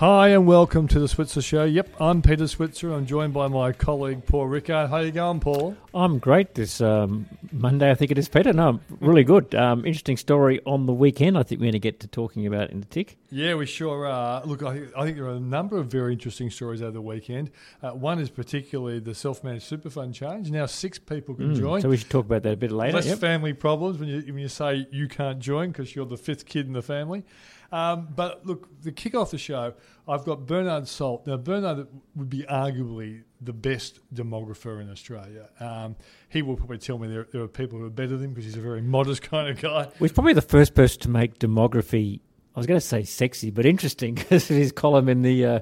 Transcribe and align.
Hi 0.00 0.28
and 0.28 0.46
welcome 0.46 0.88
to 0.88 0.98
the 0.98 1.08
Switzer 1.08 1.42
Show. 1.42 1.64
Yep, 1.64 1.96
I'm 2.00 2.22
Peter 2.22 2.46
Switzer. 2.48 2.90
I'm 2.90 3.04
joined 3.04 3.34
by 3.34 3.48
my 3.48 3.70
colleague 3.72 4.24
Paul 4.24 4.46
Rickard. 4.46 4.88
How 4.88 5.00
you 5.00 5.12
going, 5.12 5.40
Paul? 5.40 5.76
I'm 5.92 6.18
great 6.18 6.54
this 6.54 6.80
um, 6.80 7.26
Monday. 7.52 7.90
I 7.90 7.94
think 7.94 8.10
it 8.10 8.16
is, 8.16 8.26
Peter. 8.26 8.54
No, 8.54 8.80
really 9.00 9.24
good. 9.24 9.54
Um, 9.54 9.84
interesting 9.84 10.16
story 10.16 10.58
on 10.64 10.86
the 10.86 10.94
weekend. 10.94 11.36
I 11.36 11.42
think 11.42 11.60
we're 11.60 11.66
going 11.66 11.72
to 11.72 11.80
get 11.80 12.00
to 12.00 12.06
talking 12.06 12.46
about 12.46 12.70
in 12.70 12.80
the 12.80 12.86
tick. 12.86 13.18
Yeah, 13.30 13.56
we 13.56 13.66
sure 13.66 14.06
are. 14.06 14.42
Look, 14.46 14.62
I, 14.62 14.84
I 14.96 15.04
think 15.04 15.18
there 15.18 15.26
are 15.26 15.34
a 15.34 15.38
number 15.38 15.76
of 15.76 15.88
very 15.88 16.14
interesting 16.14 16.48
stories 16.48 16.80
over 16.80 16.92
the 16.92 17.02
weekend. 17.02 17.50
Uh, 17.82 17.90
one 17.90 18.18
is 18.20 18.30
particularly 18.30 19.00
the 19.00 19.14
self-managed 19.14 19.64
super 19.64 19.90
fund 19.90 20.14
change. 20.14 20.50
Now 20.50 20.64
six 20.64 20.98
people 20.98 21.34
can 21.34 21.54
Mm, 21.54 21.58
join. 21.58 21.80
So 21.82 21.90
we 21.90 21.98
should 21.98 22.08
talk 22.08 22.24
about 22.24 22.42
that 22.44 22.54
a 22.54 22.56
bit 22.56 22.72
later. 22.72 22.96
Less 22.96 23.06
Yep. 23.06 23.18
family 23.18 23.52
problems 23.52 23.98
when 23.98 24.08
you 24.08 24.22
when 24.32 24.38
you 24.38 24.48
say 24.48 24.86
you 24.90 25.08
can't 25.08 25.40
join 25.40 25.72
because 25.72 25.94
you're 25.94 26.06
the 26.06 26.16
fifth 26.16 26.46
kid 26.46 26.66
in 26.66 26.72
the 26.72 26.80
family. 26.80 27.26
Um, 27.72 28.08
but 28.14 28.44
look, 28.46 28.68
the 28.82 28.92
kick 28.92 29.14
off 29.14 29.30
the 29.30 29.38
show, 29.38 29.74
I've 30.08 30.24
got 30.24 30.46
Bernard 30.46 30.88
Salt. 30.88 31.26
Now, 31.26 31.36
Bernard 31.36 31.86
would 32.16 32.28
be 32.28 32.42
arguably 32.42 33.22
the 33.40 33.52
best 33.52 34.00
demographer 34.14 34.80
in 34.82 34.90
Australia. 34.90 35.48
Um, 35.60 35.96
he 36.28 36.42
will 36.42 36.56
probably 36.56 36.78
tell 36.78 36.98
me 36.98 37.08
there, 37.08 37.26
there 37.32 37.42
are 37.42 37.48
people 37.48 37.78
who 37.78 37.84
are 37.86 37.90
better 37.90 38.16
than 38.16 38.24
him 38.26 38.30
because 38.30 38.44
he's 38.44 38.56
a 38.56 38.60
very 38.60 38.82
modest 38.96 39.22
kind 39.22 39.48
of 39.48 39.60
guy. 39.60 39.84
Well, 39.84 39.92
he's 40.00 40.12
probably 40.12 40.32
the 40.32 40.42
first 40.42 40.74
person 40.74 41.00
to 41.02 41.10
make 41.10 41.38
demography. 41.38 42.20
I 42.56 42.58
was 42.58 42.66
going 42.66 42.80
to 42.80 42.86
say 42.86 43.04
sexy, 43.04 43.50
but 43.50 43.64
interesting 43.64 44.14
because 44.16 44.50
of 44.50 44.56
his 44.56 44.72
column 44.72 45.08
in 45.08 45.22
the 45.22 45.46
uh, 45.46 45.60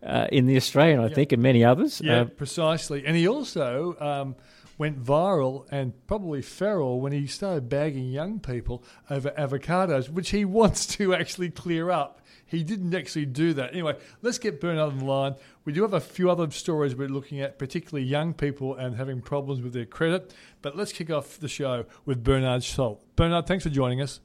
uh, 0.00 0.28
in 0.30 0.46
the 0.46 0.56
Australian, 0.56 1.00
I 1.00 1.08
think, 1.08 1.32
and 1.32 1.42
many 1.42 1.64
others. 1.64 2.00
Yeah, 2.00 2.20
Uh, 2.20 2.24
precisely. 2.26 3.04
And 3.04 3.16
he 3.16 3.26
also 3.26 3.96
um, 3.98 4.36
went 4.78 5.02
viral 5.02 5.66
and 5.70 5.92
probably 6.06 6.40
feral 6.40 7.00
when 7.00 7.12
he 7.12 7.26
started 7.26 7.68
bagging 7.68 8.08
young 8.10 8.40
people 8.40 8.82
over 9.10 9.30
avocados, 9.32 10.08
which 10.08 10.30
he 10.30 10.44
wants 10.44 10.86
to 10.86 11.14
actually 11.14 11.50
clear 11.50 11.90
up. 11.90 12.20
He 12.46 12.64
didn't 12.64 12.94
actually 12.94 13.26
do 13.26 13.52
that. 13.54 13.72
Anyway, 13.72 13.96
let's 14.22 14.38
get 14.38 14.60
Bernard 14.60 15.00
the 15.00 15.04
line. 15.04 15.34
We 15.66 15.74
do 15.74 15.82
have 15.82 15.92
a 15.92 16.00
few 16.00 16.30
other 16.30 16.50
stories 16.50 16.96
we're 16.96 17.08
looking 17.08 17.40
at, 17.40 17.58
particularly 17.58 18.06
young 18.06 18.32
people 18.32 18.74
and 18.74 18.96
having 18.96 19.20
problems 19.20 19.60
with 19.60 19.74
their 19.74 19.84
credit. 19.84 20.32
But 20.62 20.74
let's 20.74 20.92
kick 20.92 21.10
off 21.10 21.38
the 21.38 21.48
show 21.48 21.84
with 22.06 22.24
Bernard 22.24 22.64
Salt. 22.64 23.04
Bernard, 23.16 23.46
thanks 23.46 23.64
for 23.64 23.70
joining 23.70 24.00
us. 24.00 24.20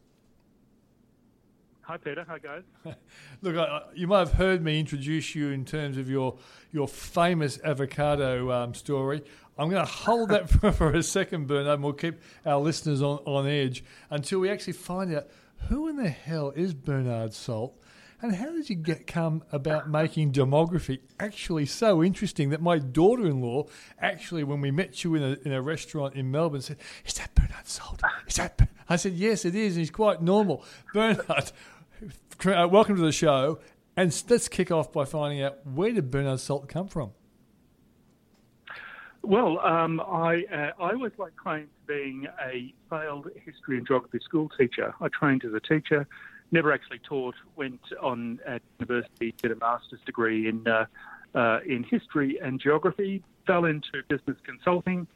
Hi, 1.86 1.98
Peter. 1.98 2.26
Hi, 2.30 2.40
guys. 2.40 2.64
Look, 3.42 3.58
I, 3.58 3.82
you 3.94 4.08
might 4.08 4.20
have 4.20 4.32
heard 4.32 4.64
me 4.64 4.80
introduce 4.80 5.36
you 5.36 5.50
in 5.50 5.66
terms 5.66 5.98
of 5.98 6.10
your 6.10 6.38
your 6.72 6.88
famous 6.88 7.60
avocado 7.62 8.52
um, 8.52 8.74
story. 8.74 9.22
I'm 9.58 9.70
going 9.70 9.86
to 9.86 9.92
hold 9.92 10.30
that 10.30 10.50
for, 10.62 10.72
for 10.72 10.94
a 10.94 11.04
second, 11.04 11.48
Bernard, 11.48 11.74
and 11.74 11.84
we'll 11.84 11.92
keep 11.92 12.22
our 12.46 12.58
listeners 12.60 13.02
on, 13.02 13.20
on 13.26 13.48
edge 13.48 13.84
until 14.10 14.40
we 14.40 14.50
actually 14.50 14.74
find 14.74 15.14
out 15.14 15.28
who 15.68 15.90
in 15.90 15.98
the 15.98 16.08
hell 16.08 16.52
is 16.52 16.74
Bernard 16.74 17.34
Salt 17.34 17.78
and 18.24 18.34
how 18.34 18.54
did 18.54 18.70
you 18.70 18.78
get 18.78 19.06
come 19.06 19.44
about 19.52 19.90
making 19.90 20.32
demography 20.32 21.00
actually 21.20 21.66
so 21.66 22.02
interesting 22.02 22.52
that 22.52 22.62
my 22.62 22.80
daughter-in-law 22.80 23.66
actually, 24.00 24.46
when 24.46 24.62
we 24.62 24.72
met 24.72 25.04
you 25.04 25.16
in 25.16 25.22
a, 25.22 25.38
in 25.46 25.52
a 25.52 25.62
restaurant 25.62 26.16
in 26.16 26.32
Melbourne, 26.32 26.62
said, 26.62 26.78
"Is 27.06 27.16
that 27.16 27.36
Bernard 27.36 27.68
Salt? 27.68 28.02
Is 28.26 28.36
that?" 28.36 28.58
Ber-" 28.58 28.70
I 28.88 28.96
said, 28.96 29.14
"Yes, 29.14 29.44
it 29.44 29.56
is. 29.56 29.76
He's 29.76 29.92
quite 29.92 30.22
normal." 30.22 30.64
Bernard, 30.94 31.52
uh, 32.46 32.68
welcome 32.68 32.96
to 32.96 33.02
the 33.02 33.12
show, 33.12 33.60
and 33.96 34.24
let's 34.30 34.48
kick 34.48 34.72
off 34.72 34.92
by 34.92 35.06
finding 35.06 35.42
out 35.42 35.66
where 35.66 35.92
did 35.92 36.12
Bernard 36.12 36.40
Salt 36.40 36.68
come 36.68 36.88
from. 36.88 37.12
Well, 39.22 39.60
um, 39.60 40.02
I 40.02 40.44
uh, 40.52 40.84
I 40.84 40.92
always 40.92 41.14
like 41.18 41.36
claim 41.38 41.64
to 41.64 41.88
being 41.88 42.28
a 42.46 42.74
failed 42.90 43.30
history 43.46 43.78
and 43.78 43.88
geography 43.88 44.20
school 44.24 44.50
teacher. 44.58 44.94
I 45.00 45.08
trained 45.08 45.46
as 45.46 45.54
a 45.54 45.62
teacher, 45.62 46.06
never 46.52 46.74
actually 46.74 47.00
taught. 47.00 47.36
Went 47.56 47.82
on 48.02 48.40
at 48.46 48.62
university, 48.80 49.34
did 49.42 49.52
a 49.52 49.56
master's 49.56 50.02
degree 50.06 50.50
in 50.50 50.68
uh, 50.68 50.86
uh, 51.36 51.60
in 51.66 51.84
history 51.84 52.38
and 52.42 52.60
geography. 52.60 53.24
Fell 53.48 53.64
into 53.64 54.04
business 54.10 54.38
consulting, 54.44 55.08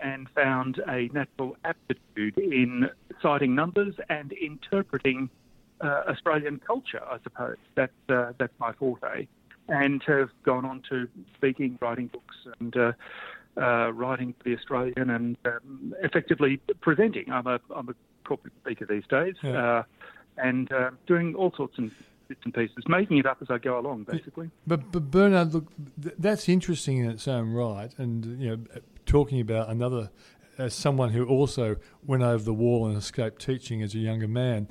and 0.00 0.28
found 0.30 0.80
a 0.88 1.08
natural 1.12 1.56
aptitude 1.64 2.36
in 2.38 2.90
citing 3.22 3.54
numbers 3.54 3.94
and 4.08 4.32
interpreting 4.32 5.30
uh, 5.82 6.04
Australian 6.08 6.58
culture. 6.66 7.02
I 7.04 7.18
suppose 7.22 7.56
that's 7.74 7.92
uh, 8.08 8.32
that's 8.38 8.52
my 8.58 8.72
forte, 8.72 9.26
and 9.68 10.02
have 10.06 10.30
gone 10.44 10.64
on 10.64 10.82
to 10.90 11.08
speaking, 11.34 11.78
writing 11.80 12.06
books, 12.08 12.36
and 12.60 12.76
uh, 12.76 12.92
uh, 13.60 13.90
writing 13.92 14.34
for 14.38 14.44
the 14.44 14.56
Australian, 14.56 15.10
and 15.10 15.36
um, 15.44 15.94
effectively 16.02 16.58
presenting. 16.80 17.30
I'm 17.30 17.46
a 17.46 17.60
I'm 17.74 17.88
a 17.88 17.94
corporate 18.24 18.54
speaker 18.62 18.86
these 18.86 19.06
days, 19.08 19.34
Yeah. 19.42 19.50
uh, 19.78 19.82
and 20.38 20.72
uh, 20.72 20.90
doing 21.06 21.34
all 21.34 21.52
sorts 21.56 21.78
of 21.78 21.90
bits 22.28 22.40
and 22.44 22.54
pieces, 22.54 22.84
making 22.88 23.18
it 23.18 23.26
up 23.26 23.38
as 23.42 23.50
I 23.50 23.58
go 23.58 23.78
along, 23.78 24.04
basically. 24.04 24.50
But, 24.66 24.90
but 24.92 25.10
Bernard, 25.10 25.52
look, 25.52 25.66
th- 26.00 26.14
that's 26.18 26.48
interesting 26.48 26.98
in 26.98 27.10
its 27.10 27.26
own 27.28 27.50
right, 27.50 27.92
and 27.98 28.40
you 28.40 28.50
know, 28.56 28.58
talking 29.04 29.40
about 29.40 29.68
another 29.68 30.10
as 30.58 30.72
someone 30.74 31.10
who 31.10 31.26
also 31.26 31.76
went 32.06 32.22
over 32.22 32.42
the 32.44 32.54
wall 32.54 32.86
and 32.86 32.96
escaped 32.96 33.40
teaching 33.42 33.82
as 33.82 33.94
a 33.94 33.98
younger 33.98 34.28
man. 34.28 34.68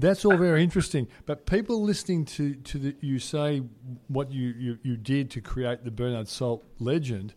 That's 0.00 0.24
all 0.24 0.36
very 0.36 0.62
interesting, 0.62 1.08
but 1.26 1.44
people 1.44 1.82
listening 1.82 2.24
to, 2.26 2.54
to 2.54 2.78
the, 2.78 2.96
you 3.00 3.18
say 3.18 3.62
what 4.06 4.30
you, 4.30 4.54
you, 4.56 4.78
you 4.84 4.96
did 4.96 5.28
to 5.32 5.40
create 5.40 5.84
the 5.84 5.90
Bernard 5.90 6.28
Salt 6.28 6.64
legend, 6.78 7.34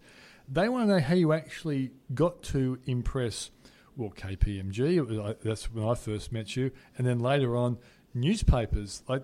they 0.48 0.70
want 0.70 0.88
to 0.88 0.94
know 0.94 1.00
how 1.00 1.16
you 1.16 1.34
actually 1.34 1.90
got 2.14 2.44
to 2.44 2.78
impress, 2.86 3.50
well, 3.96 4.12
KPMG. 4.12 5.04
Was, 5.08 5.18
I- 5.18 5.36
that's 5.44 5.72
when 5.74 5.84
I 5.88 5.96
first 5.96 6.32
met 6.32 6.56
you, 6.56 6.70
and 6.98 7.08
then 7.08 7.20
later 7.20 7.56
on, 7.58 7.80
newspapers. 8.14 9.02
Like, 9.08 9.24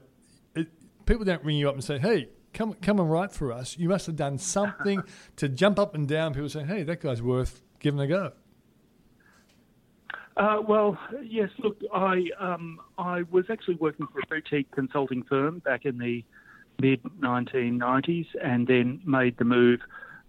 it, 0.55 0.69
people 1.05 1.23
don't 1.23 1.43
ring 1.43 1.57
you 1.57 1.67
up 1.69 1.75
and 1.75 1.83
say, 1.83 1.99
"Hey, 1.99 2.29
come 2.53 2.73
come 2.73 2.99
and 2.99 3.11
write 3.11 3.31
for 3.31 3.51
us." 3.51 3.77
You 3.77 3.89
must 3.89 4.07
have 4.07 4.15
done 4.15 4.37
something 4.39 5.03
to 5.35 5.47
jump 5.47 5.77
up 5.77 5.93
and 5.93 6.07
down. 6.07 6.33
People 6.33 6.49
saying, 6.49 6.67
"Hey, 6.67 6.83
that 6.83 7.01
guy's 7.01 7.21
worth 7.21 7.61
giving 7.79 7.99
a 7.99 8.07
go." 8.07 8.31
Uh, 10.37 10.61
well, 10.67 10.97
yes. 11.23 11.49
Look, 11.57 11.77
I 11.93 12.25
um, 12.39 12.79
I 12.97 13.23
was 13.31 13.45
actually 13.49 13.75
working 13.75 14.07
for 14.07 14.19
a 14.19 14.27
boutique 14.27 14.69
consulting 14.71 15.23
firm 15.23 15.59
back 15.59 15.85
in 15.85 15.97
the 15.97 16.23
mid 16.79 17.01
1990s, 17.19 18.27
and 18.43 18.67
then 18.67 19.01
made 19.03 19.37
the 19.37 19.45
move 19.45 19.79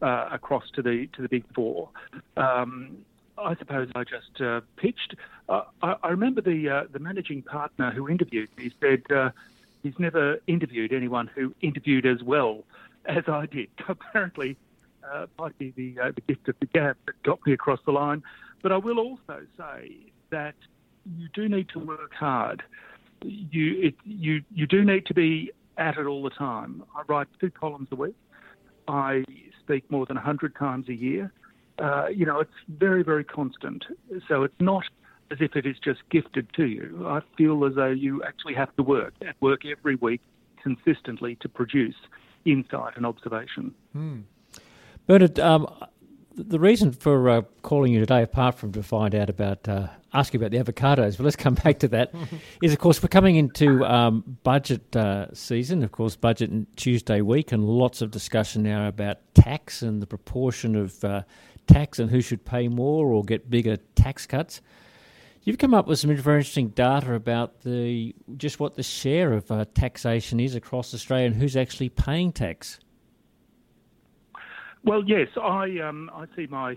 uh, 0.01 0.29
across 0.33 0.65
to 0.75 0.83
the 0.83 1.09
to 1.15 1.23
the 1.23 1.29
big 1.29 1.45
four. 1.55 1.91
Um, 2.39 2.99
I 3.37 3.55
suppose 3.57 3.89
I 3.95 4.05
just 4.05 4.41
uh, 4.41 4.63
pitched. 4.77 5.15
Uh, 5.49 5.63
I, 5.83 5.97
I 6.03 6.09
remember 6.09 6.41
the 6.41 6.69
uh, 6.71 6.83
the 6.91 6.99
managing 6.99 7.43
partner 7.43 7.91
who 7.91 8.09
interviewed 8.09 8.49
me 8.57 8.73
said 8.81 9.03
uh, 9.15 9.31
he's 9.83 9.99
never 9.99 10.39
interviewed 10.47 10.95
anyone 10.95 11.27
who 11.27 11.55
interviewed 11.61 12.07
as 12.07 12.23
well 12.23 12.65
as 13.05 13.25
I 13.29 13.45
did. 13.45 13.69
Apparently, 13.89 14.57
uh, 15.13 15.27
might 15.39 15.57
be 15.59 15.73
the, 15.77 16.01
uh, 16.01 16.13
the 16.15 16.21
gift 16.23 16.49
of 16.49 16.57
the 16.61 16.67
gab 16.67 16.97
that 17.07 17.23
got 17.23 17.39
me 17.47 17.53
across 17.53 17.81
the 17.87 17.93
line. 17.93 18.23
But 18.63 18.73
I 18.73 18.77
will 18.77 18.99
also 18.99 19.43
say 19.57 19.97
that 20.31 20.55
you 21.17 21.29
do 21.35 21.49
need 21.49 21.69
to 21.71 21.79
work 21.79 22.13
hard. 22.15 22.63
You 23.23 23.81
it, 23.81 23.95
you 24.05 24.43
you 24.55 24.67
do 24.67 24.85
need 24.85 25.07
to 25.07 25.15
be 25.15 25.51
at 25.77 25.97
it 25.97 26.07
all 26.07 26.23
the 26.23 26.31
time. 26.31 26.85
I 26.95 27.03
write 27.09 27.29
two 27.41 27.51
columns 27.51 27.89
a 27.91 27.97
week. 27.97 28.17
I 28.87 29.25
speak 29.61 29.91
more 29.91 30.07
than 30.07 30.17
hundred 30.17 30.55
times 30.57 30.89
a 30.89 30.95
year. 30.95 31.33
Uh, 31.79 32.07
you 32.09 32.27
know, 32.27 32.41
it's 32.41 32.51
very 32.69 33.03
very 33.03 33.25
constant. 33.25 33.85
So 34.29 34.43
it's 34.45 34.61
not 34.61 34.85
as 35.31 35.39
if 35.41 35.57
it 35.57 35.67
is 35.67 35.77
just 35.83 36.01
gifted 36.11 36.53
to 36.55 36.67
you. 36.67 37.05
I 37.07 37.21
feel 37.37 37.65
as 37.65 37.75
though 37.75 37.91
you 37.91 38.23
actually 38.25 38.55
have 38.55 38.75
to 38.77 38.83
work 38.83 39.15
and 39.21 39.35
work 39.41 39.63
every 39.67 39.97
week 39.97 40.21
consistently 40.63 41.37
to 41.41 41.49
produce 41.49 41.97
insight 42.45 42.97
and 42.97 43.05
observation. 43.05 43.75
Bernard, 45.09 45.41
um, 45.41 45.67
the 46.35 46.61
reason 46.61 46.93
for 46.93 47.31
uh, 47.31 47.43
calling 47.63 47.95
you 47.95 48.01
today, 48.01 48.23
apart 48.23 48.57
from 48.57 48.73
to 48.73 48.83
find 48.83 49.15
out 49.15 49.31
about, 49.31 49.67
uh, 49.67 49.89
ask 50.13 50.35
you 50.35 50.39
about 50.39 50.51
the 50.51 50.59
avocados, 50.59 51.17
but 51.17 51.25
let's 51.25 51.35
come 51.35 51.55
back 51.55 51.79
to 51.79 51.89
that, 51.89 52.13
is 52.63 52.75
of 52.75 52.79
course 52.79 53.03
we're 53.03 53.09
coming 53.09 53.37
into 53.37 53.87
um, 53.87 54.23
budget 54.43 54.95
uh, 54.95 55.33
season, 55.33 55.83
of 55.83 55.93
course, 55.93 56.15
budget 56.15 56.51
and 56.51 56.67
Tuesday 56.77 57.23
week, 57.23 57.53
and 57.53 57.65
lots 57.65 58.03
of 58.03 58.11
discussion 58.11 58.63
now 58.63 58.87
about 58.87 59.17
tax 59.33 59.81
and 59.81 60.03
the 60.03 60.07
proportion 60.07 60.77
of 60.77 61.03
uh, 61.03 61.23
tax 61.67 61.99
and 61.99 62.11
who 62.11 62.21
should 62.21 62.45
pay 62.45 62.69
more 62.69 63.11
or 63.11 63.25
get 63.25 63.49
bigger 63.49 63.79
tax 63.95 64.27
cuts. 64.27 64.61
You've 65.43 65.57
come 65.57 65.73
up 65.73 65.87
with 65.87 66.01
some 66.01 66.15
very 66.17 66.41
interesting 66.41 66.69
data 66.69 67.15
about 67.15 67.63
the 67.63 68.15
just 68.37 68.61
what 68.61 68.75
the 68.75 68.83
share 68.83 69.33
of 69.33 69.51
uh, 69.51 69.65
taxation 69.73 70.39
is 70.39 70.55
across 70.55 70.93
Australia 70.93 71.29
and 71.29 71.37
who's 71.37 71.57
actually 71.57 71.89
paying 71.89 72.31
tax. 72.31 72.79
Well, 74.85 75.03
yes, 75.07 75.29
I 75.41 75.79
um, 75.81 76.11
I 76.15 76.27
see 76.37 76.47
my 76.47 76.77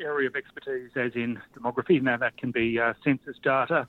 area 0.00 0.28
of 0.28 0.36
expertise 0.36 0.90
as 0.96 1.12
in 1.14 1.40
demography. 1.56 2.02
Now 2.02 2.16
that 2.16 2.36
can 2.36 2.50
be 2.50 2.78
uh, 2.78 2.94
census 3.04 3.36
data, 3.42 3.86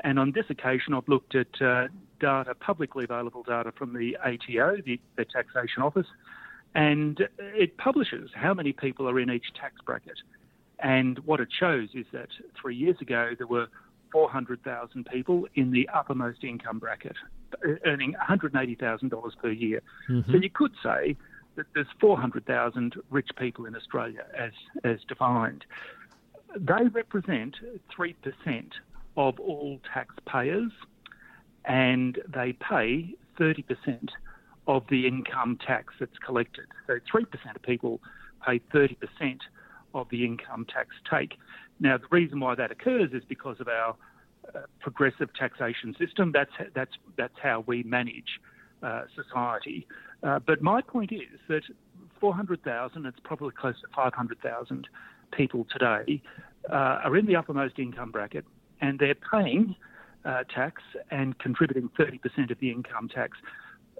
and 0.00 0.18
on 0.18 0.32
this 0.32 0.46
occasion 0.50 0.94
I've 0.94 1.08
looked 1.08 1.34
at 1.34 1.60
uh, 1.60 1.88
data, 2.20 2.54
publicly 2.54 3.04
available 3.04 3.42
data 3.42 3.72
from 3.72 3.94
the 3.94 4.16
ATO, 4.24 4.78
the, 4.84 5.00
the 5.16 5.24
taxation 5.24 5.82
office, 5.82 6.06
and 6.74 7.20
it 7.38 7.76
publishes 7.78 8.30
how 8.34 8.54
many 8.54 8.72
people 8.72 9.08
are 9.08 9.18
in 9.18 9.30
each 9.30 9.46
tax 9.58 9.74
bracket. 9.84 10.18
And 10.78 11.18
what 11.20 11.40
it 11.40 11.48
shows 11.58 11.88
is 11.94 12.04
that 12.12 12.28
three 12.60 12.76
years 12.76 12.96
ago 13.00 13.30
there 13.38 13.46
were 13.46 13.68
400,000 14.12 15.06
people 15.06 15.46
in 15.54 15.70
the 15.72 15.88
uppermost 15.88 16.44
income 16.44 16.78
bracket, 16.78 17.16
earning 17.84 18.14
$180,000 18.28 19.38
per 19.38 19.50
year. 19.50 19.82
Mm-hmm. 20.08 20.30
So 20.30 20.38
you 20.38 20.50
could 20.50 20.72
say 20.82 21.16
that 21.56 21.66
there's 21.74 21.86
400,000 22.00 22.94
rich 23.10 23.28
people 23.36 23.66
in 23.66 23.74
Australia 23.74 24.24
as, 24.36 24.52
as 24.84 24.98
defined. 25.08 25.64
They 26.56 26.84
represent 26.92 27.56
3% 27.96 28.14
of 29.16 29.40
all 29.40 29.80
taxpayers 29.92 30.70
and 31.64 32.18
they 32.32 32.52
pay 32.52 33.14
30% 33.38 34.08
of 34.66 34.84
the 34.90 35.06
income 35.06 35.58
tax 35.64 35.94
that's 35.98 36.18
collected. 36.24 36.66
So 36.86 36.94
3% 37.12 37.24
of 37.54 37.62
people 37.62 38.00
pay 38.44 38.60
30% 38.72 38.96
of 39.94 40.08
the 40.10 40.24
income 40.24 40.66
tax 40.72 40.90
take. 41.10 41.34
Now, 41.80 41.98
the 41.98 42.06
reason 42.10 42.40
why 42.40 42.54
that 42.54 42.70
occurs 42.70 43.10
is 43.12 43.22
because 43.28 43.60
of 43.60 43.68
our 43.68 43.96
uh, 44.54 44.60
progressive 44.80 45.32
taxation 45.34 45.94
system. 45.98 46.32
That's, 46.32 46.50
that's, 46.74 46.92
that's 47.16 47.38
how 47.42 47.64
we 47.66 47.82
manage 47.82 48.40
society. 49.14 49.86
Uh, 50.22 50.38
but 50.38 50.62
my 50.62 50.80
point 50.80 51.12
is 51.12 51.40
that 51.48 51.62
400,000, 52.20 53.06
it's 53.06 53.18
probably 53.22 53.52
close 53.58 53.80
to 53.80 53.88
500,000 53.94 54.88
people 55.32 55.66
today, 55.70 56.22
uh, 56.70 57.00
are 57.04 57.16
in 57.16 57.26
the 57.26 57.36
uppermost 57.36 57.78
income 57.78 58.10
bracket 58.10 58.44
and 58.80 58.98
they're 58.98 59.14
paying 59.32 59.74
uh, 60.24 60.42
tax 60.52 60.82
and 61.10 61.38
contributing 61.38 61.88
30% 61.98 62.50
of 62.50 62.58
the 62.58 62.70
income 62.70 63.08
tax. 63.08 63.38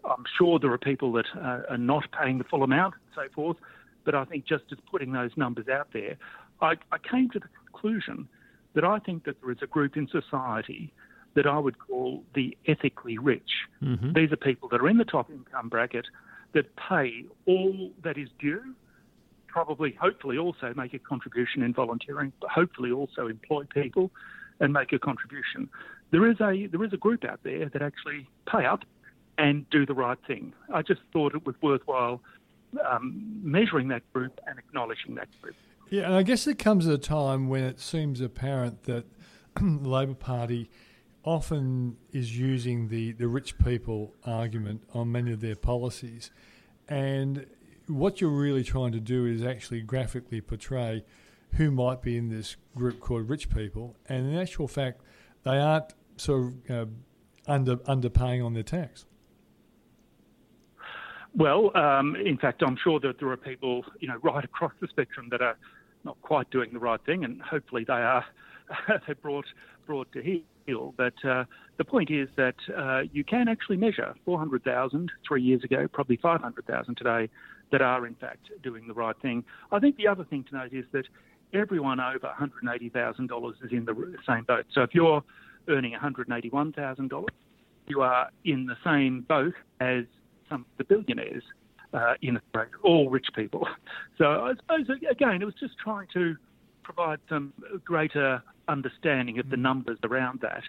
I'm 0.05 0.25
sure 0.39 0.59
there 0.59 0.73
are 0.73 0.79
people 0.79 1.13
that 1.13 1.27
uh, 1.37 1.63
are 1.71 1.79
not 1.79 2.05
paying 2.13 2.39
the 2.39 2.45
full 2.45 2.63
amount 2.63 2.95
and 2.95 3.27
so 3.27 3.33
forth, 3.35 3.57
but 4.05 4.15
I 4.15 4.25
think 4.25 4.47
just 4.47 4.65
as 4.73 4.79
putting 4.91 5.13
those 5.13 5.31
numbers 5.37 5.69
out 5.69 5.89
there, 5.93 6.17
I, 6.61 6.75
I 6.93 6.99
came 6.99 7.31
to 7.31 7.39
the 7.39 7.49
conclusion 7.65 8.29
that 8.75 8.85
I 8.85 8.99
think 8.99 9.25
that 9.25 9.41
there 9.41 9.51
is 9.51 9.59
a 9.63 9.67
group 9.67 9.97
in 9.97 10.09
society 10.09 10.93
that 11.37 11.47
I 11.47 11.59
would 11.59 11.79
call 11.79 12.25
the 12.35 12.57
ethically 12.67 13.19
rich. 13.19 13.51
Mm-hmm. 13.83 14.15
These 14.15 14.33
are 14.33 14.37
people 14.37 14.69
that 14.71 14.81
are 14.81 14.89
in 14.89 14.97
the 14.97 15.05
top 15.05 15.31
income 15.31 15.69
bracket 15.69 16.07
that 16.55 16.75
pay 16.77 17.27
all 17.45 17.93
that 18.03 18.17
is 18.17 18.29
due, 18.39 18.75
probably, 19.47 19.93
hopefully, 20.01 20.39
also 20.39 20.73
make 20.75 20.95
a 20.95 20.99
contribution 20.99 21.63
in 21.63 21.75
volunteering, 21.75 22.33
but 22.41 22.51
hopefully 22.51 22.91
also 22.91 23.29
employ 23.29 23.65
people 23.65 24.11
and 24.61 24.73
make 24.73 24.93
a 24.93 24.99
contribution. 24.99 25.69
There 26.11 26.29
is 26.29 26.41
a 26.41 26.67
there 26.69 26.83
is 26.83 26.93
a 26.95 26.97
group 26.97 27.25
out 27.25 27.41
there 27.43 27.69
that 27.69 27.83
actually 27.83 28.27
pay 28.51 28.65
up 28.65 28.85
and 29.37 29.69
do 29.69 29.85
the 29.85 29.95
right 29.95 30.19
thing. 30.27 30.55
I 30.73 30.81
just 30.81 31.03
thought 31.13 31.35
it 31.35 31.45
was 31.45 31.55
worthwhile 31.61 32.23
um, 32.89 33.41
measuring 33.43 33.89
that 33.89 34.11
group 34.15 34.41
and 34.47 34.59
acknowledging 34.59 35.17
that 35.17 35.29
group. 35.43 35.57
Yeah, 35.91 36.05
and 36.05 36.15
I 36.15 36.23
guess 36.23 36.47
it 36.47 36.59
comes 36.59 36.87
at 36.87 36.95
a 36.95 36.99
time 36.99 37.49
when 37.49 37.65
it 37.65 37.79
seems 37.79 38.23
apparent 38.23 38.85
that 38.85 39.05
the 39.61 39.89
Labor 39.89 40.15
Party 40.15 40.71
often 41.27 41.97
is 42.13 42.39
using 42.39 42.89
the, 42.89 43.13
the 43.13 43.27
rich 43.27 43.59
people 43.59 44.15
argument 44.25 44.81
on 44.95 45.11
many 45.11 45.33
of 45.33 45.41
their 45.41 45.57
policies. 45.57 46.31
And 46.89 47.47
what 47.89 48.21
you're 48.21 48.31
really 48.31 48.63
trying 48.63 48.93
to 48.93 49.01
do 49.01 49.27
is 49.27 49.43
actually 49.45 49.83
graphically 49.83 50.41
portray 50.41 51.05
who 51.55 51.71
might 51.71 52.01
be 52.01 52.17
in 52.17 52.29
this 52.29 52.57
group 52.77 53.01
called 53.01 53.29
rich 53.29 53.51
people, 53.51 53.97
and 54.09 54.33
in 54.33 54.39
actual 54.39 54.69
fact, 54.69 55.01
they 55.43 55.59
aren't 55.59 55.95
sort 56.17 56.53
of 56.69 56.71
uh, 56.71 56.87
under 57.47 57.77
underpaying 57.77 58.45
on 58.45 58.53
their 58.55 58.63
tax. 58.63 59.07
Well, 61.35 61.77
um, 61.77 62.17
in 62.17 62.37
fact, 62.39 62.63
I'm 62.67 62.77
sure 62.83 62.99
that 63.01 63.19
there 63.19 63.29
are 63.31 63.37
people, 63.37 63.85
you 64.01 64.09
know, 64.09 64.17
right 64.23 64.45
across 64.45 64.73
the 64.81 64.89
spectrum 64.89 65.29
that 65.31 65.43
are 65.43 65.57
not 66.05 66.21
quite 66.23 66.51
doing 66.51 66.73
the 66.73 66.79
right 66.79 67.01
thing, 67.05 67.25
and 67.25 67.41
hopefully 67.43 67.85
they 67.85 67.95
are 67.95 68.25
they're 69.07 69.15
brought 69.17 69.47
brought 69.87 70.11
to 70.13 70.23
heel. 70.23 70.95
But 70.97 71.15
uh, 71.25 71.45
the 71.79 71.85
point 71.85 72.11
is 72.11 72.29
that 72.37 72.57
uh, 72.77 73.03
you 73.13 73.25
can 73.25 73.49
actually 73.49 73.77
measure 73.77 74.15
400,000 74.25 75.13
three 75.27 75.43
years 75.43 75.63
ago, 75.65 75.87
probably 75.93 76.17
500,000 76.17 76.95
today, 76.97 77.29
that 77.73 77.83
are 77.83 78.07
in 78.07 78.15
fact 78.15 78.51
doing 78.63 78.87
the 78.87 78.95
right 78.95 79.17
thing. 79.23 79.45
I 79.73 79.79
think 79.79 79.97
the 79.97 80.09
other 80.09 80.25
thing 80.25 80.45
to 80.51 80.57
note 80.57 80.73
is 80.73 80.85
that 80.93 81.05
everyone 81.53 82.01
over 82.01 82.33
$180,000 82.39 83.65
is 83.65 83.73
in 83.73 83.85
the 83.85 84.15
same 84.27 84.45
boat. 84.45 84.67
So 84.73 84.83
if 84.83 84.91
you're 84.95 85.23
earning 85.69 85.95
$181,000, 85.95 87.27
you 87.89 88.03
are 88.03 88.29
in 88.45 88.67
the 88.67 88.77
same 88.85 89.23
boat 89.23 89.55
as 89.81 90.05
some 90.49 90.63
of 90.63 90.67
the 90.79 90.85
billionaires 90.85 91.43
uh, 91.93 92.15
in 92.23 92.37
Australia, 92.37 92.71
all 92.83 93.11
rich 93.11 93.27
people. 93.35 93.67
So 94.19 94.25
I 94.25 94.55
suppose, 94.57 94.87
again, 95.11 95.43
it 95.43 95.45
was 95.45 95.53
just 95.61 95.75
trying 95.77 96.07
to 96.15 96.37
provide 96.83 97.19
some 97.29 97.53
greater 97.85 98.43
understanding 98.69 99.39
of 99.39 99.51
the 99.51 99.57
numbers 99.57 99.99
around 100.03 100.41
that. 100.41 100.63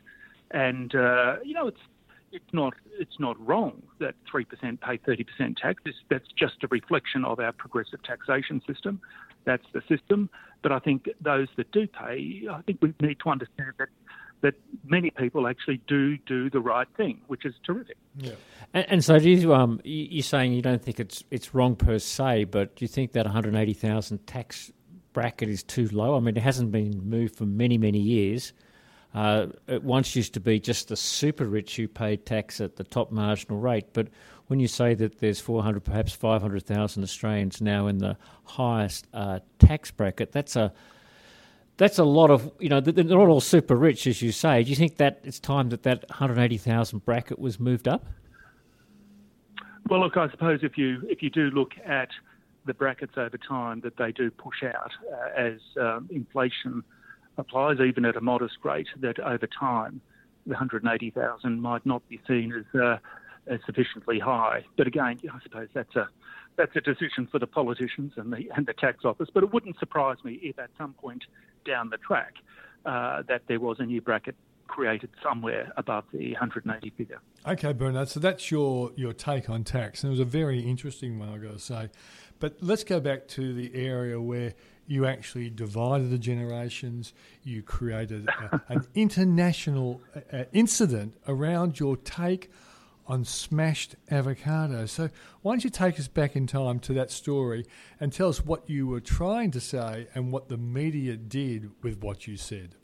And, 0.51 0.93
uh, 0.95 1.37
you 1.43 1.53
know, 1.53 1.67
it's 1.67 1.81
it's 2.31 2.53
not 2.53 2.73
it's 2.99 3.19
not 3.19 3.39
wrong 3.45 3.81
that 3.99 4.15
three 4.29 4.45
percent 4.45 4.81
pay 4.81 4.97
thirty 4.97 5.23
percent 5.23 5.57
tax. 5.57 5.81
It's, 5.85 5.97
that's 6.09 6.27
just 6.37 6.63
a 6.63 6.67
reflection 6.67 7.23
of 7.25 7.39
our 7.39 7.51
progressive 7.51 8.03
taxation 8.03 8.61
system. 8.67 8.99
That's 9.45 9.65
the 9.73 9.81
system. 9.87 10.29
But 10.61 10.71
I 10.71 10.79
think 10.79 11.09
those 11.21 11.47
that 11.55 11.71
do 11.71 11.87
pay, 11.87 12.47
I 12.51 12.61
think 12.63 12.79
we 12.81 12.93
need 13.01 13.19
to 13.23 13.29
understand 13.29 13.73
that 13.79 13.89
that 14.41 14.53
many 14.85 15.09
people 15.09 15.47
actually 15.47 15.81
do 15.87 16.17
do 16.17 16.49
the 16.49 16.59
right 16.59 16.87
thing, 16.95 17.21
which 17.27 17.45
is 17.45 17.55
terrific. 17.65 17.97
Yeah. 18.17 18.33
And, 18.73 18.85
and 18.89 19.03
so, 19.03 19.17
do 19.17 19.29
you, 19.29 19.53
um, 19.53 19.79
you're 19.83 20.23
saying 20.23 20.53
you 20.53 20.61
don't 20.61 20.81
think 20.81 20.99
it's 20.99 21.23
it's 21.31 21.53
wrong 21.55 21.75
per 21.75 21.97
se, 21.99 22.45
but 22.45 22.75
do 22.75 22.85
you 22.85 22.89
think 22.89 23.13
that 23.13 23.25
180,000 23.25 24.27
tax 24.27 24.71
bracket 25.17 25.49
is 25.49 25.63
too 25.63 25.87
low? 25.87 26.15
I 26.15 26.19
mean, 26.19 26.37
it 26.37 26.43
hasn't 26.43 26.71
been 26.71 27.09
moved 27.09 27.35
for 27.35 27.47
many 27.47 27.75
many 27.75 27.97
years. 27.97 28.53
Uh, 29.15 29.47
it 29.65 29.83
once 29.83 30.15
used 30.15 30.35
to 30.35 30.39
be 30.39 30.59
just 30.59 30.89
the 30.89 30.95
super 30.95 31.45
rich 31.45 31.75
who 31.75 31.87
paid 31.87 32.23
tax 32.23 32.61
at 32.61 32.75
the 32.75 32.83
top 32.83 33.11
marginal 33.11 33.59
rate, 33.59 33.85
but 33.93 34.09
when 34.45 34.59
you 34.59 34.67
say 34.67 34.93
that 34.93 35.17
there's 35.17 35.39
400, 35.39 35.83
perhaps 35.83 36.13
500,000 36.13 37.01
Australians 37.01 37.59
now 37.59 37.87
in 37.87 37.97
the 37.97 38.15
highest 38.43 39.07
uh, 39.11 39.39
tax 39.57 39.89
bracket, 39.89 40.31
that's 40.31 40.55
a 40.55 40.71
that's 41.77 41.97
a 41.97 42.03
lot 42.03 42.29
of 42.29 42.51
you 42.59 42.69
know 42.69 42.79
they're 42.79 43.03
not 43.03 43.27
all 43.27 43.41
super 43.41 43.75
rich 43.75 44.05
as 44.05 44.21
you 44.21 44.31
say. 44.31 44.63
Do 44.63 44.69
you 44.69 44.75
think 44.75 44.97
that 44.97 45.21
it's 45.23 45.39
time 45.39 45.69
that 45.69 45.81
that 45.81 46.07
180,000 46.11 47.03
bracket 47.03 47.39
was 47.39 47.59
moved 47.59 47.87
up? 47.87 48.05
Well, 49.89 49.99
look, 49.99 50.15
I 50.15 50.29
suppose 50.29 50.59
if 50.61 50.77
you 50.77 51.01
if 51.09 51.23
you 51.23 51.31
do 51.31 51.49
look 51.49 51.71
at 51.83 52.09
the 52.67 52.73
brackets 52.73 53.13
over 53.17 53.37
time, 53.37 53.81
that 53.81 53.97
they 53.97 54.11
do 54.11 54.29
push 54.29 54.63
out 54.63 54.91
uh, 55.11 55.29
as 55.35 55.59
um, 55.79 56.09
inflation 56.11 56.83
applies, 57.37 57.77
even 57.79 58.05
at 58.05 58.15
a 58.15 58.21
modest 58.21 58.57
rate. 58.63 58.87
That 58.99 59.19
over 59.19 59.47
time, 59.47 60.01
the 60.45 60.53
180,000 60.53 61.61
might 61.61 61.85
not 61.85 62.07
be 62.09 62.19
seen 62.27 62.53
as 62.53 62.79
uh, 62.79 62.97
as 63.47 63.59
sufficiently 63.65 64.19
high. 64.19 64.65
But 64.77 64.87
again, 64.87 65.19
I 65.31 65.39
suppose 65.43 65.69
that's 65.73 65.95
a 65.95 66.09
that's 66.57 66.75
a 66.75 66.81
decision 66.81 67.27
for 67.31 67.39
the 67.39 67.47
politicians 67.47 68.13
and 68.17 68.31
the 68.31 68.49
and 68.55 68.65
the 68.65 68.73
tax 68.73 69.05
office. 69.05 69.29
But 69.33 69.43
it 69.43 69.53
wouldn't 69.53 69.79
surprise 69.79 70.17
me 70.23 70.39
if 70.43 70.59
at 70.59 70.69
some 70.77 70.93
point 70.93 71.23
down 71.65 71.89
the 71.89 71.97
track 71.97 72.35
uh, 72.85 73.23
that 73.27 73.43
there 73.47 73.59
was 73.59 73.77
a 73.79 73.85
new 73.85 74.01
bracket 74.01 74.35
created 74.67 75.09
somewhere 75.23 75.71
above 75.77 76.03
the 76.11 76.33
180 76.33 76.89
figure. 76.97 77.19
Okay, 77.47 77.73
Bernard. 77.73 78.09
So 78.09 78.19
that's 78.19 78.51
your 78.51 78.91
your 78.95 79.13
take 79.13 79.49
on 79.49 79.63
tax, 79.63 80.03
and 80.03 80.09
it 80.09 80.11
was 80.11 80.19
a 80.19 80.25
very 80.25 80.59
interesting 80.59 81.19
one, 81.19 81.29
I've 81.29 81.41
got 81.41 81.53
to 81.53 81.59
say. 81.59 81.89
But 82.39 82.57
let's 82.61 82.83
go 82.83 82.99
back 82.99 83.27
to 83.29 83.53
the 83.53 83.73
area 83.73 84.21
where 84.21 84.53
you 84.85 85.05
actually 85.05 85.49
divided 85.49 86.09
the 86.09 86.17
generations. 86.17 87.13
You 87.43 87.61
created 87.61 88.27
a, 88.27 88.61
an 88.69 88.87
international 88.95 90.01
uh, 90.31 90.43
incident 90.53 91.15
around 91.27 91.79
your 91.79 91.97
take 91.97 92.49
on 93.07 93.23
smashed 93.23 93.95
avocado. 94.11 94.85
So, 94.85 95.09
why 95.41 95.53
don't 95.53 95.63
you 95.63 95.69
take 95.69 95.99
us 95.99 96.07
back 96.07 96.35
in 96.35 96.45
time 96.45 96.79
to 96.79 96.93
that 96.93 97.09
story 97.09 97.65
and 97.99 98.11
tell 98.11 98.29
us 98.29 98.45
what 98.45 98.69
you 98.69 98.87
were 98.87 98.99
trying 98.99 99.51
to 99.51 99.61
say 99.61 100.07
and 100.13 100.31
what 100.31 100.49
the 100.49 100.57
media 100.57 101.15
did 101.15 101.71
with 101.81 102.01
what 102.01 102.27
you 102.27 102.37
said? 102.37 102.75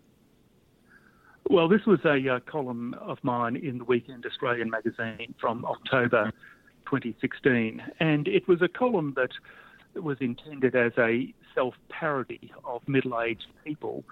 Well, 1.50 1.67
this 1.67 1.86
was 1.86 2.00
a 2.05 2.36
uh, 2.36 2.39
column 2.50 2.95
of 3.01 3.17
mine 3.22 3.57
in 3.57 3.77
the 3.77 3.83
Weekend 3.83 4.25
Australian 4.25 4.69
magazine 4.69 5.36
from 5.41 5.65
October 5.65 6.31
2016, 6.86 7.82
and 8.00 8.28
it 8.28 8.48
was 8.48 8.62
a 8.62 8.68
column 8.68 9.13
that 9.16 9.32
was 10.02 10.18
intended 10.20 10.75
as 10.75 10.92
a 10.98 11.34
self 11.54 11.75
parody 11.90 12.52
of 12.66 12.82
middle 12.88 13.22
aged 13.22 13.48
people 13.63 14.04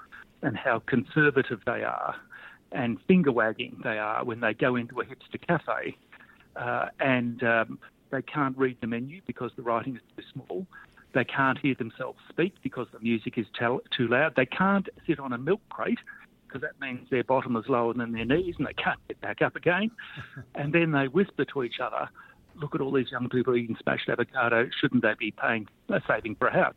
and 0.43 0.55
how 0.55 0.79
conservative 0.85 1.59
they 1.65 1.83
are 1.83 2.15
and 2.71 2.99
finger 3.07 3.31
wagging 3.31 3.79
they 3.83 3.97
are 3.97 4.23
when 4.23 4.39
they 4.39 4.53
go 4.53 4.75
into 4.75 4.99
a 5.01 5.05
hipster 5.05 5.41
cafe 5.47 5.97
uh, 6.55 6.85
and 6.99 7.43
um, 7.43 7.79
they 8.11 8.21
can't 8.21 8.57
read 8.57 8.77
the 8.81 8.87
menu 8.87 9.21
because 9.25 9.51
the 9.55 9.61
writing 9.61 9.95
is 9.95 10.01
too 10.15 10.23
small. 10.33 10.67
They 11.13 11.23
can't 11.23 11.57
hear 11.57 11.75
themselves 11.75 12.19
speak 12.29 12.53
because 12.61 12.87
the 12.93 12.99
music 12.99 13.37
is 13.37 13.45
too 13.57 14.07
loud. 14.07 14.33
They 14.35 14.45
can't 14.45 14.87
sit 15.07 15.19
on 15.19 15.33
a 15.33 15.37
milk 15.37 15.61
crate 15.69 15.99
because 16.47 16.61
that 16.61 16.79
means 16.85 17.09
their 17.09 17.23
bottom 17.23 17.55
is 17.55 17.65
lower 17.67 17.93
than 17.93 18.11
their 18.11 18.25
knees 18.25 18.55
and 18.57 18.67
they 18.67 18.73
can't 18.73 18.99
get 19.07 19.19
back 19.21 19.41
up 19.41 19.55
again. 19.55 19.91
and 20.55 20.73
then 20.73 20.91
they 20.91 21.07
whisper 21.07 21.45
to 21.45 21.63
each 21.63 21.79
other, 21.81 22.09
look 22.55 22.75
at 22.75 22.81
all 22.81 22.91
these 22.91 23.11
young 23.11 23.29
people 23.29 23.55
eating 23.55 23.77
smashed 23.81 24.09
avocado. 24.09 24.69
Shouldn't 24.79 25.01
they 25.03 25.13
be 25.17 25.31
paying, 25.31 25.67
uh, 25.89 25.99
saving 26.07 26.35
for 26.35 26.47
a 26.47 26.53
house? 26.53 26.75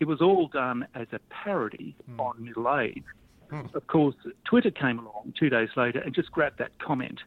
It 0.00 0.06
was 0.06 0.20
all 0.20 0.48
done 0.48 0.86
as 0.94 1.06
a 1.12 1.20
parody 1.30 1.94
mm. 2.10 2.18
on 2.18 2.44
middle 2.44 2.78
age. 2.78 3.04
Mm. 3.50 3.74
Of 3.74 3.86
course, 3.86 4.16
Twitter 4.44 4.70
came 4.70 4.98
along 4.98 5.34
two 5.38 5.48
days 5.48 5.68
later 5.76 6.00
and 6.00 6.14
just 6.14 6.32
grabbed 6.32 6.58
that 6.58 6.78
comment. 6.78 7.20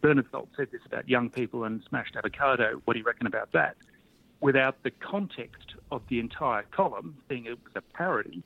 Bernard 0.00 0.26
Salt 0.30 0.48
said 0.56 0.68
this 0.70 0.80
about 0.86 1.08
young 1.08 1.30
people 1.30 1.64
and 1.64 1.82
smashed 1.88 2.16
avocado. 2.16 2.80
What 2.84 2.94
do 2.94 3.00
you 3.00 3.04
reckon 3.04 3.26
about 3.26 3.52
that? 3.52 3.76
Without 4.40 4.82
the 4.84 4.90
context 4.90 5.74
of 5.90 6.02
the 6.08 6.20
entire 6.20 6.62
column, 6.70 7.16
being 7.28 7.46
it 7.46 7.58
was 7.64 7.72
a 7.74 7.80
parody, 7.96 8.42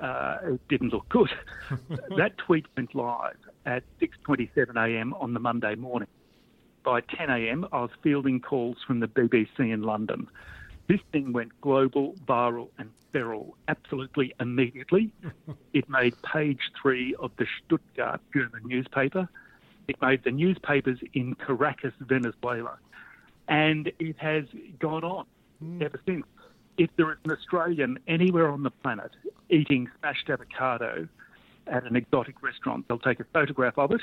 uh, 0.00 0.38
it 0.44 0.68
didn't 0.68 0.92
look 0.92 1.08
good. 1.08 1.30
that 2.16 2.38
tweet 2.38 2.66
went 2.76 2.94
live 2.94 3.36
at 3.66 3.84
6:27 4.00 4.76
a.m. 4.76 5.14
on 5.14 5.34
the 5.34 5.40
Monday 5.40 5.74
morning. 5.74 6.08
By 6.82 7.00
10 7.02 7.28
a.m., 7.30 7.66
I 7.72 7.82
was 7.82 7.90
fielding 8.02 8.40
calls 8.40 8.78
from 8.86 9.00
the 9.00 9.08
BBC 9.08 9.58
in 9.58 9.82
London. 9.82 10.28
This 10.88 11.00
thing 11.12 11.32
went 11.32 11.58
global, 11.60 12.14
viral, 12.26 12.68
and 12.78 12.90
feral 13.12 13.56
absolutely 13.68 14.34
immediately. 14.40 15.12
it 15.72 15.88
made 15.88 16.14
page 16.22 16.60
three 16.80 17.14
of 17.16 17.30
the 17.36 17.46
Stuttgart 17.58 18.20
German 18.32 18.62
newspaper. 18.64 19.28
It 19.88 20.00
made 20.00 20.24
the 20.24 20.30
newspapers 20.30 20.98
in 21.12 21.34
Caracas, 21.34 21.92
Venezuela. 22.00 22.78
And 23.48 23.92
it 23.98 24.16
has 24.18 24.44
gone 24.78 25.04
on 25.04 25.26
mm. 25.62 25.82
ever 25.82 26.00
since. 26.06 26.24
If 26.78 26.90
there 26.96 27.12
is 27.12 27.18
an 27.24 27.32
Australian 27.32 27.98
anywhere 28.08 28.48
on 28.48 28.62
the 28.62 28.70
planet 28.70 29.10
eating 29.50 29.90
smashed 29.98 30.30
avocado 30.30 31.08
at 31.66 31.84
an 31.84 31.96
exotic 31.96 32.42
restaurant, 32.42 32.86
they'll 32.88 32.98
take 32.98 33.20
a 33.20 33.24
photograph 33.32 33.76
of 33.78 33.92
it, 33.92 34.00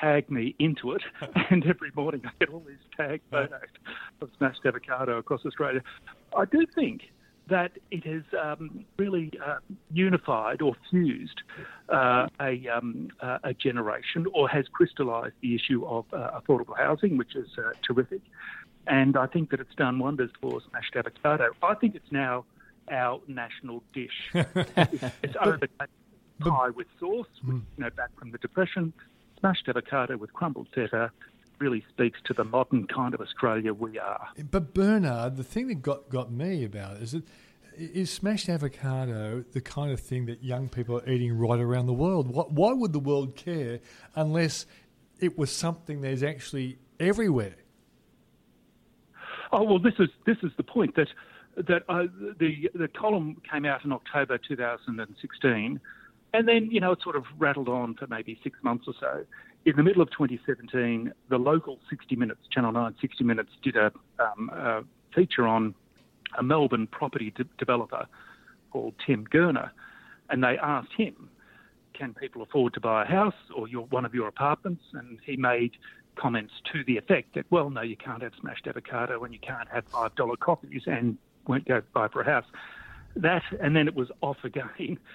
tag 0.00 0.30
me 0.30 0.54
into 0.58 0.92
it, 0.92 1.02
and 1.50 1.64
every 1.66 1.90
morning 1.94 2.22
I 2.24 2.30
get 2.38 2.50
all 2.50 2.62
these 2.66 2.76
tag 2.96 3.20
photos 3.30 3.60
of 4.20 4.30
smashed 4.38 4.64
avocado 4.64 5.18
across 5.18 5.44
Australia. 5.44 5.82
I 6.36 6.44
do 6.44 6.66
think 6.74 7.02
that 7.48 7.72
it 7.90 8.06
has 8.06 8.22
um, 8.40 8.84
really 8.96 9.32
uh, 9.44 9.56
unified 9.92 10.62
or 10.62 10.74
fused 10.90 11.42
uh, 11.88 12.26
a, 12.40 12.68
um, 12.68 13.08
uh, 13.20 13.38
a, 13.42 13.52
generation 13.52 14.26
or 14.32 14.48
has 14.48 14.66
crystallised 14.72 15.34
the 15.42 15.54
issue 15.54 15.84
of 15.84 16.06
uh, 16.12 16.40
affordable 16.40 16.76
housing, 16.76 17.16
which 17.16 17.34
is 17.34 17.48
uh, 17.58 17.72
terrific. 17.86 18.22
And 18.86 19.16
I 19.16 19.26
think 19.26 19.50
that 19.50 19.60
it's 19.60 19.74
done 19.74 19.98
wonders 19.98 20.30
for 20.40 20.60
smashed 20.70 20.94
avocado. 20.96 21.50
I 21.62 21.74
think 21.74 21.94
it's 21.96 22.12
now 22.12 22.44
our 22.90 23.20
national 23.26 23.82
dish. 23.92 24.10
it's, 24.34 25.04
it's 25.22 25.36
overtaken 25.40 25.88
pie 26.40 26.70
with 26.70 26.86
sauce, 26.98 27.26
which, 27.44 27.56
mm. 27.56 27.62
you 27.76 27.84
know, 27.84 27.90
back 27.90 28.10
from 28.18 28.30
the 28.30 28.38
Depression, 28.38 28.92
smashed 29.42 29.68
avocado 29.68 30.16
with 30.16 30.32
crumbled 30.32 30.68
feta, 30.72 31.10
really 31.58 31.84
speaks 31.90 32.20
to 32.24 32.32
the 32.32 32.44
modern 32.44 32.86
kind 32.86 33.12
of 33.12 33.20
Australia 33.20 33.74
we 33.74 33.98
are. 33.98 34.28
But 34.50 34.72
Bernard, 34.72 35.36
the 35.36 35.44
thing 35.44 35.66
that 35.66 35.82
got, 35.82 36.08
got 36.08 36.30
me 36.30 36.64
about 36.64 36.96
it 36.96 37.02
is 37.02 37.12
that 37.12 37.24
is 37.76 38.10
smashed 38.10 38.48
avocado 38.48 39.44
the 39.52 39.60
kind 39.60 39.90
of 39.90 39.98
thing 39.98 40.26
that 40.26 40.44
young 40.44 40.68
people 40.68 40.98
are 40.98 41.08
eating 41.08 41.36
right 41.36 41.58
around 41.58 41.86
the 41.86 41.92
world? 41.92 42.28
Why 42.30 42.72
would 42.72 42.92
the 42.92 43.00
world 43.00 43.34
care 43.34 43.80
unless 44.14 44.66
it 45.20 45.36
was 45.36 45.50
something 45.50 46.02
that's 46.02 46.22
actually 46.22 46.78
everywhere? 47.00 47.56
Oh 49.50 49.64
well, 49.64 49.78
this 49.78 49.94
is 49.98 50.08
this 50.24 50.36
is 50.42 50.52
the 50.56 50.62
point 50.62 50.94
that 50.96 51.08
that 51.56 51.82
uh, 51.88 52.04
the 52.38 52.70
the 52.74 52.88
column 52.88 53.40
came 53.50 53.64
out 53.64 53.84
in 53.84 53.92
October 53.92 54.38
2016, 54.38 55.80
and 56.32 56.48
then 56.48 56.68
you 56.70 56.80
know 56.80 56.92
it 56.92 57.02
sort 57.02 57.16
of 57.16 57.24
rattled 57.38 57.68
on 57.68 57.94
for 57.94 58.06
maybe 58.06 58.38
six 58.42 58.58
months 58.62 58.84
or 58.86 58.94
so 58.98 59.24
in 59.64 59.76
the 59.76 59.82
middle 59.82 60.02
of 60.02 60.10
2017, 60.10 61.12
the 61.28 61.38
local 61.38 61.78
60 61.88 62.16
Minutes, 62.16 62.40
Channel 62.50 62.72
9 62.72 62.94
60 63.00 63.24
Minutes, 63.24 63.50
did 63.62 63.76
a, 63.76 63.92
um, 64.18 64.50
a 64.52 64.82
feature 65.14 65.46
on 65.46 65.74
a 66.38 66.42
Melbourne 66.42 66.86
property 66.86 67.32
de- 67.36 67.44
developer 67.58 68.06
called 68.70 68.94
Tim 69.06 69.26
Gurner, 69.26 69.70
and 70.30 70.42
they 70.42 70.58
asked 70.58 70.92
him, 70.96 71.28
"Can 71.92 72.14
people 72.14 72.42
afford 72.42 72.74
to 72.74 72.80
buy 72.80 73.04
a 73.04 73.06
house 73.06 73.34
or 73.54 73.68
your, 73.68 73.84
one 73.86 74.04
of 74.04 74.14
your 74.14 74.28
apartments?" 74.28 74.82
And 74.94 75.18
he 75.24 75.36
made 75.36 75.72
comments 76.16 76.54
to 76.72 76.82
the 76.84 76.96
effect 76.96 77.34
that, 77.34 77.44
"Well, 77.50 77.70
no, 77.70 77.82
you 77.82 77.96
can't 77.96 78.22
have 78.22 78.32
smashed 78.40 78.66
avocado 78.66 79.22
and 79.24 79.32
you 79.32 79.40
can't 79.40 79.68
have 79.68 79.84
five 79.86 80.14
dollar 80.14 80.36
coffees 80.36 80.82
and 80.86 81.18
won't 81.46 81.66
go 81.66 81.82
buy 81.92 82.08
for 82.08 82.22
a 82.22 82.24
house." 82.24 82.46
That, 83.14 83.42
and 83.60 83.76
then 83.76 83.86
it 83.86 83.94
was 83.94 84.10
off 84.22 84.42
again. 84.42 84.98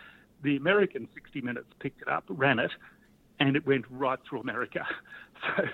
The 0.43 0.55
American 0.55 1.07
60 1.13 1.41
Minutes 1.41 1.67
picked 1.79 2.01
it 2.01 2.07
up, 2.07 2.23
ran 2.27 2.59
it, 2.59 2.71
and 3.39 3.55
it 3.55 3.65
went 3.65 3.85
right 3.89 4.19
through 4.27 4.41
America. 4.41 4.85
So 5.55 5.67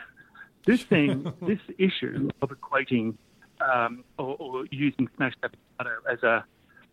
this 0.65 0.83
thing, 0.83 1.31
this 1.41 1.59
issue 1.77 2.29
of 2.41 2.49
equating 2.49 3.15
um, 3.61 4.03
or, 4.17 4.35
or, 4.39 4.65
using 4.71 5.07
smashed 5.15 5.37
avocado 5.41 6.01
as 6.11 6.21
a 6.23 6.43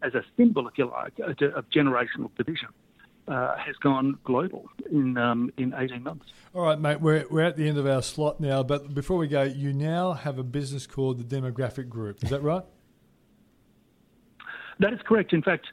as 0.02 0.14
a 0.14 0.22
symbol, 0.36 0.68
if 0.68 0.78
you 0.78 0.86
like, 0.86 1.18
of 1.18 1.68
generational 1.70 2.30
division. 2.36 2.68
Uh, 3.28 3.56
has 3.56 3.76
gone 3.76 4.18
global 4.24 4.68
in 4.90 5.16
um, 5.16 5.52
in 5.56 5.72
18 5.76 6.02
months. 6.02 6.26
All 6.52 6.62
right, 6.62 6.80
mate, 6.80 7.00
we're, 7.00 7.26
we're 7.30 7.44
at 7.44 7.56
the 7.56 7.68
end 7.68 7.78
of 7.78 7.86
our 7.86 8.02
slot 8.02 8.40
now, 8.40 8.64
but 8.64 8.92
before 8.92 9.18
we 9.18 9.28
go, 9.28 9.42
you 9.42 9.72
now 9.72 10.14
have 10.14 10.38
a 10.38 10.42
business 10.42 10.86
called 10.86 11.18
the 11.18 11.40
Demographic 11.40 11.88
Group. 11.88 12.24
Is 12.24 12.30
that 12.30 12.42
right? 12.42 12.64
That 14.80 14.92
is 14.92 14.98
correct. 15.06 15.32
In 15.32 15.42
fact, 15.42 15.66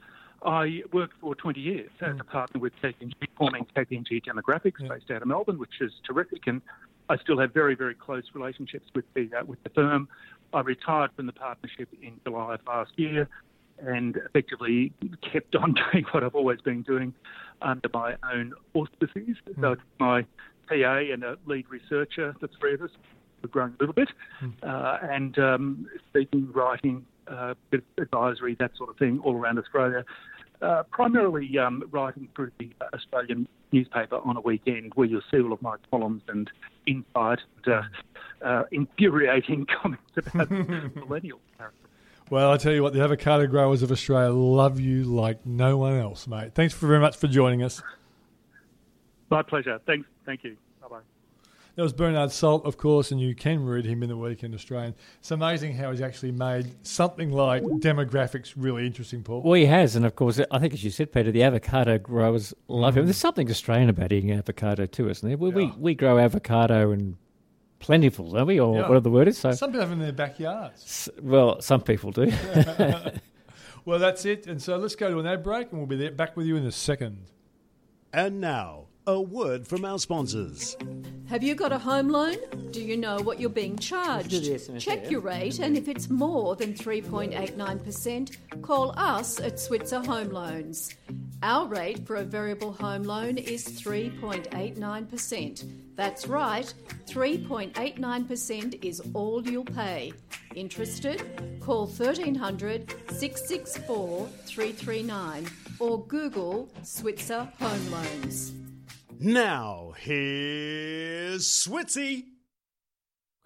I 0.44 0.84
worked 0.94 1.16
for 1.20 1.36
20 1.36 1.60
years 1.60 1.90
as 2.02 2.16
a 2.20 2.24
partner 2.24 2.60
with 2.60 2.74
KPMG, 2.82 3.14
forming 3.38 3.66
KPMG 3.76 4.24
Demographics, 4.24 4.80
yeah. 4.80 4.90
based 4.90 5.10
out 5.12 5.22
of 5.22 5.28
Melbourne, 5.28 5.58
which 5.58 5.82
is 5.82 5.92
terrific, 6.06 6.48
and 6.48 6.62
I 7.10 7.18
still 7.18 7.40
have 7.40 7.54
very, 7.54 7.76
very 7.76 7.96
close 7.96 8.24
relationships 8.34 8.88
with 8.94 9.06
the 9.14 9.30
uh, 9.38 9.46
with 9.46 9.62
the 9.64 9.70
firm. 9.70 10.08
I 10.54 10.62
retired 10.62 11.12
from 11.16 11.26
the 11.26 11.34
partnership 11.34 11.90
in 12.02 12.20
July 12.24 12.56
of 12.56 12.62
last 12.68 12.92
year, 12.98 13.28
and 13.80 14.18
effectively 14.18 14.94
kept 15.22 15.56
on 15.56 15.76
doing 15.92 16.06
what 16.12 16.24
I've 16.24 16.36
always 16.36 16.62
been 16.62 16.84
doing 16.84 17.14
under 17.62 17.90
my 17.94 18.16
own 18.32 18.54
auspices. 18.74 19.38
Mm. 19.50 19.62
So 19.62 19.72
it's 19.74 19.82
my 20.00 20.24
PA 20.68 20.98
and 21.12 21.24
a 21.24 21.38
lead 21.46 21.66
researcher, 21.70 22.36
the 22.42 22.50
three 22.60 22.74
of 22.74 22.82
us. 22.82 22.92
We've 23.42 23.52
grown 23.52 23.76
a 23.80 23.84
little 23.84 23.94
bit, 23.94 24.10
mm. 24.42 24.54
uh, 24.64 24.98
and 25.04 25.38
um, 25.38 25.88
speaking, 26.10 26.52
writing, 26.52 27.06
uh, 27.30 27.54
advisory, 27.98 28.56
that 28.60 28.72
sort 28.78 28.90
of 28.90 28.98
thing, 28.98 29.20
all 29.24 29.36
around 29.36 29.60
Australia. 29.60 30.04
Uh, 30.62 30.82
primarily 30.90 31.58
um, 31.60 31.84
writing 31.92 32.28
through 32.36 32.52
the 32.58 32.70
Australian 32.94 33.48
newspaper 33.72 34.18
on 34.24 34.38
a 34.38 34.42
weekend 34.42 34.92
where 34.96 35.06
you'll 35.06 35.22
see 35.30 35.40
all 35.40 35.54
of 35.54 35.62
my 35.62 35.76
columns 35.92 36.24
and 36.28 36.50
insight 36.88 37.40
and 37.66 37.74
uh, 37.74 37.82
uh, 38.44 38.64
infuriating 38.72 39.68
comments 39.82 40.04
about 40.18 40.50
millennial 40.96 41.40
characters. 41.58 41.82
Well, 42.30 42.52
I 42.52 42.58
tell 42.58 42.74
you 42.74 42.84
what, 42.84 42.94
the 42.94 43.02
avocado 43.02 43.48
growers 43.48 43.84
of 43.84 43.92
Australia 43.92 44.34
love 44.34 44.80
you 44.80 45.04
like 45.04 45.46
no 45.46 45.78
one 45.78 45.98
else, 45.98 46.28
mate. 46.28 46.56
Thanks 46.56 46.74
very 46.74 47.00
much 47.00 47.16
for 47.16 47.28
joining 47.28 47.64
us. 47.64 47.82
My 49.30 49.44
pleasure. 49.44 49.80
Thanks. 49.86 50.08
Thank 50.26 50.44
you. 50.44 50.58
That 51.78 51.84
was 51.84 51.94
Bernard 51.94 52.32
Salt, 52.32 52.66
of 52.66 52.76
course, 52.78 53.12
and 53.12 53.22
you 53.22 53.36
can 53.36 53.64
read 53.64 53.86
him 53.86 54.02
in 54.02 54.10
the 54.10 54.18
Weekend 54.18 54.56
Australian. 54.56 54.96
It's 55.20 55.30
amazing 55.30 55.76
how 55.76 55.92
he's 55.92 56.02
actually 56.02 56.32
made 56.32 56.76
something 56.82 57.32
like 57.32 57.62
demographics 57.62 58.56
really 58.58 58.88
interesting, 58.88 59.22
Paul. 59.22 59.44
Well, 59.44 59.54
he 59.54 59.68
has, 59.68 59.96
and 59.96 60.04
of 60.04 60.16
course, 60.16 60.42
I 60.50 60.58
think 60.58 60.74
as 60.74 60.84
you 60.84 60.90
said, 60.90 61.12
Peter, 61.12 61.32
the 61.32 61.44
avocado 61.44 62.00
growers 62.00 62.52
love 62.68 62.96
mm. 62.96 62.98
him. 62.98 63.06
There's 63.06 63.18
something 63.18 63.48
Australian 63.52 63.90
about 63.90 64.12
eating 64.12 64.32
avocado 64.32 64.88
too, 64.88 65.08
isn't 65.08 65.30
there? 65.30 65.38
We, 65.38 65.50
yeah. 65.50 65.56
we, 65.56 65.74
we 65.78 65.94
grow 65.94 66.18
avocado 66.18 66.90
and 66.90 67.16
plentiful, 67.78 68.32
don't 68.32 68.48
we? 68.48 68.60
Or 68.60 68.74
yeah. 68.74 68.82
whatever 68.82 69.02
the 69.02 69.12
word 69.12 69.28
is. 69.28 69.38
So 69.38 69.52
some 69.52 69.70
people 69.70 69.82
have 69.82 69.92
them 69.92 70.00
in 70.00 70.06
their 70.06 70.14
backyards. 70.14 71.10
well, 71.22 71.62
some 71.62 71.82
people 71.82 72.10
do. 72.10 72.32
well, 73.86 74.00
that's 74.00 74.26
it. 74.26 74.48
And 74.48 74.60
so 74.60 74.78
let's 74.78 74.96
go 74.96 75.12
to 75.12 75.20
an 75.20 75.28
ad 75.28 75.44
break, 75.44 75.70
and 75.70 75.78
we'll 75.78 75.86
be 75.86 75.96
there, 75.96 76.10
back 76.10 76.36
with 76.36 76.48
you 76.48 76.56
in 76.56 76.66
a 76.66 76.72
second. 76.72 77.28
And 78.12 78.42
now 78.42 78.87
a 79.08 79.20
word 79.20 79.66
from 79.66 79.86
our 79.86 79.98
sponsors. 79.98 80.78
Have 81.30 81.42
you 81.42 81.56
got 81.56 81.72
a 81.72 81.80
home 81.80 82.10
loan? 82.10 82.36
Do 82.72 82.82
you 82.82 82.98
know 82.98 83.22
what 83.22 83.40
you're 83.40 83.50
being 83.50 83.78
charged? 83.78 84.32
Check 84.80 85.10
your 85.10 85.22
rate, 85.22 85.60
and 85.60 85.78
if 85.78 85.88
it's 85.88 86.10
more 86.10 86.58
than 86.58 86.74
3.89%, 86.74 88.62
call 88.62 88.94
us 88.98 89.40
at 89.40 89.58
Switzer 89.60 90.02
Home 90.02 90.30
Loans. 90.30 90.94
Our 91.42 91.68
rate 91.68 92.06
for 92.06 92.18
a 92.18 92.24
variable 92.24 92.74
home 92.74 93.04
loan 93.04 93.38
is 93.38 93.66
3.89%. 93.66 95.72
That's 95.96 96.28
right, 96.28 96.74
3.89% 97.06 98.84
is 98.84 99.02
all 99.14 99.48
you'll 99.48 99.64
pay. 99.64 100.12
Interested? 100.56 101.24
Call 101.62 101.88
1300 101.88 102.94
664 103.12 104.28
339 104.46 105.48
or 105.80 106.04
Google 106.06 106.68
Switzer 106.84 107.48
Home 107.60 107.92
Loans. 107.92 108.52
Now, 109.20 109.94
here's 109.98 111.48
Switzy. 111.48 112.26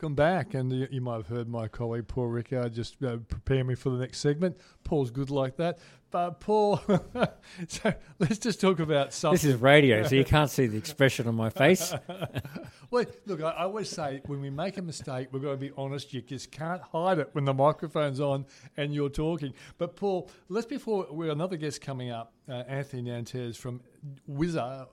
Welcome 0.02 0.16
back, 0.16 0.54
and 0.54 0.70
you, 0.70 0.88
you 0.92 1.00
might 1.00 1.16
have 1.16 1.28
heard 1.28 1.48
my 1.48 1.70
colleague 1.70 2.10
Paul 2.10 2.28
Rickard 2.28 2.74
just 2.74 3.02
uh, 3.02 3.18
prepare 3.30 3.64
me 3.64 3.76
for 3.76 3.90
the 3.90 3.98
next 3.98 4.20
segment. 4.20 4.58
Paul's 4.84 5.12
good 5.12 5.30
like 5.30 5.56
that, 5.58 5.80
but 6.12 6.42
Paul, 6.42 6.82
so 7.68 7.94
let's 8.20 8.38
just 8.38 8.60
talk 8.60 8.80
about 8.80 9.14
something. 9.14 9.36
This 9.36 9.46
is 9.46 9.56
radio, 9.56 10.04
so 10.06 10.16
you 10.16 10.26
can't 10.26 10.50
see 10.50 10.68
the 10.68 10.78
expression 10.78 11.28
on 11.28 11.36
my 11.36 11.50
face. 11.50 11.94
well, 12.92 13.06
look, 13.26 13.42
I, 13.42 13.64
always 13.64 13.90
say 13.90 14.22
when 14.26 14.42
we 14.42 14.50
make 14.50 14.78
a 14.78 14.82
mistake, 14.82 15.30
we've 15.32 15.42
got 15.42 15.52
to 15.52 15.58
be 15.58 15.72
honest. 15.78 16.14
You 16.14 16.22
just 16.22 16.52
can't 16.52 16.82
hide 16.82 17.20
it 17.20 17.30
when 17.32 17.46
the 17.46 17.54
microphone's 17.54 18.20
on 18.20 18.46
and 18.76 18.94
you're 18.94 19.10
talking. 19.10 19.54
But 19.78 19.96
Paul, 19.96 20.30
let's 20.50 20.68
before 20.68 21.08
we 21.12 21.28
have 21.28 21.36
another 21.36 21.56
guest 21.56 21.80
coming 21.82 22.12
up, 22.12 22.34
uh, 22.50 22.64
Anthony 22.68 23.04
Nantes 23.04 23.56
from 23.56 23.82
Wizza. 24.30 24.88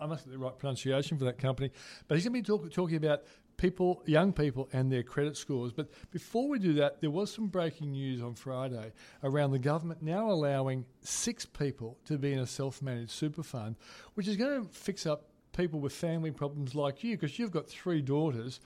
I 0.00 0.06
must 0.06 0.24
get 0.24 0.32
the 0.32 0.38
right 0.38 0.56
pronunciation 0.56 1.18
for 1.18 1.24
that 1.24 1.38
company, 1.38 1.72
but 2.06 2.16
he's 2.16 2.24
going 2.24 2.42
to 2.42 2.52
be 2.52 2.58
talk, 2.58 2.70
talking 2.72 2.96
about 2.96 3.24
people, 3.60 4.02
young 4.06 4.32
people, 4.32 4.70
and 4.72 4.90
their 4.90 5.02
credit 5.02 5.36
scores. 5.36 5.70
But 5.70 5.90
before 6.10 6.48
we 6.48 6.58
do 6.58 6.72
that, 6.74 7.02
there 7.02 7.10
was 7.10 7.32
some 7.32 7.48
breaking 7.48 7.92
news 7.92 8.22
on 8.22 8.34
Friday 8.34 8.92
around 9.22 9.50
the 9.50 9.58
government 9.58 10.02
now 10.02 10.30
allowing 10.30 10.86
six 11.02 11.44
people 11.44 11.98
to 12.06 12.16
be 12.16 12.32
in 12.32 12.38
a 12.38 12.46
self-managed 12.46 13.10
super 13.10 13.42
fund, 13.42 13.76
which 14.14 14.26
is 14.26 14.36
going 14.36 14.62
to 14.62 14.68
fix 14.72 15.04
up 15.04 15.26
people 15.54 15.78
with 15.78 15.92
family 15.92 16.30
problems 16.30 16.74
like 16.74 17.04
you 17.04 17.16
because 17.16 17.38
you've 17.38 17.50
got 17.50 17.68
three 17.68 18.00
daughters 18.00 18.60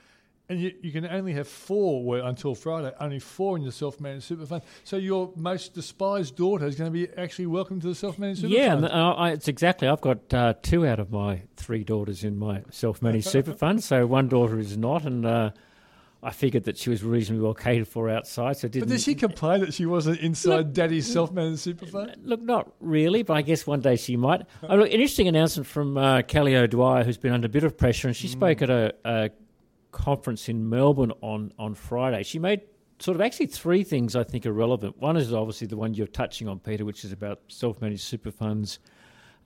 and 0.49 0.61
you, 0.61 0.75
you 0.83 0.93
can 0.93 1.07
only 1.07 1.33
have 1.33 1.49
four 1.49 2.05
well, 2.05 2.27
until 2.27 2.55
Friday, 2.55 2.93
only 3.01 3.19
four 3.19 3.57
in 3.57 3.63
your 3.63 3.73
self 3.73 4.01
managed 4.01 4.25
super 4.25 4.45
fund. 4.45 4.63
So 4.85 4.97
your 4.97 5.33
most 5.37 5.75
despised 5.75 6.37
daughter 6.37 6.67
is 6.67 6.77
going 6.77 6.93
to 6.93 6.93
be 6.93 7.09
actually 7.17 7.47
welcome 7.47 7.81
to 7.81 7.89
the 7.89 7.95
self 7.95 8.19
managed 8.19 8.43
super 8.43 8.55
yeah, 8.55 8.75
fund. 8.75 8.89
Yeah, 8.91 9.11
uh, 9.11 9.25
it's 9.27 9.49
exactly. 9.49 9.89
I've 9.89 10.03
got 10.03 10.35
uh, 10.35 10.55
two 10.63 10.87
out 10.87 11.01
of 11.01 11.11
my 11.11 11.43
three 11.57 11.83
daughters 11.83 12.25
in 12.25 12.39
my 12.39 12.63
self 12.71 13.01
managed 13.01 13.27
super 13.31 13.55
fund. 13.55 13.83
So 13.83 14.07
one 14.07 14.29
daughter 14.29 14.59
is 14.59 14.77
not, 14.77 15.05
and 15.05 15.25
uh, 15.25 15.51
I 16.23 16.31
figured 16.31 16.65
that 16.65 16.77
she 16.77 16.91
was 16.91 17.03
reasonably 17.03 17.43
well 17.43 17.55
catered 17.55 17.89
for 17.89 18.11
outside. 18.11 18.59
So 18.59 18.69
didn't. 18.69 18.89
But 18.89 18.93
did 18.97 19.01
she 19.01 19.15
complain 19.15 19.61
that 19.61 19.73
she 19.73 19.87
wasn't 19.87 20.21
inside 20.21 20.57
look, 20.57 20.73
Daddy's 20.75 21.11
self 21.11 21.33
managed 21.33 21.61
super 21.61 21.87
fund? 21.87 22.17
Look, 22.23 22.43
not 22.43 22.71
really, 22.81 23.23
but 23.23 23.35
I 23.35 23.41
guess 23.41 23.67
one 23.67 23.81
day 23.81 23.97
she 23.97 24.19
might. 24.19 24.43
oh, 24.63 24.77
look, 24.77 24.89
an 24.89 24.93
interesting 24.93 25.27
announcement 25.29 25.67
from 25.67 25.97
uh, 25.97 26.21
Kelly 26.21 26.55
O'Dwyer, 26.55 27.03
who's 27.03 27.17
been 27.17 27.33
under 27.33 27.47
a 27.47 27.51
bit 27.51 27.65
of 27.65 27.79
pressure, 27.79 28.09
and 28.09 28.17
she 28.17 28.29
mm. 28.29 28.33
spoke 28.33 28.61
at 28.61 28.69
a, 28.69 28.95
a 29.07 29.31
conference 29.95 30.49
in 30.49 30.69
Melbourne 30.69 31.13
on, 31.23 31.53
on 31.59 31.75
Friday. 31.75 32.25
She 32.25 32.39
made 32.39 32.63
sort 32.99 33.15
of 33.15 33.21
actually 33.21 33.47
three 33.47 33.85
things 33.85 34.15
I 34.17 34.25
think 34.25 34.45
are 34.45 34.53
relevant. 34.53 34.99
One 34.99 35.17
is 35.17 35.33
obviously 35.33 35.69
the 35.69 35.77
one 35.77 35.95
you're 35.95 36.07
touching 36.07 36.49
on, 36.49 36.59
Peter, 36.59 36.85
which 36.85 37.05
is 37.05 37.13
about 37.13 37.41
self 37.49 37.81
managed 37.81 38.03
super 38.03 38.31
funds 38.31 38.81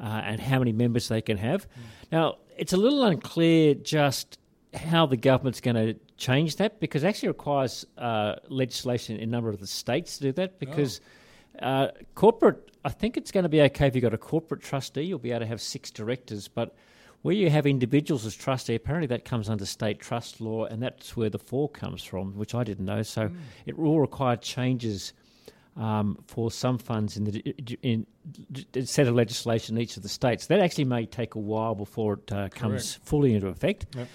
uh, 0.01 0.23
and 0.25 0.41
how 0.41 0.59
many 0.59 0.73
members 0.73 1.09
they 1.09 1.21
can 1.21 1.37
have. 1.37 1.69
Mm. 1.69 1.83
Now, 2.11 2.37
it's 2.57 2.73
a 2.73 2.77
little 2.77 3.05
unclear 3.05 3.75
just 3.75 4.39
how 4.75 5.07
the 5.07 5.17
government's 5.17 5.61
going 5.61 5.77
to 5.77 5.95
change 6.17 6.57
that 6.57 6.81
because 6.81 7.05
it 7.05 7.09
actually 7.09 7.29
requires 7.29 7.87
uh, 7.99 8.37
legislation 8.49 9.17
in 9.17 9.29
a 9.29 9.33
number 9.33 9.51
of 9.51 9.61
the 9.61 9.67
states 9.67 10.19
to 10.19 10.25
do 10.25 10.33
that 10.33 10.59
because. 10.59 11.01
Oh. 11.01 11.15
Uh, 11.61 11.91
corporate, 12.15 12.71
I 12.85 12.89
think 12.89 13.17
it's 13.17 13.33
going 13.33 13.43
to 13.43 13.49
be 13.49 13.61
okay 13.63 13.89
if 13.89 13.97
you've 13.97 14.03
got 14.03 14.15
a 14.15 14.19
corporate 14.19 14.63
trustee. 14.63 15.03
You'll 15.03 15.19
be 15.19 15.33
able 15.33 15.41
to 15.41 15.47
have 15.47 15.61
six 15.61 15.91
directors, 15.91 16.47
but 16.47 16.73
where 17.23 17.35
you 17.35 17.51
have 17.51 17.67
individuals 17.67 18.25
as 18.25 18.35
trustee, 18.35 18.75
apparently 18.75 19.09
that 19.09 19.25
comes 19.25 19.49
under 19.49 19.67
state 19.67 20.01
trust 20.01 20.41
law, 20.41 20.65
and 20.65 20.83
that's 20.83 21.17
where 21.17 21.31
the 21.31 21.39
four 21.39 21.69
comes 21.69 22.05
from, 22.05 22.37
which 22.37 22.55
I 22.55 22.65
didn't 22.65 22.85
know. 22.85 23.03
So 23.03 23.29
mm. 23.29 23.37
it 23.67 23.79
will 23.79 24.01
require 24.01 24.37
changes 24.37 25.13
um, 25.77 26.19
for 26.27 26.51
some 26.51 26.79
funds 26.79 27.17
in 27.17 27.25
the 27.25 27.55
in, 27.83 28.07
in 28.73 28.87
set 28.87 29.07
of 29.07 29.15
legislation 29.15 29.77
in 29.77 29.83
each 29.83 29.97
of 29.97 30.03
the 30.03 30.09
states. 30.09 30.47
That 30.47 30.61
actually 30.61 30.85
may 30.85 31.07
take 31.07 31.35
a 31.35 31.39
while 31.39 31.75
before 31.75 32.15
it 32.15 32.33
uh, 32.33 32.49
comes 32.51 32.95
fully 32.95 33.35
into 33.35 33.49
effect. 33.49 33.87
Yep. 33.97 34.09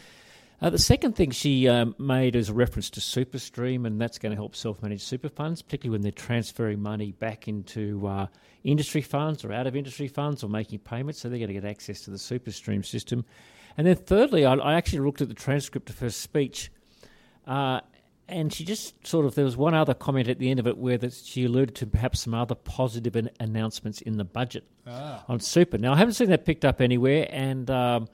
Uh, 0.62 0.70
the 0.70 0.78
second 0.78 1.14
thing 1.14 1.32
she 1.32 1.68
um, 1.68 1.94
made 2.00 2.36
is 2.36 2.50
a 2.50 2.54
reference 2.54 2.90
to 2.90 3.02
SuperStream, 3.02 3.86
and 3.86 4.00
that's 4.00 4.18
going 4.18 4.32
to 4.32 4.36
help 4.36 4.56
self-managed 4.56 5.02
super 5.02 5.28
funds, 5.28 5.62
particularly 5.62 5.98
when 5.98 6.02
they're 6.02 6.12
transferring 6.12 6.82
money 6.82 7.12
back 7.12 7.48
into 7.48 8.08
uh, 8.08 8.28
industry 8.64 9.02
funds 9.02 9.44
or 9.44 9.52
out 9.52 9.68
of 9.68 9.76
industry 9.76 10.08
funds 10.08 10.44
or 10.44 10.50
making 10.50 10.80
payments. 10.80 11.20
So 11.20 11.30
they're 11.30 11.40
going 11.40 11.50
to 11.50 11.54
get 11.54 11.66
access 11.66 12.02
to 12.02 12.12
the 12.12 12.18
SuperStream 12.18 12.86
system. 12.86 13.26
And 13.78 13.88
then 13.88 13.96
thirdly, 13.96 14.46
I, 14.46 14.54
I 14.54 14.76
actually 14.76 15.00
looked 15.00 15.22
at 15.22 15.28
the 15.28 15.34
transcript 15.34 15.90
of 15.90 16.00
her 16.00 16.10
speech, 16.10 16.72
uh, 17.48 17.82
and 18.30 18.54
she 18.54 18.64
just 18.64 19.06
sort 19.06 19.26
of 19.26 19.36
there 19.36 19.44
was 19.44 19.58
one 19.58 19.74
other 19.74 19.94
comment 19.94 20.30
at 20.30 20.40
the 20.40 20.50
end 20.50 20.60
of 20.60 20.68
it 20.68 20.78
where 20.78 20.98
that 20.98 21.14
she 21.14 21.44
alluded 21.44 21.76
to 21.76 21.88
perhaps 21.88 22.22
some 22.22 22.34
other 22.34 22.56
positive 22.56 23.18
an- 23.18 23.30
announcements 23.40 24.00
in 24.02 24.16
the 24.16 24.24
budget 24.24 24.64
ah. 24.88 25.26
on 25.28 25.42
super. 25.42 25.78
Now 25.78 25.94
I 25.94 25.98
haven't 25.98 26.14
seen 26.14 26.30
that 26.30 26.46
picked 26.46 26.64
up 26.64 26.80
anywhere, 26.80 27.28
and 27.30 27.70
um, 27.70 28.08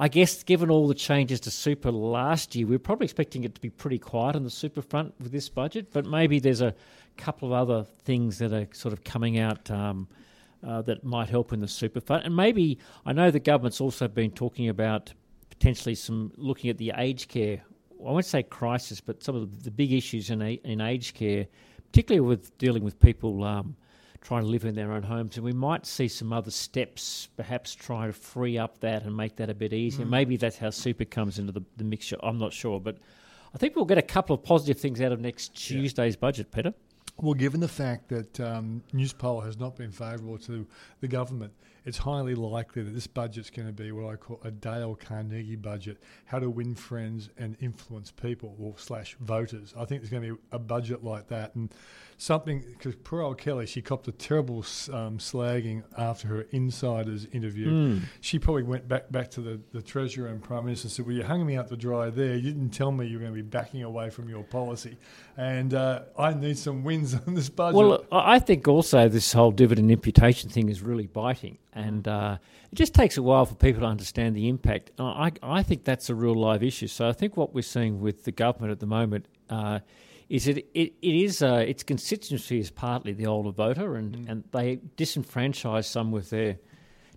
I 0.00 0.06
guess 0.06 0.44
given 0.44 0.70
all 0.70 0.86
the 0.86 0.94
changes 0.94 1.40
to 1.40 1.50
super 1.50 1.90
last 1.90 2.54
year, 2.54 2.66
we're 2.66 2.78
probably 2.78 3.06
expecting 3.06 3.42
it 3.42 3.54
to 3.56 3.60
be 3.60 3.70
pretty 3.70 3.98
quiet 3.98 4.36
on 4.36 4.44
the 4.44 4.50
super 4.50 4.80
front 4.80 5.12
with 5.20 5.32
this 5.32 5.48
budget. 5.48 5.92
But 5.92 6.06
maybe 6.06 6.38
there's 6.38 6.60
a 6.60 6.74
couple 7.16 7.48
of 7.48 7.54
other 7.54 7.84
things 8.04 8.38
that 8.38 8.52
are 8.52 8.68
sort 8.72 8.92
of 8.92 9.02
coming 9.02 9.40
out 9.40 9.68
um, 9.72 10.06
uh, 10.64 10.82
that 10.82 11.02
might 11.02 11.28
help 11.28 11.52
in 11.52 11.58
the 11.58 11.66
super 11.66 12.00
fund. 12.00 12.24
And 12.24 12.36
maybe 12.36 12.78
I 13.04 13.12
know 13.12 13.32
the 13.32 13.40
government's 13.40 13.80
also 13.80 14.06
been 14.06 14.30
talking 14.30 14.68
about 14.68 15.12
potentially 15.50 15.96
some 15.96 16.30
looking 16.36 16.70
at 16.70 16.78
the 16.78 16.92
aged 16.96 17.28
care. 17.28 17.60
I 18.00 18.12
won't 18.12 18.24
say 18.24 18.44
crisis, 18.44 19.00
but 19.00 19.24
some 19.24 19.34
of 19.34 19.64
the 19.64 19.72
big 19.72 19.92
issues 19.92 20.30
in 20.30 20.40
in 20.40 20.80
aged 20.80 21.16
care, 21.16 21.46
particularly 21.90 22.20
with 22.20 22.56
dealing 22.58 22.84
with 22.84 23.00
people. 23.00 23.42
Um, 23.42 23.74
trying 24.28 24.42
to 24.42 24.48
live 24.48 24.66
in 24.66 24.74
their 24.74 24.92
own 24.92 25.02
homes. 25.02 25.36
And 25.36 25.44
we 25.44 25.54
might 25.54 25.86
see 25.86 26.06
some 26.06 26.34
other 26.34 26.50
steps, 26.50 27.30
perhaps 27.38 27.74
try 27.74 28.06
to 28.06 28.12
free 28.12 28.58
up 28.58 28.78
that 28.80 29.04
and 29.04 29.16
make 29.16 29.36
that 29.36 29.48
a 29.48 29.54
bit 29.54 29.72
easier. 29.72 30.04
Mm. 30.04 30.10
Maybe 30.10 30.36
that's 30.36 30.58
how 30.58 30.68
super 30.68 31.06
comes 31.06 31.38
into 31.38 31.50
the, 31.50 31.62
the 31.78 31.84
mixture. 31.84 32.18
I'm 32.22 32.38
not 32.38 32.52
sure. 32.52 32.78
But 32.78 32.98
I 33.54 33.56
think 33.56 33.74
we'll 33.74 33.86
get 33.86 33.96
a 33.96 34.02
couple 34.02 34.34
of 34.34 34.42
positive 34.42 34.78
things 34.78 35.00
out 35.00 35.12
of 35.12 35.20
next 35.20 35.54
Tuesday's 35.54 36.14
yeah. 36.14 36.20
budget, 36.20 36.52
Peter. 36.52 36.74
Well, 37.16 37.32
given 37.32 37.60
the 37.60 37.68
fact 37.68 38.10
that 38.10 38.38
um, 38.38 38.82
Newspoll 38.92 39.40
has 39.40 39.58
not 39.58 39.76
been 39.76 39.92
favourable 39.92 40.36
to 40.40 40.66
the 41.00 41.08
government, 41.08 41.54
it's 41.88 41.98
highly 41.98 42.34
likely 42.34 42.82
that 42.82 42.90
this 42.90 43.06
budget's 43.06 43.48
going 43.48 43.66
to 43.66 43.72
be 43.72 43.90
what 43.92 44.12
I 44.12 44.16
call 44.16 44.40
a 44.44 44.50
Dale 44.50 44.94
Carnegie 44.94 45.56
budget: 45.56 45.96
how 46.26 46.38
to 46.38 46.50
win 46.50 46.74
friends 46.74 47.30
and 47.38 47.56
influence 47.60 48.10
people, 48.10 48.54
or 48.60 48.74
slash 48.76 49.16
voters. 49.20 49.72
I 49.74 49.86
think 49.86 50.02
there's 50.02 50.10
going 50.10 50.22
to 50.22 50.34
be 50.34 50.40
a 50.52 50.58
budget 50.58 51.02
like 51.02 51.28
that, 51.28 51.54
and 51.54 51.72
something 52.18 52.64
because 52.72 52.96
poor 52.96 53.22
old 53.22 53.38
Kelly, 53.38 53.64
she 53.64 53.80
copped 53.80 54.06
a 54.08 54.12
terrible 54.12 54.58
um, 54.92 55.18
slagging 55.18 55.84
after 55.96 56.28
her 56.28 56.46
insiders 56.50 57.26
interview. 57.32 57.70
Mm. 57.70 58.02
She 58.20 58.38
probably 58.38 58.64
went 58.64 58.86
back 58.86 59.10
back 59.10 59.30
to 59.32 59.40
the, 59.40 59.60
the 59.72 59.80
treasurer 59.80 60.28
and 60.28 60.42
prime 60.42 60.66
minister 60.66 60.86
and 60.86 60.92
said, 60.92 61.06
"Well, 61.06 61.14
you 61.16 61.22
hung 61.22 61.46
me 61.46 61.56
out 61.56 61.68
to 61.68 61.76
dry 61.76 62.10
there. 62.10 62.34
You 62.34 62.52
didn't 62.52 62.70
tell 62.70 62.92
me 62.92 63.06
you 63.06 63.16
were 63.16 63.22
going 63.22 63.34
to 63.34 63.42
be 63.42 63.48
backing 63.48 63.82
away 63.82 64.10
from 64.10 64.28
your 64.28 64.42
policy, 64.42 64.98
and 65.36 65.72
uh, 65.72 66.02
I 66.18 66.34
need 66.34 66.58
some 66.58 66.84
wins 66.84 67.14
on 67.26 67.34
this 67.34 67.48
budget." 67.48 67.76
Well, 67.76 68.04
I 68.12 68.38
think 68.40 68.68
also 68.68 69.08
this 69.08 69.32
whole 69.32 69.52
dividend 69.52 69.90
imputation 69.90 70.50
thing 70.50 70.68
is 70.68 70.82
really 70.82 71.06
biting, 71.06 71.58
and 71.78 72.08
uh, 72.08 72.38
it 72.72 72.74
just 72.74 72.94
takes 72.94 73.16
a 73.16 73.22
while 73.22 73.46
for 73.46 73.54
people 73.54 73.80
to 73.82 73.86
understand 73.86 74.36
the 74.36 74.48
impact. 74.48 74.90
I 74.98 75.32
I 75.42 75.62
think 75.62 75.84
that's 75.84 76.10
a 76.10 76.14
real 76.14 76.34
live 76.34 76.62
issue. 76.62 76.88
So 76.88 77.08
I 77.08 77.12
think 77.12 77.36
what 77.36 77.54
we're 77.54 77.62
seeing 77.62 78.00
with 78.00 78.24
the 78.24 78.32
government 78.32 78.72
at 78.72 78.80
the 78.80 78.86
moment. 78.86 79.26
Uh, 79.48 79.80
is 80.28 80.46
it, 80.46 80.58
it, 80.74 80.92
it 81.00 81.14
is 81.14 81.42
uh, 81.42 81.64
its 81.66 81.82
constituency 81.82 82.58
is 82.58 82.70
partly 82.70 83.14
the 83.14 83.24
older 83.24 83.50
voter, 83.50 83.96
and, 83.96 84.14
mm. 84.14 84.28
and 84.28 84.44
they 84.52 84.76
disenfranchise 84.98 85.86
some 85.86 86.10
with 86.10 86.28
their 86.28 86.58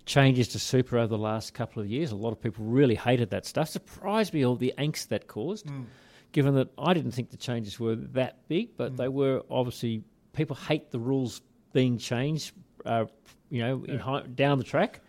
changes 0.06 0.48
to 0.48 0.58
super 0.58 0.96
over 0.96 1.08
the 1.08 1.18
last 1.18 1.52
couple 1.52 1.82
of 1.82 1.88
years. 1.88 2.10
A 2.10 2.16
lot 2.16 2.32
of 2.32 2.40
people 2.40 2.64
really 2.64 2.94
hated 2.94 3.28
that 3.28 3.44
stuff. 3.44 3.68
Surprised 3.68 4.32
me 4.32 4.46
all 4.46 4.56
the 4.56 4.72
angst 4.78 5.08
that 5.08 5.26
caused, 5.26 5.66
mm. 5.66 5.84
given 6.32 6.54
that 6.54 6.68
I 6.78 6.94
didn't 6.94 7.10
think 7.10 7.30
the 7.30 7.36
changes 7.36 7.78
were 7.78 7.96
that 7.96 8.48
big, 8.48 8.78
but 8.78 8.94
mm. 8.94 8.96
they 8.96 9.08
were 9.08 9.42
obviously 9.50 10.04
people 10.32 10.56
hate 10.56 10.90
the 10.90 10.98
rules 10.98 11.42
being 11.74 11.98
changed. 11.98 12.52
Uh, 12.84 13.04
you 13.52 13.62
know, 13.62 13.84
yeah. 13.86 14.22
down 14.34 14.58
the 14.58 14.64
track, 14.64 15.00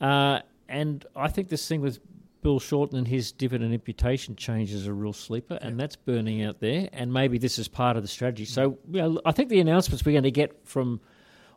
uh, 0.00 0.40
and 0.68 1.04
I 1.16 1.28
think 1.28 1.48
this 1.48 1.66
thing 1.66 1.80
with 1.80 1.98
Bill 2.42 2.58
Shorten 2.58 2.98
and 2.98 3.06
his 3.06 3.32
dividend 3.32 3.72
imputation 3.72 4.36
change 4.36 4.72
is 4.72 4.86
a 4.86 4.92
real 4.92 5.12
sleeper, 5.12 5.58
and 5.62 5.78
that's 5.78 5.96
burning 5.96 6.42
out 6.42 6.60
there. 6.60 6.88
And 6.92 7.12
maybe 7.12 7.38
this 7.38 7.58
is 7.58 7.68
part 7.68 7.96
of 7.96 8.02
the 8.02 8.08
strategy. 8.08 8.44
So, 8.44 8.78
you 8.90 9.00
know, 9.00 9.20
I 9.24 9.32
think 9.32 9.48
the 9.48 9.60
announcements 9.60 10.04
we're 10.04 10.12
going 10.12 10.24
to 10.24 10.30
get 10.30 10.66
from 10.66 11.00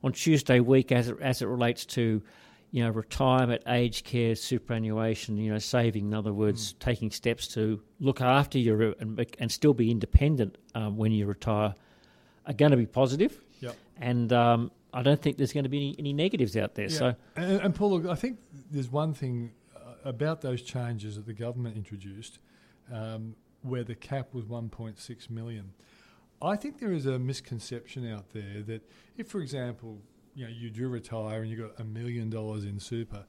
on 0.04 0.12
Tuesday 0.12 0.60
week, 0.60 0.92
as 0.92 1.10
it, 1.10 1.18
as 1.20 1.42
it 1.42 1.48
relates 1.48 1.86
to, 1.88 2.22
you 2.72 2.84
know, 2.84 2.92
retirement, 2.92 3.64
aged 3.68 4.06
care, 4.06 4.36
superannuation, 4.36 5.38
you 5.38 5.52
know, 5.52 5.58
saving. 5.58 6.06
In 6.06 6.14
other 6.14 6.34
words, 6.34 6.74
mm. 6.74 6.80
taking 6.80 7.10
steps 7.10 7.48
to 7.56 7.82
look 8.00 8.22
after 8.22 8.60
your 8.60 8.94
and, 9.00 9.26
and 9.40 9.52
still 9.52 9.74
be 9.74 9.90
independent 9.90 10.58
um, 10.76 10.98
when 10.98 11.12
you 11.12 11.26
retire, 11.26 11.74
are 12.46 12.54
going 12.54 12.72
to 12.72 12.78
be 12.78 12.86
positive. 12.86 13.42
Yep. 13.62 13.76
And 13.98 14.34
um, 14.34 14.72
I 14.96 15.04
don't 15.04 15.22
think 15.22 15.38
there's 15.38 15.54
going 15.54 15.66
to 15.66 15.70
be 15.70 15.78
any, 15.78 15.96
any 16.00 16.14
negatives 16.14 16.56
out 16.56 16.76
there. 16.76 16.86
Yeah. 16.86 16.98
So, 16.98 17.16
and, 17.36 17.62
and 17.62 17.76
Paul, 17.76 18.00
look, 18.00 18.06
I 18.10 18.16
think 18.16 18.40
there's 18.72 18.90
one 18.90 19.14
thing 19.14 19.52
about 20.06 20.42
those 20.42 20.62
changes 20.62 21.18
that 21.18 21.26
the 21.26 21.34
government 21.34 21.76
introduced, 21.76 22.40
um, 22.92 23.36
where 23.62 23.84
the 23.84 23.96
cap 23.96 24.34
was 24.34 24.46
1.6 24.46 25.30
million. 25.30 25.74
I 26.42 26.56
think 26.56 26.80
there 26.80 26.92
is 26.92 27.06
a 27.08 27.18
misconception 27.18 28.10
out 28.10 28.32
there 28.32 28.62
that 28.68 28.90
if, 29.18 29.28
for 29.28 29.42
example, 29.42 30.00
you 30.36 30.46
know 30.46 30.52
you 30.52 30.70
do 30.70 30.88
retire 30.88 31.42
and 31.42 31.50
you've 31.50 31.60
got 31.60 31.80
a 31.80 31.84
million 31.84 32.30
dollars 32.30 32.66
in 32.66 32.80
super, 32.80 33.26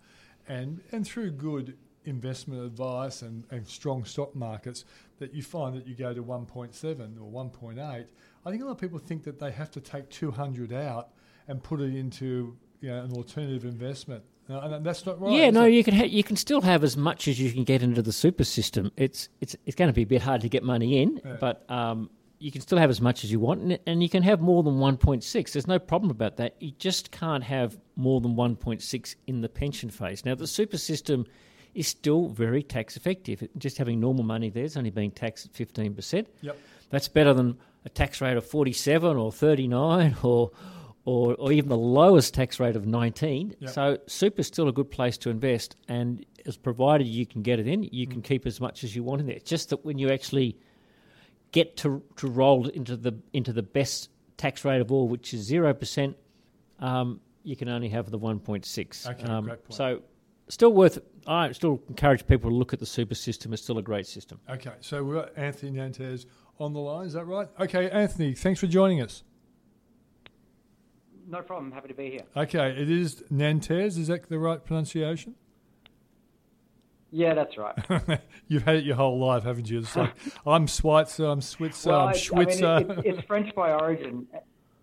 and 0.49 0.81
and 0.93 1.07
through 1.07 1.31
good 1.33 1.77
investment 2.05 2.65
advice 2.65 3.23
and, 3.23 3.45
and 3.51 3.67
strong 3.67 4.05
stock 4.05 4.35
markets 4.35 4.85
that 5.19 5.35
you 5.35 5.43
find 5.43 5.77
that 5.77 5.87
you 5.89 5.95
go 5.97 6.15
to 6.15 6.23
1.7 6.23 7.21
or 7.21 7.45
1.8. 7.45 7.81
I 7.81 8.51
think 8.51 8.63
a 8.63 8.65
lot 8.65 8.73
of 8.73 8.79
people 8.79 9.01
think 9.01 9.25
that 9.25 9.41
they 9.41 9.51
have 9.51 9.73
to 9.73 9.81
take 9.81 10.09
200 10.11 10.73
out 10.73 11.11
and 11.49 11.63
put 11.63 11.81
it 11.81 11.95
into 11.95 12.57
you 12.81 12.89
know, 12.91 13.05
an 13.05 13.13
alternative 13.13 13.65
investment. 13.65 14.25
And 14.49 14.85
that's 14.87 15.05
not 15.05 15.21
right. 15.21 15.33
Yeah, 15.33 15.51
no, 15.51 15.65
it? 15.65 15.71
you 15.73 15.83
can 15.83 15.95
ha- 15.95 16.05
you 16.05 16.23
can 16.23 16.37
still 16.37 16.61
have 16.61 16.85
as 16.85 16.97
much 16.97 17.27
as 17.27 17.41
you 17.41 17.51
can 17.51 17.65
get 17.65 17.83
into 17.83 18.01
the 18.01 18.13
super 18.13 18.45
system. 18.45 18.93
It's 18.97 19.29
it's 19.41 19.57
it's 19.67 19.75
going 19.75 19.89
to 19.89 19.93
be 19.95 20.03
a 20.03 20.07
bit 20.07 20.23
hard 20.23 20.41
to 20.43 20.49
get 20.49 20.63
money 20.63 21.03
in, 21.03 21.21
Yeah. 21.25 21.37
but 21.41 21.69
um, 21.69 22.11
you 22.39 22.53
can 22.53 22.61
still 22.61 22.79
have 22.79 22.89
as 22.91 23.01
much 23.01 23.25
as 23.25 23.33
you 23.33 23.41
want, 23.41 23.63
and, 23.63 23.79
and 23.87 24.03
you 24.05 24.09
can 24.09 24.23
have 24.23 24.41
more 24.41 24.63
than 24.63 24.75
1.6. 24.75 25.53
There's 25.53 25.67
no 25.67 25.81
problem 25.81 26.11
about 26.13 26.37
that. 26.37 26.55
You 26.61 26.71
just 26.79 27.11
can't 27.11 27.43
have 27.43 27.77
more 27.97 28.21
than 28.21 28.37
1.6 28.37 29.17
in 29.27 29.41
the 29.41 29.49
pension 29.49 29.91
phase. 29.91 30.25
Now, 30.25 30.35
the 30.37 30.47
super 30.47 30.79
system 30.79 31.27
is 31.75 31.89
still 31.89 32.29
very 32.29 32.63
tax 32.63 32.97
effective. 32.97 33.43
It- 33.43 33.51
Just 33.59 33.79
having 33.79 33.99
normal 33.99 34.23
money 34.23 34.49
there 34.51 34.65
is 34.65 34.77
only 34.77 34.91
being 34.91 35.11
taxed 35.11 35.47
at 35.47 35.53
15%. 35.55 36.27
Yep. 36.43 36.57
That's 36.91 37.09
better 37.09 37.35
than 37.35 37.57
a 37.85 37.89
tax 37.89 38.21
rate 38.21 38.37
of 38.37 38.47
47 38.47 39.17
or 39.17 39.33
39 39.33 40.15
or 40.23 40.53
or, 41.07 41.35
or 41.37 41.53
even 41.53 41.71
the 41.71 41.77
lowest 41.79 42.35
tax 42.35 42.61
rate 42.61 42.77
of 42.77 42.85
19. 42.87 43.55
Yep. 43.61 43.71
So 43.71 43.99
super 44.07 44.41
is 44.41 44.47
still 44.49 44.69
a 44.69 44.73
good 44.73 44.91
place 44.91 45.17
to 45.19 45.31
invest 45.31 45.77
and 45.89 46.27
as 46.45 46.57
provided 46.57 47.07
you 47.07 47.25
can 47.25 47.41
get 47.43 47.59
it 47.59 47.67
in, 47.67 47.83
you 47.85 48.07
Mm. 48.07 48.11
can 48.11 48.23
keep 48.23 48.45
as 48.47 48.61
much 48.61 48.85
as 48.85 48.95
you 48.95 49.03
want 49.03 49.21
in 49.21 49.27
there. 49.27 49.37
It's 49.37 49.49
just 49.49 49.71
that 49.71 49.85
when 49.85 49.99
you 49.99 50.11
actually 50.11 50.57
get 51.53 51.77
to 51.79 52.03
to 52.17 52.29
roll 52.29 52.69
into 52.69 52.97
the 52.97 53.13
into 53.33 53.53
the 53.53 53.63
best 53.63 54.11
tax 54.37 54.65
rate 54.65 54.81
of 54.81 54.93
all, 54.93 55.09
which 55.09 55.33
is 55.33 55.49
0%, 55.51 56.15
um, 56.81 57.21
you 57.43 57.57
can 57.57 57.69
only 57.69 57.89
have 57.89 58.11
the 58.11 58.19
1.6. 58.19 59.07
Okay, 59.09 59.25
um, 59.25 59.45
great 59.45 59.65
point. 59.65 59.75
So 59.75 60.03
still 60.49 60.73
worth 60.73 60.99
I 61.27 61.51
still 61.53 61.81
encourage 61.89 62.27
people 62.27 62.51
to 62.51 62.57
look 62.57 62.73
at 62.73 62.79
the 62.81 62.87
super 62.87 63.15
system. 63.15 63.53
It's 63.53 63.63
still 63.63 63.79
a 63.79 63.83
great 63.83 64.07
system. 64.07 64.39
Okay, 64.49 64.73
so 64.81 65.03
we've 65.03 65.17
got 65.17 65.31
Anthony 65.37 65.73
Nantes 65.73 66.27
on 66.61 66.73
the 66.73 66.81
line. 66.81 67.07
Is 67.07 67.15
that 67.15 67.25
right? 67.25 67.49
Okay, 67.61 67.91
Anthony, 67.91 68.35
thanks 68.35 68.61
for 68.61 68.67
joining 68.67 69.01
us. 69.01 69.23
No 71.29 71.43
problem. 71.43 71.73
Happy 71.73 71.89
to 71.89 71.95
be 71.95 72.11
here. 72.11 72.21
Okay, 72.37 72.71
it 72.71 72.89
is 72.91 73.25
Nantes. 73.31 73.97
Is 73.97 74.07
that 74.09 74.29
the 74.29 74.39
right 74.39 74.65
pronunciation? 74.65 75.35
Yeah, 77.11 77.35
that's 77.35 77.57
right. 77.57 78.21
You've 78.49 78.65
had 78.65 78.77
it 78.77 78.85
your 78.85 78.97
whole 78.97 79.19
life, 79.19 79.45
haven't 79.45 79.71
you? 79.71 79.79
It's 79.79 79.97
like 79.97 80.13
I'm 80.47 80.67
Schweitzer, 80.67 81.27
I'm 81.27 81.41
Switzer, 81.41 81.91
well, 81.91 82.09
I'm 82.09 82.15
it's- 82.15 82.31
I 82.33 82.37
mean, 82.37 82.47
Schwitzer. 82.49 82.99
it, 82.99 83.07
it's, 83.17 83.27
French 83.27 83.55
by 83.55 83.73
origin, 83.73 84.27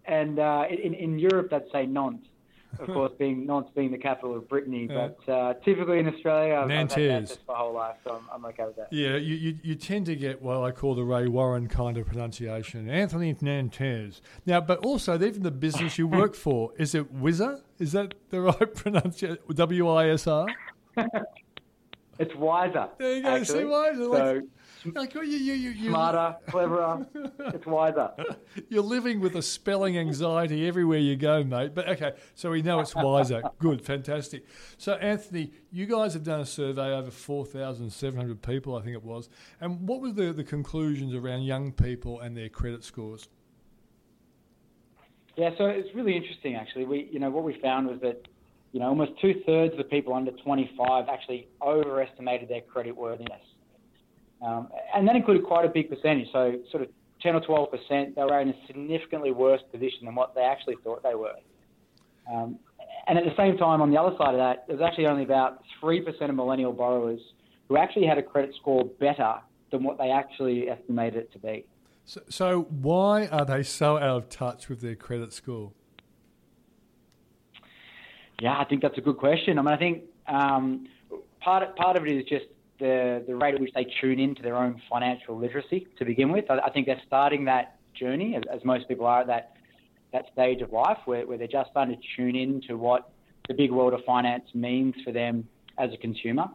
and 0.06 0.40
uh, 0.40 0.64
in, 0.70 0.94
in 0.94 1.20
Europe, 1.20 1.50
they'd 1.52 1.70
say 1.72 1.86
Nantes. 1.86 2.28
Of 2.80 2.88
course, 2.88 3.12
being 3.20 3.46
Nantes 3.46 3.72
being 3.76 3.92
the 3.92 3.98
capital 3.98 4.36
of 4.36 4.50
Brittany, 4.50 4.88
Yeah. 4.90 5.10
but 5.26 5.32
uh, 5.32 5.54
typically 5.64 6.00
in 6.00 6.08
Australia, 6.08 6.56
I've, 6.56 6.64
I've 6.64 6.70
had 6.70 6.76
Nantes. 6.78 6.98
Nantes 6.98 7.38
my 7.48 7.54
whole 7.56 7.74
life, 7.74 7.96
so 8.04 8.16
I'm, 8.16 8.24
I'm 8.34 8.46
okay 8.52 8.66
with 8.66 8.76
that. 8.78 8.88
yeah, 8.92 9.16
you, 9.16 9.36
you, 9.36 9.58
you 9.62 9.76
tend 9.76 10.06
to 10.08 10.16
get 10.16 10.42
what 10.42 10.58
I 10.64 10.72
call 10.72 10.96
the 10.96 11.04
Ray 11.04 11.28
Warren 11.28 11.68
kind 11.68 11.98
of 11.98 12.08
pronunciation, 12.08 12.90
Anthony 12.90 13.36
Nantes. 13.42 14.22
Now, 14.46 14.60
but 14.62 14.80
also, 14.80 15.14
even 15.22 15.44
the 15.44 15.52
business 15.52 15.98
you 15.98 16.08
work 16.08 16.36
for, 16.46 16.72
is 16.78 16.96
it 16.96 17.14
Wizzer? 17.16 17.62
Is 17.80 17.92
that 17.92 18.16
the 18.30 18.42
right 18.50 18.74
pronunciation? 18.76 19.38
W 19.54 19.90
I 19.90 20.10
S 20.10 20.26
R? 20.28 20.48
It's 22.20 22.36
wiser. 22.36 22.90
There 23.00 23.16
you 23.16 23.24
go, 23.24 23.30
actually. 23.30 23.60
see 23.60 23.66
wiser, 23.66 24.04
So 24.04 24.10
Like, 24.10 24.44
well, 24.86 25.08
oh, 25.16 25.22
you, 25.22 25.38
you, 25.38 25.54
you, 25.54 25.70
you, 25.70 25.90
smarter, 25.90 26.36
cleverer. 26.48 27.06
it's 27.40 27.66
wiser. 27.66 28.12
You're 28.70 28.84
living 28.84 29.20
with 29.20 29.36
a 29.36 29.42
spelling 29.42 29.98
anxiety 29.98 30.68
everywhere 30.68 31.00
you 31.00 31.16
go, 31.16 31.44
mate. 31.44 31.74
But 31.74 31.90
okay, 31.90 32.14
so 32.36 32.52
we 32.52 32.62
know 32.62 32.80
it's 32.80 32.96
wiser. 32.96 33.44
Good, 33.60 33.84
fantastic. 33.84 34.46
So, 34.78 34.94
Anthony, 34.94 35.52
you 35.72 35.86
guys 35.86 36.14
have 36.14 36.24
done 36.24 36.42
a 36.42 36.46
survey 36.46 36.94
over 36.94 37.12
4,700 37.12 38.42
people, 38.42 38.76
I 38.76 38.82
think 38.82 38.96
it 38.96 39.04
was. 39.04 39.30
And 39.62 39.88
what 39.88 40.02
were 40.02 40.12
the, 40.12 40.34
the 40.34 40.44
conclusions 40.44 41.14
around 41.14 41.44
young 41.44 41.72
people 41.72 42.20
and 42.20 42.36
their 42.36 42.50
credit 42.50 42.84
scores? 42.84 43.28
Yeah, 45.36 45.50
so 45.58 45.66
it's 45.66 45.94
really 45.96 46.16
interesting 46.16 46.56
actually. 46.56 46.86
We, 46.86 47.10
you 47.12 47.20
know, 47.20 47.30
what 47.30 47.44
we 47.44 47.60
found 47.60 47.88
was 47.88 48.00
that, 48.02 48.28
you 48.72 48.80
know, 48.80 48.88
almost 48.88 49.14
two 49.20 49.42
thirds 49.46 49.74
of 49.74 49.78
the 49.78 49.84
people 49.84 50.14
under 50.14 50.32
25 50.32 51.10
actually 51.10 51.48
overestimated 51.62 52.50
their 52.50 52.62
credit 52.62 52.96
worthiness, 52.96 53.42
um, 54.46 54.70
and 54.96 55.08
that 55.08 55.16
included 55.16 55.46
quite 55.46 55.66
a 55.66 55.70
big 55.70 55.90
percentage. 55.90 56.28
So, 56.32 56.60
sort 56.72 56.84
of 56.84 56.90
10 57.22 57.36
or 57.36 57.42
12 57.42 57.72
percent, 57.72 58.16
they 58.16 58.24
were 58.24 58.40
in 58.40 58.50
a 58.50 58.54
significantly 58.68 59.32
worse 59.32 59.62
position 59.72 60.06
than 60.06 60.16
what 60.16 60.36
they 60.36 60.42
actually 60.42 60.76
thought 60.84 61.02
they 61.04 61.16
were. 61.16 61.36
Um, 62.32 62.60
and 63.08 63.18
at 63.18 63.26
the 63.26 63.36
same 63.38 63.58
time, 63.58 63.82
on 63.82 63.92
the 63.92 63.98
other 64.00 64.16
side 64.18 64.34
of 64.34 64.38
that, 64.38 64.66
there's 64.68 64.82
actually 64.82 65.08
only 65.08 65.24
about 65.24 65.62
three 65.80 66.02
percent 66.02 66.30
of 66.30 66.36
millennial 66.36 66.74
borrowers 66.74 67.20
who 67.70 67.78
actually 67.78 68.06
had 68.06 68.18
a 68.18 68.24
credit 68.24 68.54
score 68.60 68.86
better 69.00 69.36
than 69.72 69.84
what 69.84 69.98
they 69.98 70.10
actually 70.10 70.70
estimated 70.70 71.24
it 71.24 71.32
to 71.34 71.40
be. 71.40 71.66
So, 72.06 72.22
so 72.30 72.62
why 72.70 73.28
are 73.28 73.46
they 73.46 73.64
so 73.64 73.98
out 73.98 74.18
of 74.18 74.30
touch 74.30 74.68
with 74.68 74.82
their 74.82 74.96
credit 74.96 75.32
score? 75.34 75.72
Yeah, 78.42 78.60
I 78.60 78.66
think 78.66 78.82
that's 78.82 78.98
a 78.98 79.02
good 79.02 79.18
question. 79.18 79.58
I 79.58 79.62
mean, 79.62 79.74
I 79.74 79.78
think 79.78 80.04
um, 80.28 80.88
part 81.40 81.64
of, 81.64 81.76
part 81.76 81.96
of 81.96 82.06
it 82.06 82.12
is 82.12 82.26
just 82.26 82.46
the 82.84 83.24
the 83.30 83.36
rate 83.44 83.56
at 83.56 83.62
which 83.64 83.74
they 83.74 83.88
tune 84.02 84.20
into 84.20 84.42
their 84.48 84.58
own 84.64 84.74
financial 84.94 85.34
literacy 85.44 85.80
to 86.00 86.04
begin 86.12 86.30
with. 86.36 86.46
I, 86.54 86.56
I 86.68 86.70
think 86.74 86.86
they're 86.88 87.06
starting 87.08 87.46
that 87.46 87.66
journey, 88.02 88.36
as, 88.36 88.44
as 88.56 88.60
most 88.74 88.88
people 88.90 89.06
are 89.06 89.22
at 89.22 89.28
that 89.28 89.46
that 90.16 90.26
stage 90.34 90.62
of 90.62 90.70
life, 90.72 91.00
where, 91.06 91.26
where 91.28 91.38
they're 91.40 91.48
just 91.60 91.70
starting 91.72 91.96
to 91.96 92.02
tune 92.16 92.36
in 92.36 92.62
to 92.68 92.74
what 92.76 93.02
the 93.48 93.54
big 93.54 93.72
world 93.72 93.94
of 93.98 94.02
finance 94.06 94.48
means 94.54 94.94
for 95.06 95.12
them 95.12 95.36
as 95.80 95.90
a 95.94 95.98
consumer. 95.98 96.46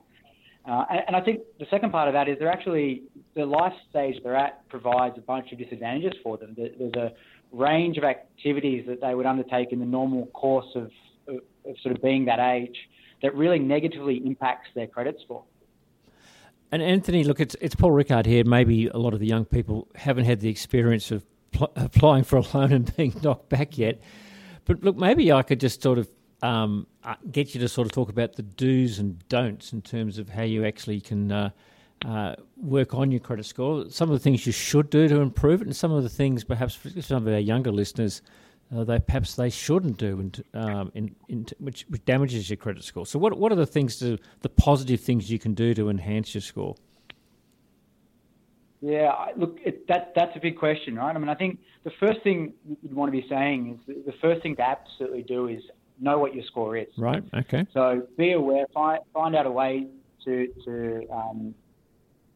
Uh, 0.70 0.84
and, 0.90 1.00
and 1.08 1.16
I 1.16 1.20
think 1.26 1.40
the 1.58 1.66
second 1.70 1.90
part 1.90 2.06
of 2.08 2.14
that 2.14 2.28
is 2.28 2.34
they're 2.38 2.52
actually 2.58 3.02
the 3.34 3.46
life 3.46 3.72
stage 3.90 4.16
they're 4.22 4.36
at 4.36 4.68
provides 4.68 5.14
a 5.16 5.20
bunch 5.32 5.50
of 5.52 5.58
disadvantages 5.58 6.12
for 6.22 6.36
them. 6.36 6.54
There- 6.58 6.74
There's 6.78 6.94
a 6.94 7.12
range 7.52 7.96
of 7.96 8.04
activities 8.04 8.84
that 8.86 9.00
they 9.00 9.14
would 9.14 9.26
undertake 9.26 9.72
in 9.72 9.80
the 9.80 9.90
normal 9.98 10.26
course 10.26 10.70
of, 10.74 10.90
of, 11.26 11.36
of 11.68 11.74
sort 11.82 11.96
of 11.96 12.02
being 12.02 12.26
that 12.26 12.38
age 12.56 12.76
that 13.22 13.34
really 13.34 13.58
negatively 13.58 14.16
impacts 14.30 14.68
their 14.74 14.86
credit 14.86 15.16
score. 15.24 15.42
And 16.70 16.82
Anthony, 16.82 17.24
look, 17.24 17.40
it's 17.40 17.56
it's 17.60 17.74
Paul 17.74 17.92
Rickard 17.92 18.26
here. 18.26 18.44
Maybe 18.44 18.88
a 18.88 18.98
lot 18.98 19.14
of 19.14 19.20
the 19.20 19.26
young 19.26 19.44
people 19.44 19.88
haven't 19.94 20.26
had 20.26 20.40
the 20.40 20.50
experience 20.50 21.10
of 21.10 21.24
pl- 21.52 21.72
applying 21.76 22.24
for 22.24 22.36
a 22.36 22.44
loan 22.54 22.72
and 22.72 22.96
being 22.96 23.14
knocked 23.22 23.48
back 23.48 23.78
yet. 23.78 24.00
But 24.64 24.82
look, 24.82 24.96
maybe 24.96 25.32
I 25.32 25.42
could 25.42 25.60
just 25.60 25.82
sort 25.82 25.98
of 25.98 26.08
um, 26.42 26.86
uh, 27.04 27.14
get 27.30 27.54
you 27.54 27.60
to 27.60 27.68
sort 27.68 27.86
of 27.86 27.92
talk 27.92 28.10
about 28.10 28.36
the 28.36 28.42
do's 28.42 28.98
and 28.98 29.26
don'ts 29.28 29.72
in 29.72 29.82
terms 29.82 30.18
of 30.18 30.28
how 30.28 30.42
you 30.42 30.64
actually 30.64 31.00
can 31.00 31.32
uh, 31.32 31.50
uh, 32.04 32.34
work 32.56 32.94
on 32.94 33.10
your 33.10 33.20
credit 33.20 33.46
score. 33.46 33.88
Some 33.90 34.10
of 34.10 34.14
the 34.14 34.22
things 34.22 34.46
you 34.46 34.52
should 34.52 34.90
do 34.90 35.08
to 35.08 35.20
improve 35.20 35.62
it, 35.62 35.66
and 35.66 35.74
some 35.74 35.90
of 35.90 36.02
the 36.02 36.08
things 36.08 36.44
perhaps 36.44 36.74
for 36.74 36.90
some 37.00 37.26
of 37.26 37.32
our 37.32 37.40
younger 37.40 37.72
listeners. 37.72 38.22
Uh, 38.74 38.84
they 38.84 38.98
perhaps 38.98 39.34
they 39.34 39.48
shouldn't 39.48 39.96
do, 39.96 40.20
and 40.20 40.44
um, 40.52 40.92
in, 40.94 41.14
in, 41.28 41.46
which, 41.58 41.86
which 41.88 42.04
damages 42.04 42.50
your 42.50 42.58
credit 42.58 42.84
score. 42.84 43.06
So, 43.06 43.18
what 43.18 43.38
what 43.38 43.50
are 43.50 43.54
the 43.54 43.64
things 43.66 43.98
to 44.00 44.18
the 44.42 44.50
positive 44.50 45.00
things 45.00 45.30
you 45.30 45.38
can 45.38 45.54
do 45.54 45.72
to 45.72 45.88
enhance 45.88 46.34
your 46.34 46.42
score? 46.42 46.74
Yeah, 48.80 49.08
I- 49.08 49.32
look, 49.36 49.58
it, 49.64 49.88
that 49.88 50.12
that's 50.14 50.36
a 50.36 50.40
big 50.40 50.58
question, 50.58 50.96
right? 50.96 51.14
I 51.14 51.18
mean, 51.18 51.30
I 51.30 51.34
think 51.34 51.60
the 51.84 51.92
first 51.98 52.22
thing 52.22 52.52
you'd 52.82 52.94
want 52.94 53.10
to 53.12 53.20
be 53.22 53.26
saying 53.26 53.80
is 53.88 54.04
the- 54.04 54.12
first 54.20 54.42
thing 54.42 54.54
to 54.56 54.62
absolutely 54.62 55.22
do 55.22 55.48
is 55.48 55.62
know 55.98 56.18
what 56.18 56.34
your 56.34 56.44
score 56.44 56.76
is. 56.76 56.88
Right. 56.98 57.24
Okay. 57.34 57.66
So 57.72 58.06
be 58.18 58.32
aware, 58.32 58.66
find 58.74 59.00
find 59.14 59.34
out 59.34 59.46
a 59.46 59.50
way 59.50 59.86
to 60.26 60.46
to 60.66 61.06
um, 61.10 61.54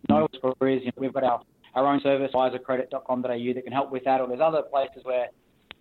know 0.09 0.23
what 0.23 0.33
your 0.33 0.55
score 0.55 0.69
is. 0.69 0.81
You 0.81 0.87
know, 0.87 0.93
we've 0.97 1.13
got 1.13 1.25
our, 1.25 1.43
our 1.75 1.87
own 1.87 2.01
service, 2.01 2.31
wisercredit.com.au, 2.35 3.23
that 3.55 3.63
can 3.65 3.73
help 3.73 3.93
with 3.93 4.05
that, 4.05 4.21
or 4.23 4.29
there's 4.29 4.41
other 4.41 4.63
places 4.63 5.05
where 5.05 5.29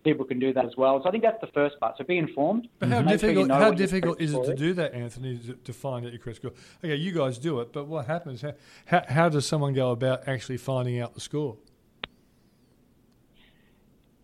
people 0.04 0.24
can 0.24 0.38
do 0.38 0.52
that 0.52 0.64
as 0.64 0.76
well. 0.76 1.00
So 1.02 1.08
I 1.08 1.12
think 1.12 1.22
that's 1.22 1.40
the 1.40 1.46
first 1.48 1.78
part. 1.80 1.96
So 1.98 2.04
be 2.04 2.18
informed. 2.18 2.68
But 2.78 2.88
how 2.88 3.02
Make 3.02 3.20
sure 3.20 3.30
you 3.30 3.36
difficult, 3.36 3.48
know 3.48 3.54
how 3.54 3.70
difficult 3.72 4.20
is 4.20 4.34
it 4.34 4.44
to 4.44 4.54
do 4.54 4.72
that, 4.74 4.94
Anthony, 4.94 5.38
to- 5.38 5.54
to 5.54 5.72
find 5.72 6.04
out 6.06 6.12
your 6.12 6.20
credit 6.20 6.36
score? 6.36 6.52
Okay, 6.84 6.96
you 6.96 7.12
guys 7.12 7.38
do 7.38 7.60
it, 7.60 7.72
but 7.72 7.86
what 7.86 8.06
happens? 8.06 8.42
How, 8.42 8.52
how, 8.86 9.02
how 9.08 9.28
does 9.28 9.46
someone 9.46 9.72
go 9.74 9.90
about 9.90 10.26
actually 10.26 10.56
finding 10.58 11.00
out 11.00 11.14
the 11.14 11.20
score? 11.20 11.56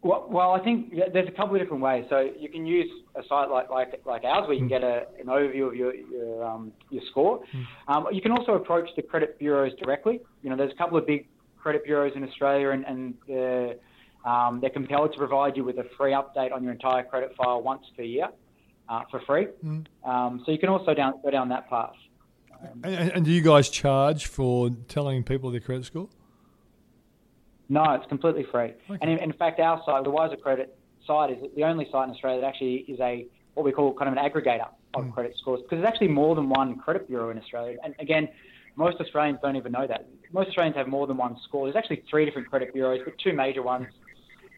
Well, 0.00 0.26
well, 0.30 0.52
I 0.52 0.60
think 0.60 0.94
there's 1.12 1.28
a 1.28 1.32
couple 1.32 1.56
of 1.56 1.60
different 1.60 1.82
ways. 1.82 2.04
So 2.08 2.30
you 2.38 2.48
can 2.48 2.64
use 2.64 2.88
a 3.16 3.22
site 3.28 3.50
like 3.50 3.68
like, 3.68 4.00
like 4.06 4.22
ours 4.24 4.46
where 4.46 4.54
you 4.54 4.60
can 4.60 4.68
get 4.68 4.84
a, 4.84 5.06
an 5.18 5.26
overview 5.26 5.66
of 5.66 5.74
your 5.74 5.92
your, 5.94 6.44
um, 6.44 6.72
your 6.90 7.02
score. 7.10 7.40
Um, 7.88 8.06
you 8.12 8.22
can 8.22 8.30
also 8.30 8.52
approach 8.54 8.88
the 8.94 9.02
credit 9.02 9.38
bureaus 9.38 9.72
directly. 9.82 10.20
You 10.42 10.50
know, 10.50 10.56
there's 10.56 10.72
a 10.72 10.76
couple 10.76 10.96
of 10.98 11.06
big 11.06 11.26
credit 11.58 11.84
bureaus 11.84 12.12
in 12.14 12.22
Australia, 12.22 12.70
and, 12.70 12.84
and 12.86 13.14
um, 14.28 14.60
they're 14.60 14.70
compelled 14.70 15.12
to 15.12 15.18
provide 15.18 15.56
you 15.56 15.64
with 15.64 15.78
a 15.78 15.86
free 15.96 16.12
update 16.12 16.52
on 16.52 16.62
your 16.62 16.72
entire 16.72 17.02
credit 17.02 17.34
file 17.36 17.62
once 17.62 17.84
per 17.96 18.02
year 18.02 18.28
uh, 18.88 19.02
for 19.10 19.20
free. 19.20 19.46
Um, 20.04 20.42
so 20.44 20.52
you 20.52 20.58
can 20.58 20.68
also 20.68 20.92
down, 20.94 21.14
go 21.22 21.30
down 21.30 21.48
that 21.48 21.68
path. 21.70 21.94
And, 22.60 22.84
and, 22.84 23.12
and 23.12 23.24
do 23.24 23.30
you 23.30 23.40
guys 23.40 23.68
charge 23.68 24.26
for 24.26 24.70
telling 24.88 25.22
people 25.22 25.50
their 25.50 25.60
credit 25.60 25.86
score? 25.86 26.08
No, 27.68 27.84
it's 27.94 28.06
completely 28.08 28.46
free. 28.50 28.72
And 29.00 29.10
in, 29.10 29.18
in 29.18 29.32
fact, 29.32 29.60
our 29.60 29.82
site, 29.84 30.04
the 30.04 30.10
Wisr 30.10 30.40
Credit 30.40 30.76
site 31.06 31.30
is 31.30 31.38
the 31.54 31.64
only 31.64 31.86
site 31.90 32.08
in 32.08 32.14
Australia 32.14 32.40
that 32.40 32.46
actually 32.46 32.76
is 32.88 32.98
a 33.00 33.26
what 33.54 33.64
we 33.64 33.72
call 33.72 33.92
kind 33.94 34.10
of 34.10 34.16
an 34.16 34.30
aggregator 34.30 34.68
of 34.94 35.04
mm. 35.04 35.12
credit 35.12 35.34
scores 35.36 35.60
because 35.62 35.78
there's 35.78 35.88
actually 35.88 36.08
more 36.08 36.34
than 36.34 36.48
one 36.48 36.76
credit 36.76 37.08
bureau 37.08 37.30
in 37.30 37.38
Australia. 37.38 37.76
And 37.82 37.94
again, 37.98 38.28
most 38.76 39.00
Australians 39.00 39.40
don't 39.42 39.56
even 39.56 39.72
know 39.72 39.86
that. 39.86 40.06
Most 40.32 40.48
Australians 40.48 40.76
have 40.76 40.86
more 40.86 41.06
than 41.06 41.16
one 41.16 41.36
score. 41.44 41.66
There's 41.66 41.76
actually 41.76 42.04
three 42.08 42.24
different 42.24 42.48
credit 42.48 42.72
bureaus, 42.72 43.00
but 43.04 43.18
two 43.18 43.32
major 43.32 43.62
ones. 43.62 43.88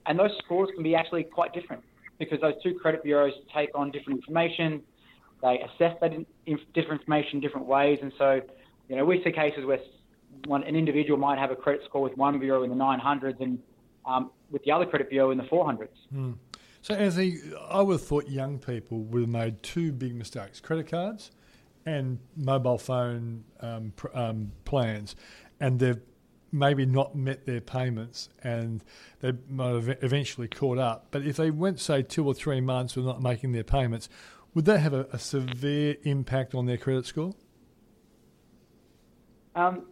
And 0.07 0.19
those 0.19 0.31
scores 0.45 0.69
can 0.75 0.83
be 0.83 0.95
actually 0.95 1.25
quite 1.25 1.53
different 1.53 1.83
because 2.19 2.41
those 2.41 2.55
two 2.63 2.75
credit 2.75 3.03
bureaus 3.03 3.33
take 3.55 3.71
on 3.75 3.91
different 3.91 4.19
information. 4.21 4.83
They 5.43 5.61
assess 5.61 5.97
that 6.01 6.13
in, 6.13 6.27
different 6.75 7.01
information 7.01 7.41
different 7.41 7.67
ways. 7.67 7.99
And 8.03 8.13
so, 8.19 8.41
you 8.89 8.97
know, 8.97 9.05
we 9.05 9.23
see 9.25 9.33
cases 9.33 9.65
where 9.65 9.79
one, 10.47 10.63
an 10.65 10.77
individual 10.77 11.19
might 11.19 11.39
have 11.39 11.51
a 11.51 11.57
credit 11.57 11.83
score 11.87 12.03
with 12.03 12.17
one 12.17 12.39
bureau 12.39 12.63
in 12.63 12.71
the 12.71 12.77
900s 12.77 13.41
and 13.41 13.59
um, 14.07 14.31
with 14.51 14.63
the 14.65 14.73
other 14.73 14.87
credit 14.87 15.11
bureau 15.11 15.31
in 15.31 15.39
the 15.39 15.45
400s. 15.45 15.89
Mm. 16.15 16.37
So, 16.83 16.95
Anthony, 16.95 17.39
I 17.69 17.83
would 17.83 17.95
have 17.95 18.03
thought 18.03 18.29
young 18.29 18.59
people 18.59 19.03
would 19.03 19.23
have 19.23 19.31
made 19.31 19.63
two 19.63 19.93
big 19.93 20.15
mistakes 20.15 20.61
credit 20.61 20.91
cards 20.91 21.31
and 21.85 22.19
mobile 22.37 22.79
phone 22.79 23.45
um, 23.61 23.93
um, 24.15 24.53
plans, 24.65 25.15
and 25.59 25.79
they've 25.79 26.01
maybe 26.53 26.85
not 26.85 27.15
met 27.15 27.47
their 27.47 27.61
payments 27.61 28.29
and 28.43 28.83
they 29.21 29.33
might 29.49 29.75
have 29.75 29.89
eventually 30.03 30.49
caught 30.49 30.79
up. 30.79 31.07
But 31.11 31.23
if 31.23 31.37
they 31.37 31.51
went, 31.51 31.81
say, 31.81 32.03
two 32.03 32.27
or 32.27 32.35
three 32.35 32.61
months 32.61 32.97
without 32.97 33.21
not 33.21 33.23
making 33.23 33.53
their 33.53 33.65
payments, 33.65 34.09
would 34.55 34.65
that 34.65 34.79
have 34.81 34.93
a, 34.93 35.07
a 35.13 35.19
severe 35.19 35.97
impact 36.03 36.55
on 36.55 36.67
their 36.67 36.77
credit 36.77 37.07
score? 37.07 37.35
Um, 39.55 39.87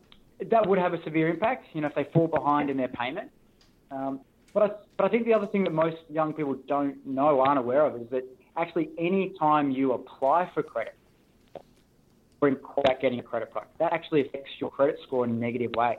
that 0.51 0.69
would 0.69 0.79
have 0.79 0.95
a 0.95 1.03
severe 1.03 1.29
impact, 1.29 1.67
you 1.73 1.81
know, 1.81 1.89
if 1.89 1.95
they 1.95 2.05
fall 2.13 2.29
behind 2.29 2.71
in 2.71 2.77
their 2.77 2.89
payment. 2.89 3.31
Um, 3.91 4.21
but 4.53 4.63
I, 4.63 4.71
but 4.97 5.05
I 5.05 5.09
think 5.09 5.27
the 5.27 5.35
other 5.35 5.47
thing 5.47 5.65
that 5.65 5.73
most 5.73 5.97
young 6.09 6.33
people 6.33 6.57
don't 6.67 7.05
know, 7.07 7.41
aren't 7.41 7.59
aware 7.59 7.85
of, 7.85 8.01
is 8.01 8.09
that 8.11 8.25
actually 8.57 8.91
any 8.99 9.33
time 9.39 9.71
you 9.71 9.93
apply 9.93 10.51
for 10.55 10.63
credit 10.63 10.95
or 12.41 12.49
in 12.49 12.57
about 12.77 13.01
getting 13.01 13.19
a 13.19 13.23
credit 13.23 13.51
product, 13.51 13.77
that 13.79 13.93
actually 13.93 14.27
affects 14.27 14.51
your 14.61 14.71
credit 14.71 14.97
score 15.05 15.25
in 15.25 15.31
a 15.31 15.35
negative 15.35 15.73
way. 15.77 15.99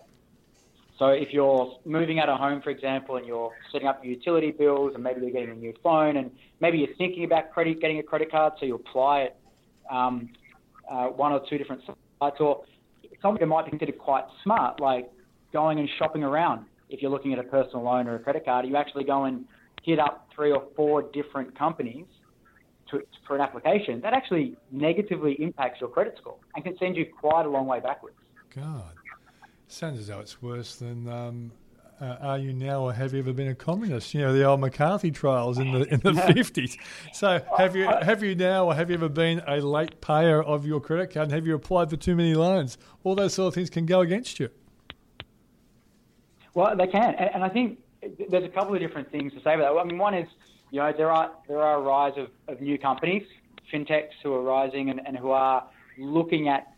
So 0.99 1.07
if 1.07 1.29
you're 1.31 1.77
moving 1.85 2.19
out 2.19 2.27
of 2.27 2.37
home, 2.37 2.61
for 2.61 2.71
example, 2.71 3.15
and 3.15 3.25
you're 3.25 3.51
setting 3.71 3.87
up 3.87 4.03
your 4.03 4.13
utility 4.13 4.51
bills, 4.51 4.91
and 4.95 5.03
maybe 5.03 5.21
you're 5.21 5.31
getting 5.31 5.51
a 5.51 5.55
new 5.55 5.73
phone, 5.81 6.17
and 6.17 6.29
maybe 6.59 6.77
you're 6.79 6.95
thinking 6.97 7.23
about 7.23 7.51
credit, 7.51 7.79
getting 7.79 7.99
a 7.99 8.03
credit 8.03 8.29
card, 8.29 8.53
so 8.59 8.65
you 8.65 8.75
apply 8.75 9.21
it 9.21 9.37
um, 9.89 10.29
uh, 10.91 11.05
one 11.05 11.31
or 11.31 11.41
two 11.49 11.57
different 11.57 11.81
sites, 11.85 12.35
or 12.41 12.63
something 13.21 13.39
that 13.39 13.47
might 13.47 13.63
be 13.63 13.71
considered 13.71 13.97
quite 13.97 14.25
smart, 14.43 14.81
like 14.81 15.09
going 15.53 15.79
and 15.79 15.89
shopping 15.97 16.21
around. 16.21 16.65
If 16.89 17.01
you're 17.01 17.11
looking 17.11 17.31
at 17.31 17.39
a 17.39 17.43
personal 17.43 17.83
loan 17.83 18.07
or 18.07 18.15
a 18.15 18.19
credit 18.19 18.43
card, 18.43 18.65
you 18.67 18.75
actually 18.75 19.05
go 19.05 19.23
and 19.23 19.45
hit 19.83 19.99
up 19.99 20.27
three 20.35 20.51
or 20.51 20.63
four 20.75 21.03
different 21.13 21.57
companies 21.57 22.05
to, 22.91 23.01
for 23.25 23.35
an 23.37 23.41
application, 23.41 24.01
that 24.01 24.13
actually 24.13 24.57
negatively 24.71 25.41
impacts 25.41 25.79
your 25.79 25.89
credit 25.89 26.15
score 26.19 26.35
and 26.55 26.65
can 26.65 26.77
send 26.77 26.97
you 26.97 27.05
quite 27.19 27.45
a 27.45 27.49
long 27.49 27.67
way 27.67 27.79
backwards. 27.79 28.17
God, 28.53 28.91
sounds 29.71 29.99
as 29.99 30.07
though 30.07 30.19
it's 30.19 30.41
worse 30.41 30.75
than 30.75 31.07
um, 31.07 31.51
uh, 32.01 32.17
"Are 32.21 32.37
you 32.37 32.53
now 32.53 32.81
or 32.81 32.93
have 32.93 33.13
you 33.13 33.19
ever 33.19 33.33
been 33.33 33.47
a 33.47 33.55
communist?" 33.55 34.13
You 34.13 34.21
know, 34.21 34.33
the 34.33 34.43
old 34.43 34.59
McCarthy 34.59 35.11
trials 35.11 35.57
in 35.57 35.71
the 35.71 35.93
in 35.93 35.99
the 36.01 36.13
fifties. 36.33 36.77
so, 37.13 37.41
have 37.57 37.75
you 37.75 37.85
have 37.85 38.23
you 38.23 38.35
now 38.35 38.65
or 38.65 38.75
have 38.75 38.89
you 38.89 38.95
ever 38.95 39.09
been 39.09 39.41
a 39.47 39.57
late 39.57 40.01
payer 40.01 40.41
of 40.41 40.65
your 40.65 40.79
credit 40.79 41.13
card? 41.13 41.25
And 41.25 41.31
have 41.33 41.47
you 41.47 41.55
applied 41.55 41.89
for 41.89 41.97
too 41.97 42.15
many 42.15 42.33
loans? 42.33 42.77
All 43.03 43.15
those 43.15 43.33
sort 43.33 43.49
of 43.49 43.53
things 43.55 43.69
can 43.69 43.85
go 43.85 44.01
against 44.01 44.39
you. 44.39 44.49
Well, 46.53 46.75
they 46.75 46.87
can, 46.87 47.13
and, 47.15 47.29
and 47.35 47.43
I 47.43 47.49
think 47.49 47.79
there's 48.29 48.43
a 48.43 48.49
couple 48.49 48.73
of 48.73 48.81
different 48.81 49.11
things 49.11 49.33
to 49.33 49.41
say 49.41 49.53
about 49.53 49.73
that. 49.73 49.79
I 49.79 49.83
mean, 49.83 49.97
one 49.97 50.13
is, 50.13 50.27
you 50.71 50.79
know, 50.79 50.91
there 50.95 51.11
are 51.11 51.31
there 51.47 51.61
are 51.61 51.77
a 51.77 51.81
rise 51.81 52.13
of, 52.17 52.29
of 52.47 52.61
new 52.61 52.77
companies, 52.77 53.23
fintechs 53.71 54.13
who 54.23 54.33
are 54.33 54.41
rising 54.41 54.89
and, 54.89 54.99
and 55.05 55.17
who 55.17 55.31
are 55.31 55.65
looking 55.97 56.47
at 56.47 56.73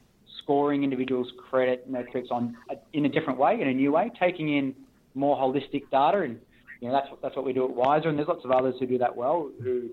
scoring 0.52 0.84
individuals' 0.84 1.32
credit 1.50 1.90
metrics 1.90 2.28
on 2.30 2.58
in 2.92 3.06
a 3.06 3.10
different 3.10 3.40
way, 3.40 3.60
in 3.62 3.68
a 3.70 3.74
new 3.74 3.92
way, 3.92 4.12
taking 4.20 4.58
in 4.58 4.76
more 5.14 5.38
holistic 5.38 5.90
data, 5.90 6.20
and 6.20 6.40
you 6.82 6.90
know 6.90 6.94
that's 6.94 7.08
that's 7.22 7.36
what 7.38 7.46
we 7.46 7.54
do 7.54 7.64
at 7.64 7.72
Wisr, 7.72 8.08
and 8.08 8.18
there's 8.18 8.28
lots 8.28 8.44
of 8.44 8.52
others 8.52 8.76
who 8.80 8.86
do 8.86 8.98
that 8.98 9.16
well, 9.16 9.50
who 9.64 9.90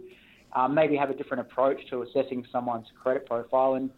um, 0.54 0.74
maybe 0.74 0.96
have 0.96 1.10
a 1.10 1.14
different 1.14 1.42
approach 1.42 1.78
to 1.90 2.02
assessing 2.02 2.44
someone's 2.50 2.86
credit 3.00 3.24
profile. 3.26 3.74
And 3.74 3.90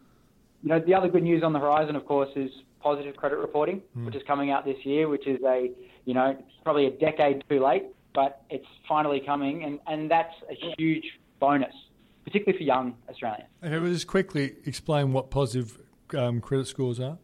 you 0.63 0.69
know, 0.69 0.81
the 0.81 0.95
other 0.95 1.09
good 1.09 1.23
news 1.23 1.43
on 1.43 1.55
the 1.55 1.59
horizon, 1.59 1.97
of 1.97 2.05
course, 2.05 2.29
is 2.37 2.51
positive 2.83 3.17
credit 3.17 3.39
reporting, 3.39 3.81
mm. 3.97 4.05
which 4.05 4.15
is 4.15 4.23
coming 4.27 4.51
out 4.51 4.67
this 4.67 4.85
year, 4.85 5.09
which 5.09 5.27
is 5.27 5.39
a, 5.47 5.71
you 6.05 6.13
know, 6.13 6.37
probably 6.63 6.87
a 6.87 6.91
decade 6.91 7.43
too 7.49 7.65
late, 7.65 7.85
but 8.15 8.43
it's 8.51 8.67
finally 8.87 9.23
coming, 9.25 9.65
and, 9.65 9.79
and 9.87 10.11
that's 10.11 10.35
a 10.51 10.75
huge 10.77 11.05
bonus, 11.39 11.73
particularly 12.25 12.59
for 12.59 12.65
young 12.65 12.95
Australians. 13.09 13.49
We'll 13.63 13.93
just 13.93 14.07
quickly 14.07 14.57
explain 14.67 15.13
what 15.13 15.31
positive 15.31 15.79
um, 16.15 16.41
credit 16.41 16.67
scores 16.67 17.01
are. 17.01 17.19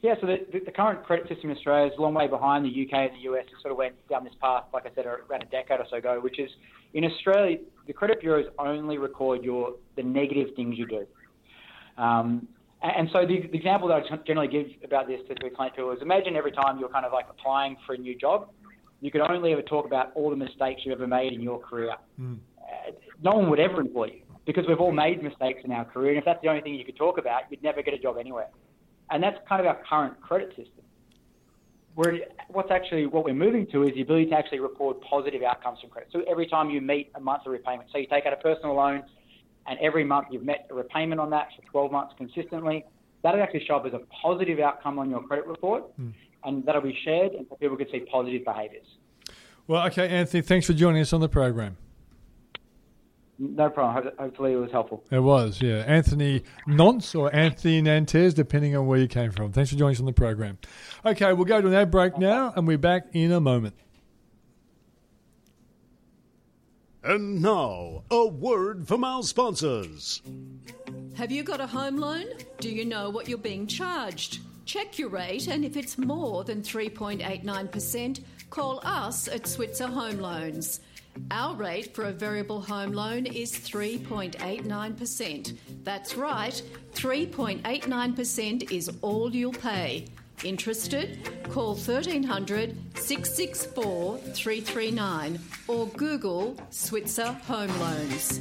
Yeah, 0.00 0.14
so 0.20 0.28
the, 0.28 0.60
the, 0.64 0.70
current 0.70 1.02
credit 1.02 1.26
system 1.26 1.50
in 1.50 1.56
Australia 1.56 1.90
is 1.90 1.98
a 1.98 2.00
long 2.00 2.14
way 2.14 2.28
behind 2.28 2.64
the 2.64 2.68
UK 2.68 3.10
and 3.10 3.16
the 3.16 3.30
US. 3.32 3.44
It 3.46 3.60
sort 3.60 3.72
of 3.72 3.78
went 3.78 3.94
down 4.08 4.22
this 4.22 4.34
path, 4.40 4.64
like 4.72 4.86
I 4.86 4.94
said, 4.94 5.06
around 5.06 5.42
a 5.42 5.46
decade 5.46 5.80
or 5.80 5.86
so 5.90 5.96
ago, 5.96 6.20
which 6.22 6.38
is 6.38 6.48
in 6.94 7.04
Australia, 7.04 7.58
the 7.88 7.92
credit 7.92 8.20
bureaus 8.20 8.46
only 8.60 8.96
record 8.96 9.42
your 9.42 9.74
the 9.96 10.04
negative 10.04 10.54
things 10.54 10.78
you 10.78 10.86
do. 10.86 11.04
Um, 12.00 12.46
and 12.80 13.08
so 13.12 13.26
the, 13.26 13.48
the, 13.50 13.56
example 13.56 13.88
that 13.88 14.04
I 14.08 14.16
generally 14.24 14.46
give 14.46 14.66
about 14.84 15.08
this 15.08 15.18
to, 15.26 15.34
to 15.34 15.50
client 15.50 15.74
people 15.74 15.90
is 15.90 15.98
imagine 16.00 16.36
every 16.36 16.52
time 16.52 16.78
you're 16.78 16.88
kind 16.88 17.04
of 17.04 17.12
like 17.12 17.26
applying 17.28 17.76
for 17.84 17.94
a 17.94 17.98
new 17.98 18.16
job, 18.16 18.50
you 19.00 19.10
could 19.10 19.20
only 19.20 19.52
ever 19.52 19.62
talk 19.62 19.84
about 19.84 20.12
all 20.14 20.30
the 20.30 20.36
mistakes 20.36 20.82
you've 20.84 20.92
ever 20.92 21.08
made 21.08 21.32
in 21.32 21.40
your 21.40 21.58
career. 21.58 21.94
Mm. 22.20 22.38
Uh, 22.56 22.92
no 23.20 23.32
one 23.32 23.50
would 23.50 23.58
ever 23.58 23.80
employ 23.80 24.06
you 24.06 24.27
because 24.48 24.64
we've 24.66 24.80
all 24.80 24.92
made 24.92 25.22
mistakes 25.22 25.60
in 25.62 25.70
our 25.72 25.84
career. 25.84 26.08
And 26.08 26.18
if 26.18 26.24
that's 26.24 26.40
the 26.40 26.48
only 26.48 26.62
thing 26.62 26.74
you 26.74 26.84
could 26.84 26.96
talk 26.96 27.18
about, 27.18 27.42
you'd 27.50 27.62
never 27.62 27.82
get 27.82 27.92
a 27.92 27.98
job 27.98 28.16
anywhere. 28.18 28.48
And 29.10 29.22
that's 29.22 29.36
kind 29.46 29.60
of 29.60 29.66
our 29.66 29.78
current 29.86 30.18
credit 30.22 30.48
system. 30.56 30.84
Where 31.94 32.16
what's 32.48 32.70
actually 32.70 33.04
what 33.04 33.26
we're 33.26 33.34
moving 33.34 33.66
to 33.72 33.82
is 33.82 33.92
the 33.94 34.00
ability 34.00 34.30
to 34.30 34.36
actually 34.36 34.60
record 34.60 35.02
positive 35.02 35.42
outcomes 35.42 35.80
from 35.80 35.90
credit. 35.90 36.08
So 36.12 36.22
every 36.26 36.46
time 36.46 36.70
you 36.70 36.80
meet 36.80 37.10
a 37.14 37.20
monthly 37.20 37.52
repayment, 37.52 37.90
so 37.92 37.98
you 37.98 38.06
take 38.06 38.24
out 38.24 38.32
a 38.32 38.36
personal 38.36 38.74
loan, 38.74 39.02
and 39.66 39.78
every 39.80 40.02
month 40.02 40.28
you've 40.30 40.44
met 40.44 40.66
a 40.70 40.74
repayment 40.74 41.20
on 41.20 41.28
that 41.30 41.48
for 41.54 41.70
12 41.70 41.92
months 41.92 42.14
consistently, 42.16 42.86
that'll 43.22 43.42
actually 43.42 43.66
show 43.66 43.76
up 43.76 43.84
as 43.84 43.92
a 43.92 44.00
positive 44.22 44.60
outcome 44.60 44.98
on 44.98 45.10
your 45.10 45.22
credit 45.24 45.46
report, 45.46 45.84
mm. 46.00 46.14
and 46.44 46.64
that'll 46.64 46.80
be 46.80 46.98
shared, 47.04 47.32
and 47.32 47.46
people 47.60 47.76
can 47.76 47.90
see 47.92 48.00
positive 48.10 48.46
behaviours. 48.46 48.86
Well, 49.66 49.86
okay, 49.88 50.08
Anthony, 50.08 50.40
thanks 50.40 50.66
for 50.66 50.72
joining 50.72 51.02
us 51.02 51.12
on 51.12 51.20
the 51.20 51.28
program. 51.28 51.76
No 53.38 53.70
problem. 53.70 54.12
Hopefully, 54.18 54.52
it 54.52 54.56
was 54.56 54.72
helpful. 54.72 55.04
It 55.10 55.20
was, 55.20 55.62
yeah. 55.62 55.84
Anthony 55.86 56.42
Nonce 56.66 57.14
or 57.14 57.32
Anthony 57.34 57.80
Nantes, 57.80 58.34
depending 58.34 58.76
on 58.76 58.88
where 58.88 58.98
you 58.98 59.06
came 59.06 59.30
from. 59.30 59.52
Thanks 59.52 59.70
for 59.70 59.76
joining 59.76 59.94
us 59.94 60.00
on 60.00 60.06
the 60.06 60.12
program. 60.12 60.58
Okay, 61.06 61.32
we'll 61.32 61.44
go 61.44 61.60
to 61.60 61.68
an 61.68 61.74
ad 61.74 61.90
break 61.90 62.18
now, 62.18 62.52
and 62.56 62.66
we're 62.66 62.78
back 62.78 63.06
in 63.12 63.30
a 63.30 63.40
moment. 63.40 63.76
And 67.04 67.40
now, 67.40 68.02
a 68.10 68.26
word 68.26 68.88
from 68.88 69.04
our 69.04 69.22
sponsors. 69.22 70.20
Have 71.14 71.30
you 71.30 71.44
got 71.44 71.60
a 71.60 71.66
home 71.66 71.96
loan? 71.96 72.26
Do 72.58 72.68
you 72.68 72.84
know 72.84 73.08
what 73.08 73.28
you're 73.28 73.38
being 73.38 73.68
charged? 73.68 74.40
Check 74.66 74.98
your 74.98 75.10
rate, 75.10 75.46
and 75.46 75.64
if 75.64 75.76
it's 75.76 75.96
more 75.96 76.42
than 76.42 76.60
3.89%, 76.60 78.20
call 78.50 78.80
us 78.82 79.28
at 79.28 79.46
Switzer 79.46 79.86
Home 79.86 80.18
Loans. 80.18 80.80
Our 81.30 81.54
rate 81.54 81.94
for 81.94 82.04
a 82.04 82.12
variable 82.12 82.60
home 82.60 82.92
loan 82.92 83.26
is 83.26 83.52
3.89%. 83.52 85.56
That's 85.84 86.14
right, 86.14 86.62
3.89% 86.94 88.70
is 88.70 88.90
all 89.02 89.34
you'll 89.34 89.52
pay. 89.52 90.06
Interested? 90.44 91.18
Call 91.50 91.74
1300 91.74 92.76
664 92.96 94.18
339 94.18 95.38
or 95.66 95.86
Google 95.88 96.56
Switzer 96.70 97.32
Home 97.32 97.80
Loans. 97.80 98.38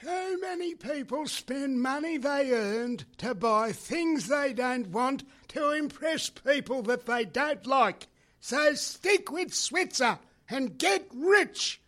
Too 0.00 0.40
many 0.40 0.74
people 0.74 1.26
spend 1.26 1.82
money 1.82 2.16
they 2.16 2.52
earned 2.52 3.04
to 3.18 3.34
buy 3.34 3.72
things 3.72 4.28
they 4.28 4.52
don't 4.52 4.88
want 4.88 5.24
to 5.48 5.72
impress 5.72 6.28
people 6.28 6.82
that 6.82 7.06
they 7.06 7.24
don't 7.24 7.66
like. 7.66 8.06
So 8.38 8.74
stick 8.74 9.32
with 9.32 9.52
Switzer 9.52 10.18
and 10.50 10.78
get 10.78 11.06
rich. 11.14 11.80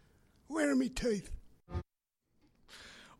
Where 0.49 0.71
are 0.71 0.77
my 0.77 0.89
teeth? 0.89 1.31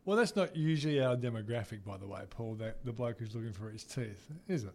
Well, 0.05 0.17
that's 0.17 0.35
not 0.35 0.55
usually 0.55 1.01
our 1.01 1.15
demographic, 1.15 1.83
by 1.85 1.97
the 1.97 2.07
way, 2.07 2.21
Paul. 2.29 2.55
That 2.55 2.83
the 2.83 2.91
bloke 2.91 3.19
who's 3.19 3.35
looking 3.35 3.53
for 3.53 3.69
his 3.69 3.83
teeth, 3.83 4.27
is 4.47 4.63
it? 4.63 4.73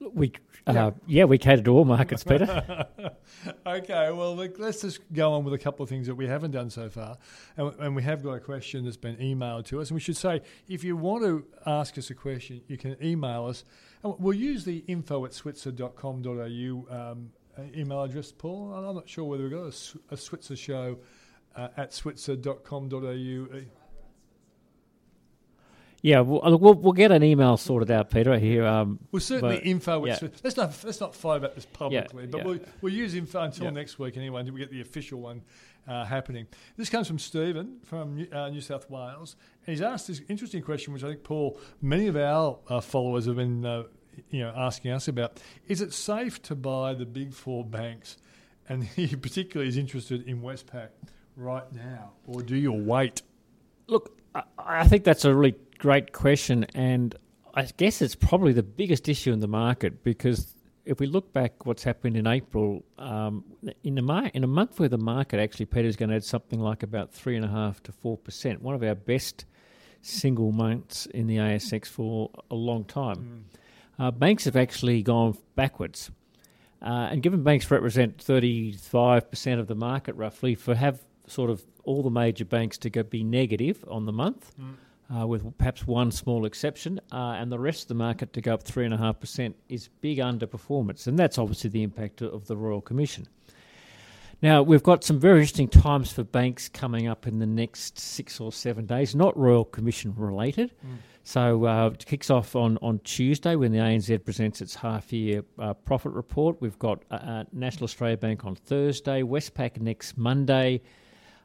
We, 0.00 0.32
uh, 0.66 0.72
yeah. 0.72 0.90
yeah. 1.06 1.24
we 1.24 1.38
cater 1.38 1.62
to 1.62 1.70
all 1.72 1.84
markets, 1.84 2.22
Peter. 2.22 2.86
okay, 3.66 4.10
well, 4.12 4.36
look, 4.36 4.58
let's 4.58 4.82
just 4.82 5.00
go 5.12 5.32
on 5.32 5.44
with 5.44 5.54
a 5.54 5.58
couple 5.58 5.82
of 5.82 5.88
things 5.88 6.06
that 6.06 6.14
we 6.14 6.26
haven't 6.26 6.52
done 6.52 6.70
so 6.70 6.88
far. 6.88 7.18
And, 7.56 7.74
and, 7.80 7.96
we 7.96 8.02
have 8.04 8.22
got 8.22 8.34
a 8.34 8.40
question 8.40 8.84
that's 8.84 8.96
been 8.96 9.16
emailed 9.16 9.66
to 9.66 9.80
us. 9.80 9.90
And 9.90 9.96
we 9.96 10.00
should 10.00 10.16
say, 10.16 10.40
if 10.68 10.84
you 10.84 10.96
want 10.96 11.24
to 11.24 11.44
ask 11.66 11.98
us 11.98 12.10
a 12.10 12.14
question, 12.14 12.60
you 12.68 12.78
can 12.78 12.96
email 13.02 13.46
us. 13.46 13.64
And 14.04 14.14
we'll 14.18 14.36
use 14.36 14.64
the 14.64 14.84
info 14.86 15.24
at 15.24 15.34
switzer.com.au 15.34 16.86
um, 16.90 17.30
email 17.74 18.02
address, 18.02 18.32
Paul? 18.32 18.72
I'm 18.72 18.94
not 18.94 19.08
sure 19.08 19.24
whether 19.24 19.44
we've 19.44 19.52
got 19.52 19.64
a, 19.64 20.14
a 20.14 20.16
Switzer 20.16 20.56
show 20.56 20.98
uh, 21.56 21.68
at 21.76 21.92
switzer.com.au. 21.92 23.60
Yeah, 26.00 26.20
we'll, 26.20 26.58
we'll, 26.58 26.74
we'll 26.74 26.92
get 26.92 27.10
an 27.10 27.24
email 27.24 27.56
sorted 27.56 27.90
out, 27.90 28.10
Peter. 28.10 28.38
Here, 28.38 28.64
um, 28.64 29.00
well, 29.10 29.20
certainly 29.20 29.56
but, 29.56 29.66
info. 29.66 29.98
With 29.98 30.22
yeah. 30.22 30.28
let's 30.44 30.56
not 30.56 30.84
let's 30.84 31.00
not 31.00 31.14
fight 31.14 31.38
about 31.38 31.56
this 31.56 31.66
publicly, 31.66 32.24
Yeah, 32.24 32.28
but 32.30 32.38
yeah. 32.38 32.44
we'll 32.44 32.60
we'll 32.80 32.92
use 32.92 33.14
info 33.16 33.42
until 33.42 33.64
Yeah. 33.64 33.70
next 33.70 33.98
week 33.98 34.16
anyway 34.16 34.40
until 34.40 34.54
we 34.54 34.60
get 34.60 34.70
the 34.70 34.80
official 34.80 35.20
one 35.20 35.42
uh, 35.88 36.04
happening. 36.04 36.46
This 36.76 36.88
comes 36.88 37.08
from 37.08 37.18
Stephen 37.18 37.78
from 37.84 38.14
New, 38.14 38.28
uh, 38.30 38.48
New 38.48 38.60
South 38.60 38.88
Wales, 38.88 39.34
and 39.66 39.74
he's 39.74 39.82
asked 39.82 40.06
this 40.06 40.22
interesting 40.28 40.62
question, 40.62 40.92
which 40.92 41.02
I 41.02 41.08
think 41.08 41.24
Paul, 41.24 41.58
many 41.82 42.06
of 42.06 42.16
our 42.16 42.58
uh, 42.68 42.80
followers 42.80 43.26
have 43.26 43.36
been 43.36 43.66
uh, 43.66 43.82
you 44.30 44.40
know 44.40 44.52
asking 44.56 44.92
us 44.92 45.08
about. 45.08 45.40
Is 45.66 45.80
it 45.80 45.92
safe 45.92 46.40
to 46.42 46.54
buy 46.54 46.94
the 46.94 47.06
big 47.06 47.34
four 47.34 47.64
banks? 47.64 48.16
And 48.68 48.84
he 48.96 49.14
particularly 49.16 49.68
is 49.68 49.76
interested 49.76 50.26
in 50.26 50.42
Westpac 50.42 50.88
right 51.36 51.70
now, 51.72 52.12
or 52.26 52.42
do 52.42 52.56
you 52.56 52.72
wait? 52.72 53.22
Look, 53.86 54.18
I, 54.34 54.42
I 54.58 54.88
think 54.88 55.04
that's 55.04 55.24
a 55.24 55.34
really 55.34 55.56
great 55.78 56.12
question, 56.12 56.66
and 56.74 57.14
I 57.54 57.64
guess 57.76 58.02
it's 58.02 58.14
probably 58.14 58.52
the 58.52 58.62
biggest 58.62 59.08
issue 59.08 59.32
in 59.32 59.40
the 59.40 59.48
market 59.48 60.02
because 60.04 60.54
if 60.84 61.00
we 61.00 61.06
look 61.06 61.32
back, 61.34 61.66
what's 61.66 61.84
happened 61.84 62.16
in 62.16 62.26
April, 62.26 62.82
um, 62.98 63.44
in 63.84 63.98
a 63.98 64.02
mar- 64.02 64.30
in 64.32 64.42
a 64.42 64.46
month 64.46 64.80
where 64.80 64.88
the 64.88 64.98
market 64.98 65.38
actually, 65.38 65.66
Peter's 65.66 65.96
going 65.96 66.08
to 66.08 66.16
add 66.16 66.24
something 66.24 66.60
like 66.60 66.82
about 66.82 67.12
three 67.12 67.36
and 67.36 67.44
a 67.44 67.48
half 67.48 67.82
to 67.84 67.92
four 67.92 68.16
percent, 68.16 68.62
one 68.62 68.74
of 68.74 68.82
our 68.82 68.94
best 68.94 69.44
single 70.00 70.50
months 70.50 71.06
in 71.06 71.26
the 71.26 71.36
ASX 71.36 71.86
for 71.86 72.30
a 72.50 72.54
long 72.54 72.84
time. 72.84 73.46
Uh, 73.98 74.10
banks 74.10 74.44
have 74.44 74.56
actually 74.56 75.02
gone 75.02 75.36
backwards. 75.56 76.10
Uh, 76.80 77.08
and 77.10 77.22
given 77.22 77.42
banks 77.42 77.68
represent 77.70 78.18
35% 78.18 79.58
of 79.58 79.66
the 79.66 79.74
market 79.74 80.14
roughly, 80.14 80.54
for 80.54 80.74
have 80.76 81.00
sort 81.26 81.50
of 81.50 81.64
all 81.84 82.02
the 82.02 82.10
major 82.10 82.44
banks 82.44 82.78
to 82.78 82.90
go 82.90 83.02
be 83.02 83.24
negative 83.24 83.84
on 83.90 84.06
the 84.06 84.12
month, 84.12 84.54
uh, 85.12 85.26
with 85.26 85.56
perhaps 85.58 85.86
one 85.86 86.12
small 86.12 86.44
exception, 86.44 87.00
uh, 87.10 87.36
and 87.38 87.50
the 87.50 87.58
rest 87.58 87.82
of 87.82 87.88
the 87.88 87.94
market 87.94 88.32
to 88.32 88.40
go 88.40 88.54
up 88.54 88.62
3.5% 88.62 89.54
is 89.68 89.88
big 90.00 90.18
underperformance. 90.18 91.06
And 91.06 91.18
that's 91.18 91.38
obviously 91.38 91.70
the 91.70 91.82
impact 91.82 92.22
of 92.22 92.46
the 92.46 92.56
Royal 92.56 92.80
Commission. 92.80 93.26
Now, 94.40 94.62
we've 94.62 94.82
got 94.84 95.02
some 95.02 95.18
very 95.18 95.40
interesting 95.40 95.68
times 95.68 96.12
for 96.12 96.22
banks 96.22 96.68
coming 96.68 97.08
up 97.08 97.26
in 97.26 97.40
the 97.40 97.46
next 97.46 97.98
six 97.98 98.38
or 98.40 98.52
seven 98.52 98.86
days, 98.86 99.16
not 99.16 99.36
Royal 99.36 99.64
Commission 99.64 100.14
related. 100.16 100.72
So 101.24 101.66
uh, 101.66 101.88
it 101.88 102.06
kicks 102.06 102.30
off 102.30 102.54
on, 102.56 102.78
on 102.80 103.00
Tuesday 103.00 103.56
when 103.56 103.72
the 103.72 103.78
ANZ 103.78 104.24
presents 104.24 104.62
its 104.62 104.76
half 104.76 105.12
year 105.12 105.44
uh, 105.58 105.74
profit 105.74 106.12
report. 106.12 106.60
We've 106.60 106.78
got 106.78 107.02
uh, 107.10 107.14
uh, 107.16 107.44
National 107.52 107.84
Australia 107.84 108.16
Bank 108.16 108.44
on 108.44 108.54
Thursday, 108.54 109.22
Westpac 109.22 109.80
next 109.80 110.16
Monday. 110.16 110.82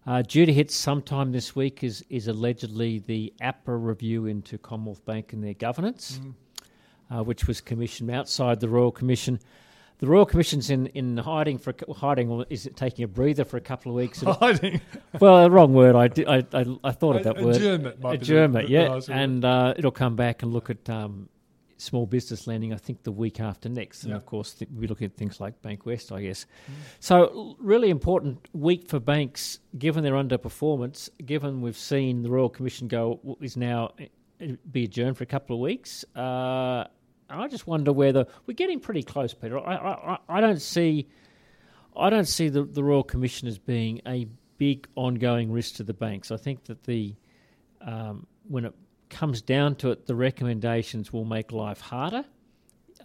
Uh, 0.06 0.22
due 0.22 0.46
to 0.46 0.54
hit 0.54 0.70
sometime 0.70 1.32
this 1.32 1.56
week 1.56 1.84
is, 1.84 2.06
is 2.10 2.28
allegedly 2.28 3.00
the 3.00 3.34
APRA 3.42 3.84
review 3.84 4.28
into 4.28 4.58
Commonwealth 4.58 5.04
Bank 5.06 5.34
and 5.34 5.44
their 5.44 5.54
governance, 5.54 6.20
uh, 7.10 7.24
which 7.24 7.48
was 7.48 7.60
commissioned 7.60 8.12
outside 8.12 8.60
the 8.60 8.70
Royal 8.70 8.92
Commission. 8.92 9.40
The 10.04 10.10
Royal 10.10 10.26
Commission's 10.26 10.70
in, 10.70 10.88
in 10.88 11.16
hiding 11.16 11.58
for 11.58 11.74
hiding 11.96 12.30
or 12.30 12.46
is 12.50 12.66
it 12.66 12.76
taking 12.76 13.06
a 13.06 13.08
breather 13.08 13.46
for 13.46 13.56
a 13.56 13.62
couple 13.62 13.90
of 13.90 13.96
weeks? 13.96 14.22
Hiding. 14.42 14.82
well, 15.18 15.44
the 15.44 15.50
wrong 15.50 15.74
word. 15.74 15.96
I, 15.96 16.10
did, 16.10 16.28
I, 16.28 16.44
I, 16.52 16.66
I 16.84 16.92
thought 16.92 17.16
of 17.16 17.24
that 17.24 17.42
word. 17.42 17.56
Adjournment 17.56 18.02
be 18.02 18.08
Adjournment, 18.10 18.68
yeah. 18.68 19.00
And 19.10 19.46
uh, 19.46 19.76
it'll 19.78 19.92
come 19.92 20.18
back 20.18 20.44
and 20.44 20.52
look 20.52 20.70
at 20.70 20.90
um, 20.90 21.30
small 21.78 22.06
business 22.06 22.48
lending. 22.48 22.74
I 22.74 22.76
think 22.76 23.04
the 23.04 23.14
week 23.14 23.40
after 23.40 23.70
next, 23.70 24.04
and 24.04 24.10
Yeah. 24.10 24.18
of 24.18 24.26
course 24.26 24.56
th- 24.56 24.70
we 24.76 24.88
look 24.88 25.02
at 25.02 25.16
things 25.16 25.40
like 25.40 25.62
Bankwest, 25.62 26.12
I 26.12 26.22
guess. 26.24 26.48
So 27.00 27.56
really 27.58 27.90
important 27.90 28.50
week 28.52 28.90
for 28.90 29.00
banks, 29.00 29.60
given 29.78 30.04
their 30.04 30.16
underperformance. 30.16 31.10
Given 31.26 31.62
we've 31.62 31.78
seen 31.78 32.24
the 32.24 32.30
Royal 32.30 32.50
Commission 32.50 32.90
go 32.90 33.38
is 33.40 33.56
now 33.56 33.94
uh, 34.02 34.48
be 34.70 34.84
adjourned 34.84 35.16
for 35.16 35.24
a 35.24 35.28
couple 35.28 35.56
of 35.56 35.62
weeks. 35.62 36.04
Uh, 36.14 36.88
I 37.40 37.48
just 37.48 37.68
wonder 37.68 37.92
whether 37.94 38.26
we're 38.46 38.54
getting 38.54 38.80
pretty 38.80 39.04
close, 39.04 39.34
Peter. 39.34 39.60
I, 39.60 39.76
I, 39.76 40.18
I- 40.30 40.42
don't 40.42 40.62
see. 40.62 41.08
I 41.96 42.10
don't 42.10 42.28
see 42.28 42.50
the, 42.50 42.64
the 42.64 42.84
Royal 42.84 43.04
Commission 43.04 43.48
as 43.48 43.60
being 43.60 44.02
a 44.08 44.28
big 44.58 44.88
ongoing 44.96 45.52
risk 45.52 45.76
to 45.76 45.84
the 45.84 45.94
banks. 45.94 46.32
I 46.32 46.38
think 46.38 46.64
that 46.66 46.84
the 46.84 47.16
um, 47.82 48.26
when 48.48 48.66
it 48.66 48.74
comes 49.10 49.42
down 49.42 49.76
to 49.76 49.92
it, 49.92 50.08
the 50.08 50.16
recommendations 50.16 51.14
will 51.14 51.26
make 51.26 51.52
life 51.52 51.82
harder 51.82 52.26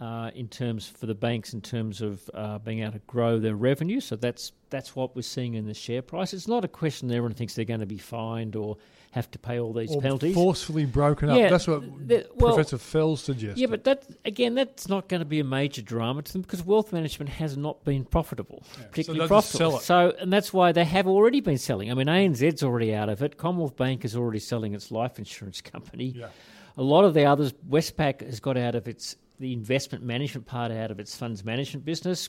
uh, 0.01 0.31
in 0.35 0.49
terms 0.49 0.87
for 0.87 1.07
the 1.07 1.15
banks 1.15 1.53
in 1.53 1.61
terms 1.61 2.01
of 2.01 2.29
uh, 2.33 2.59
being 2.59 2.81
able 2.81 2.93
to 2.93 3.01
grow 3.07 3.39
their 3.39 3.57
revenue. 3.57 4.01
So 4.01 4.17
that's 4.17 4.53
that's 4.71 4.95
what 4.95 5.17
we're 5.17 5.23
seeing 5.23 5.55
in 5.55 5.67
the 5.67 5.75
share 5.75 6.03
price. 6.03 6.33
It's 6.33 6.47
not 6.47 6.65
a 6.65 6.69
question 6.69 7.09
that 7.09 7.15
everyone 7.17 7.35
thinks 7.35 7.55
they're 7.55 7.65
going 7.65 7.81
to 7.81 7.87
be 7.87 7.99
fined 7.99 8.55
or 8.55 8.77
have 9.13 9.31
to 9.31 9.39
pay 9.39 9.59
all 9.59 9.73
these 9.73 9.91
or 9.91 10.03
penalties. 10.03 10.35
forcefully 10.35 10.85
broken 10.85 11.31
up. 11.31 11.39
Yeah, 11.39 11.49
That's 11.49 11.67
what 11.67 11.83
th- 12.09 12.27
well- 12.37 12.55
Professor 12.55 12.77
Fels 12.79 13.23
suggested. 13.23 13.59
Yeah, 13.59 13.67
but 13.69 13.85
that 13.85 14.05
again, 14.25 14.55
that's 14.55 14.89
not 14.89 15.09
going 15.09 15.21
to 15.21 15.27
be 15.27 15.41
a 15.41 15.45
major 15.45 15.83
drama 15.83 16.23
to 16.23 16.33
them 16.33 16.43
because 16.43 16.63
wealth 16.63 16.93
management 16.93 17.31
has 17.31 17.57
not 17.57 17.83
been 17.85 18.05
profitable, 18.05 18.63
particularly 18.91 19.21
they'll 19.21 19.29
profitable. 19.29 19.79
So, 19.79 20.15
and 20.21 20.33
that's 20.33 20.53
why 20.53 20.73
they 20.73 20.85
have 20.85 21.07
already 21.07 21.41
been 21.41 21.59
selling. 21.59 21.91
I 21.91 21.95
mean, 21.95 22.07
ANZ's 22.07 22.63
already 22.63 22.95
out 22.95 23.09
of 23.09 23.23
it. 23.23 23.39
Commonwealth 23.39 23.77
Bank 23.77 24.05
is 24.05 24.15
already 24.15 24.39
selling 24.39 24.75
its 24.75 24.91
life 24.91 25.19
insurance 25.19 25.61
company. 25.61 26.13
Yeah. 26.15 26.29
A 26.77 26.83
lot 26.83 27.05
of 27.05 27.15
the 27.15 27.25
others, 27.25 27.53
Westpac 27.69 28.25
has 28.25 28.39
got 28.39 28.57
out 28.57 28.77
of 28.77 28.87
its 28.87 29.17
the 29.39 29.53
investment 29.53 30.05
management 30.05 30.47
part 30.47 30.73
out 30.73 30.91
of 30.91 31.01
its 31.01 31.17
funds 31.17 31.45
management 31.45 31.85
business. 31.85 32.29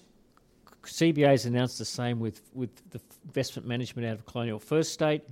CBA 0.83 1.27
has 1.27 1.45
announced 1.45 1.77
the 1.77 1.85
same 1.85 2.19
with 2.19 2.41
with 2.53 2.69
the 2.91 3.01
investment 3.25 3.67
management 3.67 4.07
out 4.07 4.13
of 4.13 4.25
Colonial 4.25 4.59
First 4.59 4.93
State. 4.93 5.23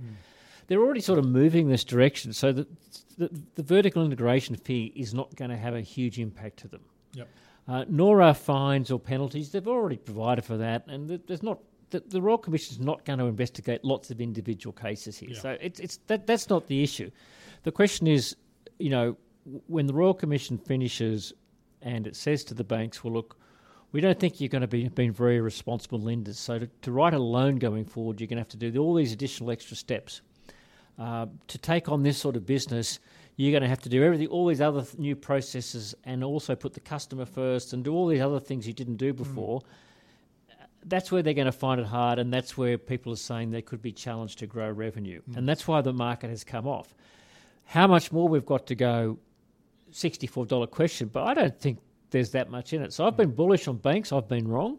They're 0.66 0.80
already 0.80 1.00
sort 1.00 1.18
of 1.18 1.24
moving 1.24 1.68
this 1.68 1.82
direction, 1.82 2.34
so 2.34 2.52
that 2.52 2.68
the, 3.16 3.30
the 3.54 3.62
vertical 3.62 4.04
integration 4.04 4.54
fee 4.56 4.92
is 4.94 5.14
not 5.14 5.34
going 5.34 5.50
to 5.50 5.56
have 5.56 5.74
a 5.74 5.80
huge 5.80 6.18
impact 6.18 6.58
to 6.58 6.68
them. 6.68 6.82
Yep. 7.14 7.28
Uh, 7.66 7.84
nor 7.88 8.22
are 8.22 8.34
fines 8.34 8.90
or 8.90 9.00
penalties. 9.00 9.50
They've 9.50 9.66
already 9.66 9.96
provided 9.96 10.44
for 10.44 10.58
that, 10.58 10.86
and 10.86 11.20
there's 11.26 11.42
not. 11.42 11.58
The, 11.90 12.00
the 12.06 12.20
Royal 12.20 12.36
Commission 12.36 12.74
is 12.74 12.80
not 12.80 13.06
going 13.06 13.18
to 13.18 13.24
investigate 13.24 13.82
lots 13.82 14.10
of 14.10 14.20
individual 14.20 14.74
cases 14.74 15.16
here. 15.16 15.30
Yeah. 15.30 15.40
So 15.40 15.56
it's 15.58 15.80
it's 15.80 15.96
that 16.08 16.26
that's 16.26 16.50
not 16.50 16.66
the 16.66 16.82
issue. 16.82 17.10
The 17.62 17.72
question 17.72 18.06
is, 18.06 18.36
you 18.78 18.90
know, 18.90 19.16
when 19.66 19.86
the 19.86 19.94
Royal 19.94 20.14
Commission 20.14 20.58
finishes, 20.58 21.32
and 21.82 22.06
it 22.06 22.16
says 22.16 22.44
to 22.44 22.54
the 22.54 22.64
banks, 22.64 23.02
"Well, 23.02 23.12
look, 23.12 23.36
we 23.92 24.00
don't 24.00 24.18
think 24.18 24.40
you're 24.40 24.48
going 24.48 24.62
to 24.62 24.68
be 24.68 24.88
being 24.88 25.12
very 25.12 25.40
responsible 25.40 26.00
lenders. 26.00 26.38
So 26.38 26.58
to, 26.58 26.66
to 26.82 26.92
write 26.92 27.14
a 27.14 27.18
loan 27.18 27.56
going 27.56 27.84
forward, 27.84 28.20
you're 28.20 28.28
going 28.28 28.36
to 28.36 28.42
have 28.42 28.48
to 28.48 28.70
do 28.70 28.82
all 28.82 28.94
these 28.94 29.12
additional 29.12 29.50
extra 29.50 29.76
steps." 29.76 30.20
Uh, 30.98 31.26
to 31.46 31.58
take 31.58 31.88
on 31.88 32.02
this 32.02 32.18
sort 32.18 32.34
of 32.34 32.44
business, 32.44 32.98
you're 33.36 33.52
going 33.52 33.62
to 33.62 33.68
have 33.68 33.80
to 33.80 33.88
do 33.88 34.02
everything, 34.02 34.26
all 34.26 34.48
these 34.48 34.60
other 34.60 34.82
th- 34.82 34.98
new 34.98 35.14
processes, 35.14 35.94
and 36.04 36.24
also 36.24 36.56
put 36.56 36.74
the 36.74 36.80
customer 36.80 37.24
first, 37.24 37.72
and 37.72 37.84
do 37.84 37.94
all 37.94 38.08
these 38.08 38.20
other 38.20 38.40
things 38.40 38.66
you 38.66 38.72
didn't 38.72 38.96
do 38.96 39.12
hmm. 39.12 39.18
before. 39.18 39.62
Uh, 40.50 40.64
that's 40.86 41.12
where 41.12 41.22
they're 41.22 41.34
going 41.34 41.46
to 41.46 41.52
find 41.52 41.80
it 41.80 41.86
hard, 41.86 42.18
and 42.18 42.32
that's 42.32 42.58
where 42.58 42.76
people 42.76 43.12
are 43.12 43.16
saying 43.16 43.52
they 43.52 43.62
could 43.62 43.80
be 43.80 43.92
challenged 43.92 44.40
to 44.40 44.48
grow 44.48 44.68
revenue, 44.68 45.20
hmm. 45.22 45.38
and 45.38 45.48
that's 45.48 45.68
why 45.68 45.80
the 45.80 45.92
market 45.92 46.30
has 46.30 46.42
come 46.42 46.66
off. 46.66 46.92
How 47.64 47.86
much 47.86 48.10
more 48.10 48.26
we've 48.26 48.46
got 48.46 48.66
to 48.66 48.74
go? 48.74 49.18
Sixty-four 49.90 50.46
dollar 50.46 50.66
question, 50.66 51.08
but 51.12 51.24
I 51.24 51.34
don't 51.34 51.58
think 51.60 51.78
there's 52.10 52.30
that 52.30 52.50
much 52.50 52.72
in 52.72 52.82
it. 52.82 52.92
So 52.92 53.06
I've 53.06 53.16
been 53.16 53.30
bullish 53.34 53.68
on 53.68 53.76
banks. 53.76 54.12
I've 54.12 54.28
been 54.28 54.48
wrong 54.48 54.78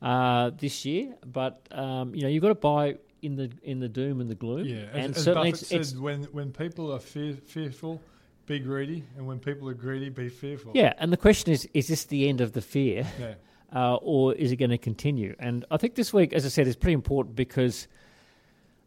uh, 0.00 0.50
this 0.58 0.84
year, 0.84 1.14
but 1.24 1.66
um, 1.70 2.14
you 2.14 2.22
know 2.22 2.28
you've 2.28 2.42
got 2.42 2.48
to 2.48 2.54
buy 2.54 2.96
in 3.22 3.36
the 3.36 3.50
in 3.62 3.78
the 3.80 3.88
doom 3.88 4.20
and 4.20 4.28
the 4.28 4.34
gloom. 4.34 4.64
Yeah, 4.64 4.86
as, 4.92 5.04
and 5.04 5.16
as 5.16 5.24
certainly 5.24 5.50
Buffett 5.52 5.62
it's, 5.62 5.72
it's 5.72 5.88
said, 5.90 6.00
when 6.00 6.24
when 6.24 6.52
people 6.52 6.92
are 6.92 6.98
fear, 6.98 7.34
fearful, 7.34 8.00
be 8.46 8.58
greedy, 8.58 9.04
and 9.16 9.26
when 9.26 9.38
people 9.38 9.68
are 9.68 9.74
greedy, 9.74 10.08
be 10.08 10.28
fearful. 10.28 10.72
yeah. 10.74 10.92
And 10.98 11.12
the 11.12 11.16
question 11.16 11.52
is: 11.52 11.68
Is 11.72 11.88
this 11.88 12.04
the 12.04 12.28
end 12.28 12.40
of 12.40 12.52
the 12.52 12.60
fear, 12.60 13.06
Yeah. 13.18 13.34
uh, 13.74 13.94
or 13.96 14.34
is 14.34 14.50
it 14.52 14.56
going 14.56 14.70
to 14.70 14.78
continue? 14.78 15.34
And 15.38 15.64
I 15.70 15.76
think 15.76 15.94
this 15.94 16.12
week, 16.12 16.32
as 16.32 16.44
I 16.44 16.48
said, 16.48 16.66
is 16.66 16.76
pretty 16.76 16.94
important 16.94 17.36
because 17.36 17.86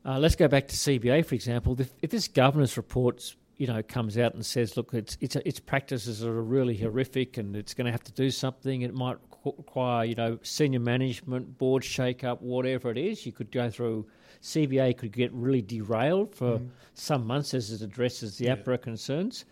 uh, 0.06 0.20
let's 0.20 0.36
go 0.36 0.48
back 0.48 0.68
to 0.68 0.76
CBA, 0.76 1.26
for 1.26 1.36
example. 1.36 1.80
If, 1.80 1.92
if 2.02 2.10
this 2.12 2.28
governance 2.28 2.78
report, 2.78 3.36
you 3.58 3.68
know, 3.68 3.82
comes 3.84 4.18
out 4.18 4.34
and 4.34 4.46
says, 4.46 4.76
"Look, 4.76 4.94
its 4.94 5.18
its 5.22 5.36
its 5.38 5.60
practices 5.60 6.20
that 6.20 6.30
are 6.30 6.44
really 6.44 6.76
horrific, 6.78 7.38
and 7.38 7.56
it's 7.56 7.74
going 7.74 7.86
to 7.86 7.92
have 7.92 8.04
to 8.04 8.12
do 8.12 8.30
something," 8.30 8.82
it 8.82 8.94
might 8.94 9.18
require, 9.46 10.06
you 10.06 10.16
know, 10.16 10.40
senior 10.44 10.80
management, 10.80 11.58
board 11.58 11.84
shake-up, 11.84 12.42
whatever 12.42 12.90
it 12.92 12.98
is. 12.98 13.26
You 13.26 13.32
could 13.32 13.52
go 13.52 13.70
through. 13.70 14.08
CBA 14.42 14.96
could 14.98 15.12
get 15.12 15.34
really 15.34 15.62
derailed 15.62 16.36
for 16.36 16.62
some 16.94 17.26
months 17.26 17.56
as 17.56 17.72
it 17.72 17.82
addresses 17.82 18.38
the 18.38 18.46
APRA 18.46 18.80
concerns. 18.80 19.46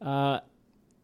Uh, 0.00 0.40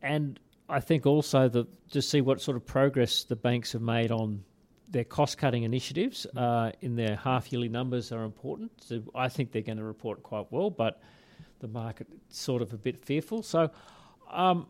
and 0.03 0.41
I 0.69 0.81
think 0.81 1.07
also 1.07 1.49
that 1.49 1.91
to 1.91 2.03
see 2.03 2.21
what 2.21 2.41
sort 2.41 2.57
of 2.57 2.67
progress 2.67 3.25
the 3.25 3.37
banks 3.37 3.73
have 3.73 3.83
made 3.83 4.11
on 4.11 4.43
their 4.91 5.05
cost 5.05 5.39
cutting 5.39 5.63
initiatives 5.63 6.27
uh, 6.37 6.73
in 6.81 6.97
their 6.97 7.17
half 7.17 7.53
yearly 7.53 7.69
numbers 7.69 8.11
are 8.13 8.25
important. 8.25 8.73
So 8.83 9.03
I 9.15 9.29
think 9.29 9.53
they're 9.53 9.63
going 9.63 9.79
to 9.79 9.85
report 9.85 10.23
quite 10.23 10.47
well, 10.51 10.71
but 10.71 11.01
the 11.61 11.69
market 11.69 12.07
sort 12.29 12.63
of 12.63 12.73
a 12.73 12.77
bit 12.77 12.99
fearful. 12.99 13.43
So 13.43 13.71
um, 14.31 14.67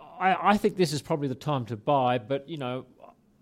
I, 0.00 0.36
I 0.52 0.56
think 0.56 0.76
this 0.76 0.92
is 0.92 1.02
probably 1.02 1.28
the 1.28 1.34
time 1.34 1.66
to 1.66 1.76
buy, 1.76 2.18
but 2.18 2.48
you 2.48 2.56
know. 2.56 2.86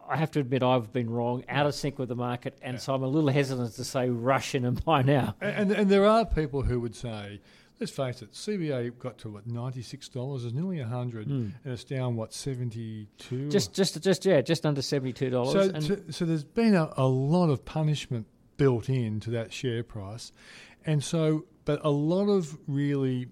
I 0.08 0.16
have 0.16 0.32
to 0.32 0.40
admit 0.40 0.64
I've 0.64 0.92
been 0.92 1.08
wrong, 1.08 1.44
out 1.48 1.66
of 1.66 1.74
sync 1.76 1.96
with 1.96 2.08
the 2.08 2.16
market, 2.16 2.58
and 2.62 2.80
so 2.80 2.92
I'm 2.92 3.04
a 3.04 3.06
little 3.06 3.30
hesitant 3.30 3.74
to 3.74 3.84
say 3.84 4.08
rush 4.08 4.56
in 4.56 4.64
and 4.64 4.84
buy 4.84 5.02
now. 5.02 5.36
And, 5.40 5.70
and, 5.70 5.70
and 5.70 5.88
there 5.88 6.04
are 6.04 6.24
people 6.24 6.62
who 6.62 6.80
would 6.80 6.96
say, 6.96 7.40
let's 7.78 7.92
face 7.92 8.20
it, 8.20 8.32
CBA 8.32 8.98
got 8.98 9.18
to 9.18 9.30
what 9.30 9.46
ninety 9.46 9.82
six 9.82 10.08
dollars, 10.08 10.44
is 10.44 10.52
nearly 10.52 10.80
hundred, 10.80 11.28
and 11.28 11.54
it's 11.64 11.84
down 11.84 12.16
what 12.16 12.34
seventy 12.34 13.06
two. 13.18 13.48
Just, 13.50 13.72
just, 13.72 14.02
just, 14.02 14.26
yeah, 14.26 14.40
just 14.40 14.66
under 14.66 14.82
seventy-two 14.82 15.30
dollars. 15.30 15.52
so, 15.52 15.80
so, 15.80 16.02
so 16.10 16.24
there's 16.24 16.42
been 16.42 16.74
a, 16.74 16.92
a 16.96 17.06
lot 17.06 17.48
of 17.48 17.64
punishment 17.64 18.26
built 18.56 18.88
into 18.88 19.30
that 19.30 19.52
share 19.52 19.84
price, 19.84 20.32
and 20.84 21.04
so, 21.04 21.44
but 21.70 21.84
a 21.84 21.90
lot 21.90 22.28
of 22.28 22.58
really 22.66 23.28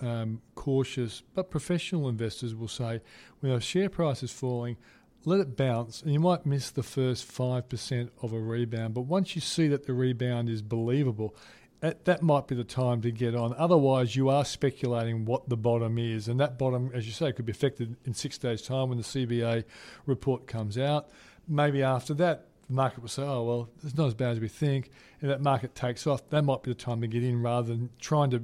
um, 0.00 0.42
cautious 0.56 1.22
but 1.34 1.48
professional 1.48 2.08
investors 2.08 2.52
will 2.52 2.66
say, 2.66 3.00
when 3.38 3.52
a 3.52 3.60
share 3.60 3.88
price 3.88 4.20
is 4.24 4.32
falling, 4.32 4.76
let 5.24 5.38
it 5.38 5.56
bounce, 5.56 6.02
and 6.02 6.12
you 6.12 6.18
might 6.18 6.44
miss 6.44 6.70
the 6.70 6.82
first 6.82 7.24
five 7.24 7.68
percent 7.68 8.10
of 8.20 8.32
a 8.32 8.40
rebound, 8.40 8.94
but 8.94 9.02
once 9.02 9.36
you 9.36 9.40
see 9.40 9.68
that 9.68 9.86
the 9.86 9.92
rebound 9.92 10.48
is 10.48 10.60
believable. 10.60 11.36
That, 11.80 12.06
that 12.06 12.22
might 12.22 12.48
be 12.48 12.56
the 12.56 12.64
time 12.64 13.02
to 13.02 13.12
get 13.12 13.36
on. 13.36 13.54
Otherwise, 13.56 14.16
you 14.16 14.28
are 14.28 14.44
speculating 14.44 15.24
what 15.24 15.48
the 15.48 15.56
bottom 15.56 15.96
is, 15.96 16.26
and 16.26 16.40
that 16.40 16.58
bottom, 16.58 16.90
as 16.92 17.06
you 17.06 17.12
say, 17.12 17.30
could 17.30 17.46
be 17.46 17.52
affected 17.52 17.94
in 18.04 18.14
six 18.14 18.36
days' 18.36 18.62
time 18.62 18.88
when 18.88 18.98
the 18.98 19.04
CBA 19.04 19.62
report 20.04 20.48
comes 20.48 20.76
out. 20.76 21.08
Maybe 21.46 21.84
after 21.84 22.14
that, 22.14 22.48
the 22.68 22.74
market 22.74 23.00
will 23.00 23.08
say, 23.08 23.22
"Oh 23.22 23.42
well, 23.42 23.68
it's 23.82 23.96
not 23.96 24.06
as 24.06 24.14
bad 24.14 24.32
as 24.32 24.40
we 24.40 24.48
think," 24.48 24.90
and 25.20 25.30
that 25.30 25.40
market 25.40 25.74
takes 25.74 26.06
off. 26.06 26.28
That 26.30 26.42
might 26.42 26.62
be 26.62 26.70
the 26.70 26.74
time 26.74 27.00
to 27.00 27.06
get 27.06 27.22
in, 27.22 27.42
rather 27.42 27.68
than 27.68 27.90
trying 27.98 28.30
to 28.30 28.42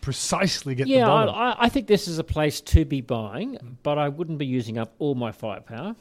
precisely 0.00 0.74
get 0.74 0.86
yeah, 0.86 1.00
the 1.00 1.06
bottom. 1.06 1.34
I, 1.34 1.56
I 1.58 1.68
think 1.68 1.86
this 1.86 2.08
is 2.08 2.18
a 2.18 2.24
place 2.24 2.60
to 2.60 2.84
be 2.84 3.00
buying, 3.00 3.78
but 3.82 3.98
I 3.98 4.08
wouldn't 4.08 4.38
be 4.38 4.46
using 4.46 4.78
up 4.78 4.94
all 4.98 5.14
my 5.14 5.32
firepower. 5.32 5.94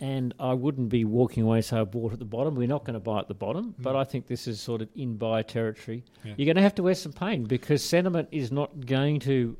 And 0.00 0.34
I 0.40 0.52
wouldn't 0.54 0.88
be 0.88 1.04
walking 1.04 1.44
away, 1.44 1.60
so 1.60 1.80
I 1.80 1.84
bought 1.84 2.12
at 2.12 2.18
the 2.18 2.24
bottom. 2.24 2.56
We're 2.56 2.66
not 2.66 2.84
going 2.84 2.94
to 2.94 3.00
buy 3.00 3.20
at 3.20 3.28
the 3.28 3.34
bottom, 3.34 3.66
mm. 3.66 3.74
but 3.78 3.94
I 3.94 4.02
think 4.02 4.26
this 4.26 4.48
is 4.48 4.60
sort 4.60 4.82
of 4.82 4.88
in 4.96 5.16
buy 5.16 5.42
territory. 5.42 6.02
Yeah. 6.24 6.34
You're 6.36 6.46
going 6.46 6.56
to 6.56 6.62
have 6.62 6.74
to 6.76 6.82
wear 6.82 6.96
some 6.96 7.12
pain 7.12 7.44
because 7.44 7.84
sentiment 7.84 8.28
is 8.32 8.50
not 8.50 8.84
going 8.84 9.20
to, 9.20 9.56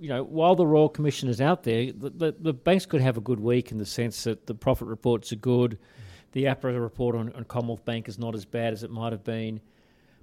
you 0.00 0.08
know, 0.08 0.24
while 0.24 0.56
the 0.56 0.66
Royal 0.66 0.88
Commission 0.88 1.28
is 1.28 1.40
out 1.40 1.62
there, 1.62 1.92
the, 1.92 2.10
the, 2.10 2.34
the 2.36 2.52
banks 2.52 2.84
could 2.84 3.00
have 3.00 3.16
a 3.16 3.20
good 3.20 3.38
week 3.38 3.70
in 3.70 3.78
the 3.78 3.86
sense 3.86 4.24
that 4.24 4.48
the 4.48 4.56
profit 4.56 4.88
reports 4.88 5.32
are 5.32 5.36
good. 5.36 5.78
The 6.36 6.44
APRA 6.44 6.78
report 6.78 7.16
on, 7.16 7.32
on 7.32 7.44
Commonwealth 7.44 7.86
Bank 7.86 8.08
is 8.10 8.18
not 8.18 8.34
as 8.34 8.44
bad 8.44 8.74
as 8.74 8.82
it 8.82 8.90
might 8.90 9.12
have 9.12 9.24
been. 9.24 9.58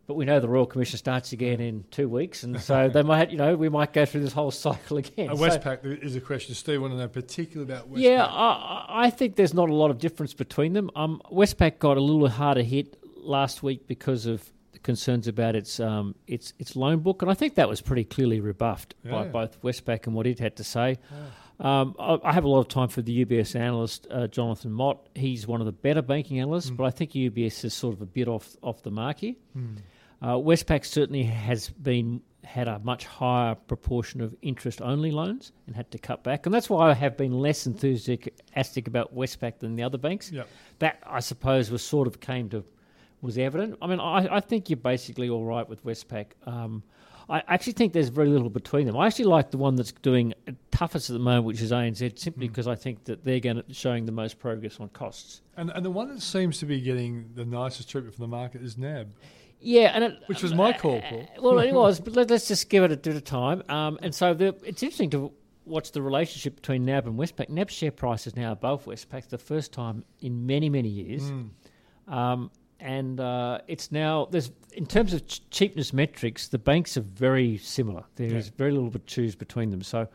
But 0.06 0.14
we 0.14 0.26
know 0.26 0.40
the 0.40 0.48
Royal 0.48 0.68
Commission 0.68 1.00
starts 1.00 1.32
again 1.34 1.60
in 1.60 1.86
two 1.90 2.08
weeks, 2.08 2.44
and 2.44 2.62
so 2.62 2.88
they 2.94 3.02
might, 3.02 3.32
you 3.32 3.38
know, 3.38 3.56
we 3.56 3.68
might 3.68 3.94
go 3.94 4.06
through 4.06 4.22
this 4.22 4.32
whole 4.34 4.52
cycle 4.68 4.98
again. 4.98 5.32
Uh, 5.32 5.36
So- 5.36 5.42
Westpac 5.42 5.82
there 5.82 5.94
is 5.94 6.16
a 6.16 6.22
question. 6.22 6.54
Steve, 6.54 6.82
want 6.82 6.94
to 6.94 7.00
know 7.00 7.08
particularly 7.08 7.74
about 7.74 7.90
Westpac? 7.92 8.00
yeah, 8.02 8.24
I, 8.26 8.28
I- 8.30 9.06
I 9.06 9.10
think 9.10 9.38
there's 9.38 9.56
not 9.56 9.72
a 9.72 9.74
lot 9.74 9.90
of 9.90 9.98
difference 9.98 10.36
between 10.36 10.74
them. 10.74 10.92
Um, 10.96 11.20
Westpac 11.32 11.80
got 11.80 11.98
a 11.98 12.00
little 12.02 12.30
harder 12.30 12.62
hit 12.62 12.96
last 13.18 13.64
week 13.64 13.88
because 13.88 14.28
of 14.28 14.44
the 14.74 14.78
concerns 14.78 15.28
about 15.28 15.56
its 15.56 15.80
um, 15.80 16.14
its 16.28 16.54
its 16.60 16.76
loan 16.76 17.00
book, 17.00 17.24
and 17.24 17.32
I 17.32 17.34
think 17.34 17.56
that 17.56 17.68
was 17.68 17.82
pretty 17.82 18.04
clearly 18.04 18.40
rebuffed 18.40 18.94
by 19.04 19.24
both 19.24 19.60
Westpac 19.64 20.06
and 20.06 20.14
what 20.16 20.28
it 20.28 20.38
had 20.38 20.58
to 20.58 20.64
say. 20.64 21.00
Um, 21.64 21.96
I, 21.98 22.34
have 22.34 22.44
a 22.44 22.50
lot 22.50 22.60
of 22.60 22.68
time 22.68 22.90
for 22.90 23.02
the 23.02 23.26
UBS 23.26 23.56
analyst 23.56 24.06
uh, 24.12 24.28
Jonathan 24.28 24.74
Mott. 24.74 25.08
He's 25.16 25.48
one 25.48 25.62
of 25.62 25.66
the 25.66 25.72
better 25.72 26.02
banking 26.02 26.42
analysts, 26.42 26.70
but 26.70 26.84
I 26.84 26.90
think 26.90 27.12
UBS 27.12 27.64
is 27.64 27.74
sort 27.74 27.96
of 27.96 28.02
a 28.02 28.06
bit 28.06 28.28
off 28.28 28.58
off 28.62 28.84
the 28.84 28.92
mark 28.92 29.20
here. 29.20 29.36
Uh, 30.22 30.36
Westpac 30.36 30.86
certainly 30.86 31.24
has 31.24 31.70
been 31.70 32.22
had 32.44 32.68
a 32.68 32.80
much 32.80 33.06
higher 33.06 33.56
proportion 33.56 34.20
of 34.20 34.36
interest 34.42 34.82
only 34.82 35.12
loans 35.12 35.54
and 35.66 35.74
had 35.74 35.90
to 35.92 35.98
cut 35.98 36.22
back, 36.22 36.46
and 36.46 36.54
that's 36.54 36.70
why 36.70 36.90
I 36.90 36.94
have 36.94 37.16
been 37.16 37.32
less 37.32 37.66
enthusiastic 37.66 38.88
about 38.90 39.16
Westpac 39.16 39.60
than 39.60 39.76
the 39.78 39.84
other 39.84 39.98
banks. 39.98 40.34
Yep. 40.34 40.50
That 40.80 41.02
I 41.08 41.22
suppose 41.22 41.72
was 41.72 41.82
sort 41.82 42.08
of 42.10 42.20
came 42.20 42.50
to 42.50 42.66
was 43.22 43.38
evident. 43.38 43.78
I 43.82 43.88
mean, 43.88 44.02
I, 44.02 44.36
I 44.36 44.40
think 44.42 44.70
you're 44.70 44.76
basically 44.76 45.30
all 45.30 45.46
right 45.46 45.68
with 45.68 45.86
Westpac. 45.86 46.28
Um, 46.46 46.84
I 47.30 47.42
actually 47.48 47.74
think 47.74 47.94
there's 47.94 48.10
very 48.10 48.28
little 48.28 48.50
between 48.50 48.86
them. 48.86 48.98
I 48.98 49.08
actually 49.08 49.26
like 49.26 49.52
the 49.52 49.58
one 49.58 49.76
that's 49.76 49.92
doing 49.92 50.34
toughest 50.72 51.10
at 51.10 51.14
the 51.14 51.20
moment, 51.20 51.46
which 51.46 51.62
is 51.62 51.72
ANZ, 51.72 52.20
simply 52.20 52.48
hmm. 52.48 52.52
because 52.52 52.68
I 52.68 52.76
think 52.76 53.06
that 53.06 53.24
they're 53.24 53.40
going 53.40 53.64
to 53.64 53.74
showing 53.74 54.06
the 54.06 54.12
most 54.12 54.40
progress 54.40 54.80
on 54.80 54.90
costs. 54.90 55.42
And, 55.56 55.70
and 55.72 55.86
the 55.86 55.92
one 55.92 56.10
that 56.10 56.22
seems 56.22 56.58
to 56.60 56.66
be 56.66 56.82
getting 56.82 57.30
the 57.36 57.46
nicest 57.46 57.90
treatment 57.90 58.16
from 58.16 58.24
the 58.24 58.36
market 58.36 58.62
is 58.62 58.78
NAB, 58.78 59.14
Yeah, 59.60 59.92
and 59.94 60.04
it, 60.04 60.20
which 60.28 60.44
was 60.44 60.52
uh, 60.52 60.56
my 60.56 60.72
uh, 60.72 60.78
call, 60.78 60.98
uh, 60.98 61.10
Paul. 61.10 61.30
well, 61.40 61.60
it 61.60 61.74
was, 61.74 62.00
but 62.00 62.14
let, 62.16 62.32
us 62.32 62.48
just 62.48 62.70
give 62.70 62.84
it 62.84 62.92
a 62.92 62.98
bit 62.98 63.16
of 63.16 63.24
time. 63.24 63.64
Um, 63.70 63.98
and 64.02 64.14
so 64.14 64.34
the, 64.34 64.56
it's 64.64 64.84
interesting 64.84 65.10
to 65.12 65.32
watch 65.66 65.92
the 65.92 66.02
relationship 66.02 66.56
between 66.58 66.84
NAB 66.86 67.08
and 67.08 67.18
Westpac. 67.18 67.50
NAB's 67.50 67.74
share 67.74 67.92
price 67.92 68.28
is 68.28 68.36
now 68.36 68.52
above 68.52 68.86
Westpac, 68.86 69.24
for 69.24 69.30
the 69.30 69.38
first 69.38 69.72
time 69.72 70.04
in 70.22 70.46
many, 70.46 70.70
many 70.70 70.90
years. 70.90 71.30
Hmm. 71.30 72.14
Um, 72.14 72.52
and 72.84 73.20
uh, 73.20 73.60
it's 73.68 73.92
now 73.92 74.28
there's 74.30 74.52
in 74.74 74.86
terms 74.86 75.14
of 75.14 75.26
ch- 75.26 75.42
cheapness 75.50 75.94
metrics, 75.94 76.50
the 76.50 76.60
banks 76.60 76.98
are 76.98 77.02
very 77.02 77.58
similar. 77.58 78.04
There 78.16 78.36
is 78.36 78.50
very 78.50 78.72
little 78.72 78.92
to 78.92 79.00
choose 79.00 79.36
between 79.36 79.72
them. 79.72 79.82
So. 79.82 80.08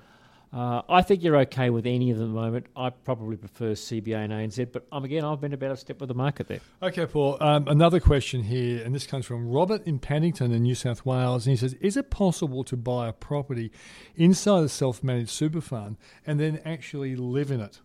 Uh, 0.50 0.80
I 0.88 1.02
think 1.02 1.22
you're 1.22 1.36
okay 1.40 1.68
with 1.68 1.84
any 1.84 2.10
of 2.10 2.16
them 2.16 2.30
at 2.30 2.34
the 2.34 2.40
moment. 2.40 2.66
I 2.74 2.88
probably 2.88 3.36
prefer 3.36 3.72
CBA 3.72 4.16
and 4.16 4.32
ANZ, 4.32 4.72
but 4.72 4.86
um, 4.90 5.04
again, 5.04 5.22
I've 5.22 5.42
been 5.42 5.52
about 5.52 5.72
a 5.72 5.76
step 5.76 6.00
with 6.00 6.08
the 6.08 6.14
market 6.14 6.48
there. 6.48 6.60
Okay, 6.82 7.04
Paul. 7.04 7.36
Um, 7.38 7.68
another 7.68 8.00
question 8.00 8.44
here, 8.44 8.82
and 8.82 8.94
this 8.94 9.06
comes 9.06 9.26
from 9.26 9.50
Robert 9.50 9.86
in 9.86 9.98
Paddington 9.98 10.50
in 10.52 10.62
New 10.62 10.74
South 10.74 11.04
Wales. 11.04 11.46
And 11.46 11.50
he 11.50 11.56
says, 11.58 11.74
Is 11.82 11.98
it 11.98 12.08
possible 12.08 12.64
to 12.64 12.78
buy 12.78 13.08
a 13.08 13.12
property 13.12 13.70
inside 14.16 14.64
a 14.64 14.70
self 14.70 15.04
managed 15.04 15.28
super 15.28 15.60
fund 15.60 15.98
and 16.26 16.40
then 16.40 16.62
actually 16.64 17.14
live 17.14 17.50
in 17.50 17.60
it? 17.60 17.82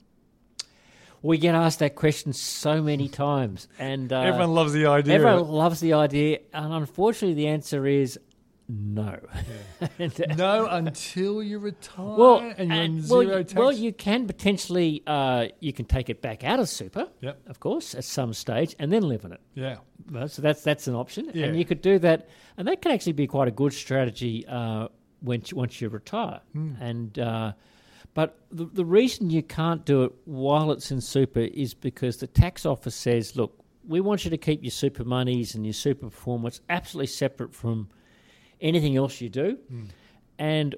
We 1.24 1.38
get 1.40 1.56
asked 1.56 1.80
that 1.80 1.96
question 1.96 2.34
so 2.34 2.82
many 2.84 3.08
times, 3.10 3.68
and 3.80 4.12
uh, 4.14 4.20
Everyone 4.20 4.54
loves 4.54 4.74
the 4.74 4.86
idea. 4.88 5.16
Everyone 5.16 5.48
loves 5.48 5.80
the 5.80 5.94
idea, 5.94 6.40
and 6.54 6.74
unfortunately, 6.74 7.34
the 7.34 7.48
answer 7.48 7.88
is 7.88 8.20
no. 8.70 9.20
And, 10.00 10.22
uh. 10.22 10.36
No, 10.36 10.66
until 10.68 11.42
you 11.44 11.60
retire 11.60 12.16
well, 12.18 12.38
and 12.40 12.58
you're 12.58 12.64
in 12.66 12.72
and- 12.72 13.04
zero 13.04 13.20
well, 13.20 13.24
you- 13.40 13.44
tax. 13.44 13.54
well, 13.56 13.72
you 13.72 13.94
can 13.94 14.28
potentially 14.28 15.02
uh, 15.08 15.48
you 15.60 15.72
can 15.74 15.86
take 15.86 16.10
it 16.10 16.22
back 16.22 16.44
out 16.44 16.60
of 16.60 16.68
super, 16.70 17.08
Yep. 17.22 17.42
of 17.48 17.60
course, 17.60 17.96
at 17.96 18.04
some 18.04 18.34
stage, 18.34 18.76
and 18.80 18.92
then 18.92 19.04
live 19.04 19.24
in 19.26 19.32
it. 19.34 19.42
yeah. 19.56 19.78
So 20.28 20.42
that's 20.42 20.62
that's 20.62 20.88
an 20.88 20.96
option, 20.96 21.32
Yeah. 21.34 21.46
and 21.48 21.58
you 21.58 21.64
could 21.66 21.82
do 21.82 22.00
that, 22.00 22.28
and 22.58 22.68
that 22.68 22.82
can 22.82 22.92
actually 22.92 23.14
be 23.14 23.28
quite 23.28 23.48
a 23.48 23.52
good 23.52 23.72
strategy 23.74 24.46
uh, 24.48 24.88
when 25.22 25.42
once 25.54 25.80
you 25.80 25.88
retire. 25.90 26.42
Hmm. 26.54 26.74
And 26.82 27.18
uh, 27.20 27.54
but 28.14 28.38
the 28.52 28.66
the 28.66 28.86
reason 28.86 29.30
you 29.30 29.42
can't 29.42 29.86
do 29.86 30.04
it 30.04 30.12
while 30.26 30.72
it's 30.72 30.92
in 30.92 31.02
super 31.02 31.40
is 31.40 31.74
because 31.74 32.18
the 32.18 32.28
tax 32.28 32.66
office 32.66 32.96
says, 32.96 33.36
look, 33.36 33.58
we 33.88 34.02
want 34.02 34.24
you 34.24 34.32
to 34.32 34.38
keep 34.38 34.64
your 34.64 34.72
super 34.72 35.04
monies 35.04 35.56
and 35.56 35.66
your 35.66 35.74
super 35.74 36.10
performance 36.10 36.62
absolutely 36.70 37.08
separate 37.08 37.54
from 37.54 37.90
anything 38.62 38.96
else 38.96 39.20
you 39.20 39.30
do, 39.30 39.58
hmm. 39.68 39.86
and 40.38 40.76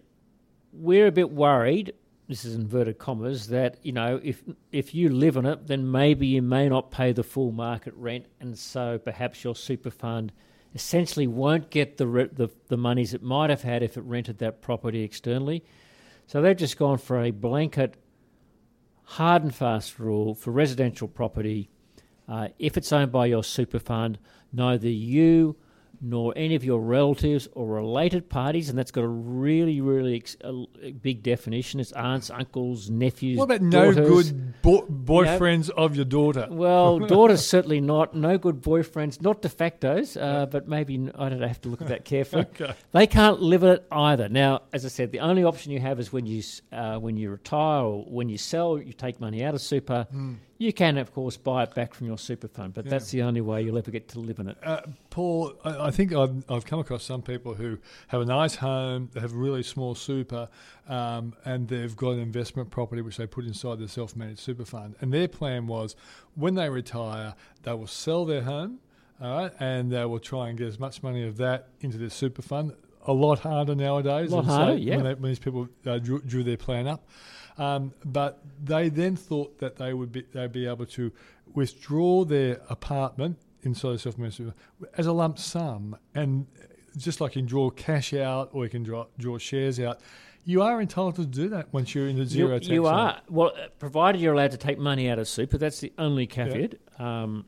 we're 0.71 1.07
a 1.07 1.11
bit 1.11 1.31
worried. 1.31 1.93
This 2.27 2.43
is 2.43 2.55
inverted 2.55 2.97
commas 2.97 3.47
that 3.47 3.77
you 3.83 3.91
know 3.91 4.19
if 4.23 4.41
if 4.71 4.95
you 4.95 5.09
live 5.09 5.37
on 5.37 5.45
it, 5.45 5.67
then 5.67 5.91
maybe 5.91 6.27
you 6.27 6.41
may 6.41 6.69
not 6.69 6.89
pay 6.89 7.11
the 7.11 7.23
full 7.23 7.51
market 7.51 7.93
rent, 7.95 8.25
and 8.39 8.57
so 8.57 8.97
perhaps 8.97 9.43
your 9.43 9.55
super 9.55 9.91
fund 9.91 10.31
essentially 10.73 11.27
won't 11.27 11.69
get 11.69 11.97
the 11.97 12.05
the, 12.31 12.49
the 12.69 12.77
monies 12.77 13.13
it 13.13 13.21
might 13.21 13.49
have 13.49 13.61
had 13.61 13.83
if 13.83 13.97
it 13.97 14.01
rented 14.01 14.37
that 14.39 14.61
property 14.61 15.03
externally. 15.03 15.63
So 16.27 16.41
they've 16.41 16.57
just 16.57 16.77
gone 16.77 16.97
for 16.97 17.21
a 17.21 17.31
blanket, 17.31 17.95
hard 19.03 19.43
and 19.43 19.53
fast 19.53 19.99
rule 19.99 20.33
for 20.33 20.51
residential 20.51 21.07
property. 21.07 21.69
Uh, 22.27 22.49
if 22.57 22.77
it's 22.77 22.91
owned 22.91 23.11
by 23.11 23.27
your 23.27 23.43
super 23.43 23.79
fund, 23.79 24.17
neither 24.51 24.89
you 24.89 25.55
nor 26.05 26.33
any 26.35 26.53
of 26.53 26.63
your 26.63 26.79
relatives 26.79 27.47
or 27.53 27.65
related 27.67 28.29
parties, 28.29 28.69
and 28.69 28.77
that's 28.77 28.91
got 28.91 29.03
a 29.03 29.07
really, 29.07 29.81
really 29.81 30.15
ex- 30.17 30.37
a, 30.41 30.91
big 30.91 31.23
definition. 31.23 31.79
It's 31.79 31.91
aunts, 31.93 32.29
uncles, 32.29 32.89
nephews. 32.91 33.39
What 33.39 33.45
about 33.45 33.61
no 33.61 33.91
good 33.91 34.61
bo- 34.61 34.85
boyfriends 34.85 35.71
of 35.71 35.95
your 35.95 36.05
daughter? 36.05 36.47
Well, 36.65 36.99
daughters 36.99 37.45
certainly 37.45 37.81
not. 37.81 38.15
No 38.15 38.37
good 38.37 38.61
boyfriends, 38.61 39.21
not 39.21 39.41
de 39.41 39.49
factos, 39.49 40.19
uh, 40.19 40.45
but 40.45 40.67
maybe 40.67 41.09
I 41.15 41.29
don't 41.29 41.39
know, 41.39 41.47
have 41.47 41.61
to 41.61 41.69
look 41.69 41.81
at 41.81 41.87
that 41.87 42.05
carefully. 42.05 42.45
Okay. 42.55 42.73
They 42.91 43.07
can't 43.07 43.41
live 43.41 43.63
in 43.63 43.69
it 43.69 43.87
either. 43.91 44.29
Now, 44.29 44.61
as 44.71 44.85
I 44.85 44.89
said, 44.89 45.11
the 45.11 45.19
only 45.19 45.43
option 45.43 45.71
you 45.71 45.79
have 45.79 45.99
is 45.99 46.13
when 46.13 46.25
you 46.25 46.41
uh, 46.71 46.97
when 46.97 47.17
you 47.17 47.29
retire 47.31 47.83
or 47.83 48.03
when 48.05 48.29
you 48.29 48.37
sell, 48.37 48.77
you 48.79 48.93
take 48.93 49.19
money 49.19 49.43
out 49.43 49.55
of 49.55 49.61
super. 49.61 50.07
You 50.57 50.71
can, 50.71 50.97
of 50.97 51.13
course, 51.13 51.35
buy 51.35 51.63
it 51.63 51.75
back 51.75 51.93
from 51.93 52.07
your 52.07 52.17
super 52.17 52.47
fund, 52.47 52.73
but 52.73 52.85
that's 52.85 53.11
the 53.11 53.23
only 53.23 53.41
way 53.41 53.61
you'll 53.61 53.77
ever 53.77 53.91
get 53.91 54.07
to 54.09 54.19
live 54.19 54.39
in 54.39 54.47
it. 54.47 54.57
Uh, 54.63 54.81
Paul, 55.09 55.53
I, 55.65 55.87
I 55.87 55.91
think 55.91 56.13
I've, 56.13 56.49
I've 56.49 56.65
come 56.65 56.79
across 56.79 57.03
some 57.03 57.21
people 57.21 57.55
who 57.55 57.77
have 58.07 58.21
a 58.21 58.25
nice 58.25 58.55
home, 58.55 59.09
they 59.13 59.19
have 59.19 59.33
a 59.33 59.37
really 59.37 59.63
small 59.63 59.95
super, 59.95 60.47
um, 60.87 61.33
and 61.43 61.67
they've 61.67 61.95
got 61.95 62.11
an 62.11 62.19
investment 62.19 62.71
property 62.71 63.01
which 63.01 63.17
they 63.17 63.27
put 63.27 63.45
inside 63.45 63.79
their 63.79 63.89
self 63.89 64.15
managed 64.15 64.39
super 64.39 64.63
fund. 64.63 64.95
And 65.01 65.13
their 65.13 65.27
plan 65.27 65.67
was 65.67 65.97
when 66.35 66.55
they 66.55 66.69
retire, 66.69 67.35
they 67.63 67.73
will 67.73 67.87
sell 67.87 68.23
their 68.23 68.43
home, 68.43 68.79
all 69.21 69.41
right, 69.41 69.51
and 69.59 69.91
they 69.91 70.05
will 70.05 70.19
try 70.19 70.47
and 70.47 70.57
get 70.57 70.67
as 70.67 70.79
much 70.79 71.03
money 71.03 71.27
of 71.27 71.35
that 71.37 71.67
into 71.81 71.97
their 71.97 72.09
super 72.09 72.41
fund. 72.41 72.71
A 73.07 73.13
lot 73.13 73.39
harder 73.39 73.75
nowadays. 73.75 74.31
A 74.31 74.35
lot 74.37 74.45
harder, 74.45 74.77
yeah. 74.77 74.95
When, 74.95 75.05
they, 75.05 75.13
when 75.15 75.31
these 75.31 75.39
people 75.39 75.67
uh, 75.85 75.99
drew, 75.99 76.21
drew 76.21 76.43
their 76.43 76.57
plan 76.57 76.87
up. 76.87 77.07
Um, 77.57 77.93
but 78.03 78.41
they 78.63 78.89
then 78.89 79.15
thought 79.15 79.59
that 79.59 79.77
they 79.77 79.93
would 79.93 80.11
be 80.11 80.23
they'd 80.33 80.51
be 80.51 80.65
able 80.67 80.85
to 80.87 81.11
withdraw 81.53 82.25
their 82.25 82.59
apartment 82.69 83.37
inside 83.63 83.95
a 83.95 83.97
self-managed 83.99 84.37
super 84.37 84.53
as 84.97 85.07
a 85.07 85.13
lump 85.13 85.39
sum, 85.39 85.95
and 86.13 86.47
just 86.97 87.21
like 87.21 87.35
you 87.35 87.41
can 87.41 87.47
draw 87.47 87.69
cash 87.69 88.13
out 88.13 88.49
or 88.53 88.63
you 88.65 88.69
can 88.69 88.83
draw, 88.83 89.05
draw 89.17 89.37
shares 89.37 89.79
out. 89.79 89.99
You 90.43 90.61
are 90.61 90.79
entitled 90.81 91.15
to 91.15 91.25
do 91.25 91.49
that 91.49 91.73
once 91.73 91.95
you're 91.95 92.07
in 92.07 92.17
the 92.17 92.25
zero 92.25 92.53
you, 92.53 92.59
tax. 92.59 92.67
you 92.67 92.83
zone. 92.83 92.93
are 92.93 93.21
well, 93.29 93.51
uh, 93.55 93.67
provided 93.79 94.21
you're 94.21 94.33
allowed 94.33 94.51
to 94.51 94.57
take 94.57 94.77
money 94.77 95.09
out 95.09 95.17
of 95.17 95.27
super. 95.27 95.57
That's 95.57 95.79
the 95.79 95.91
only 95.97 96.27
caveat. 96.27 96.75
Um, 96.99 97.45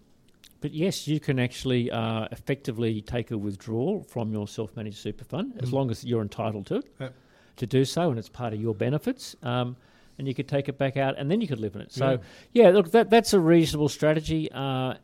but 0.61 0.73
yes, 0.73 1.07
you 1.07 1.19
can 1.19 1.37
actually 1.37 1.91
uh, 1.91 2.27
effectively 2.31 3.01
take 3.01 3.29
a 3.31 3.37
withdrawal 3.37 4.03
from 4.03 4.31
your 4.33 4.47
self-managed 4.47 4.97
super 4.97 5.23
fund 5.25 5.53
as 5.61 5.69
Mm. 5.69 5.73
long 5.73 5.91
as 5.91 6.03
you're 6.03 6.23
entitled 6.23 6.65
to 6.67 6.75
it 6.77 6.85
Yep. 6.99 7.13
to 7.57 7.67
do 7.67 7.85
so, 7.85 8.09
and 8.09 8.17
it's 8.17 8.29
part 8.29 8.53
of 8.53 8.59
your 8.61 8.73
benefits. 8.73 9.35
Um, 9.43 9.75
and 10.17 10.27
you 10.27 10.33
could 10.33 10.47
take 10.47 10.67
it 10.69 10.77
back 10.77 10.97
out, 10.97 11.17
and 11.17 11.29
then 11.29 11.41
you 11.41 11.47
could 11.47 11.59
live 11.59 11.75
in 11.75 11.81
it. 11.81 11.91
So, 11.91 12.19
Yeah. 12.53 12.63
yeah, 12.63 12.69
look, 12.71 12.91
that 12.91 13.09
that's 13.09 13.33
a 13.33 13.39
reasonable 13.39 13.89
strategy. 13.89 14.51
Uh, 14.51 14.95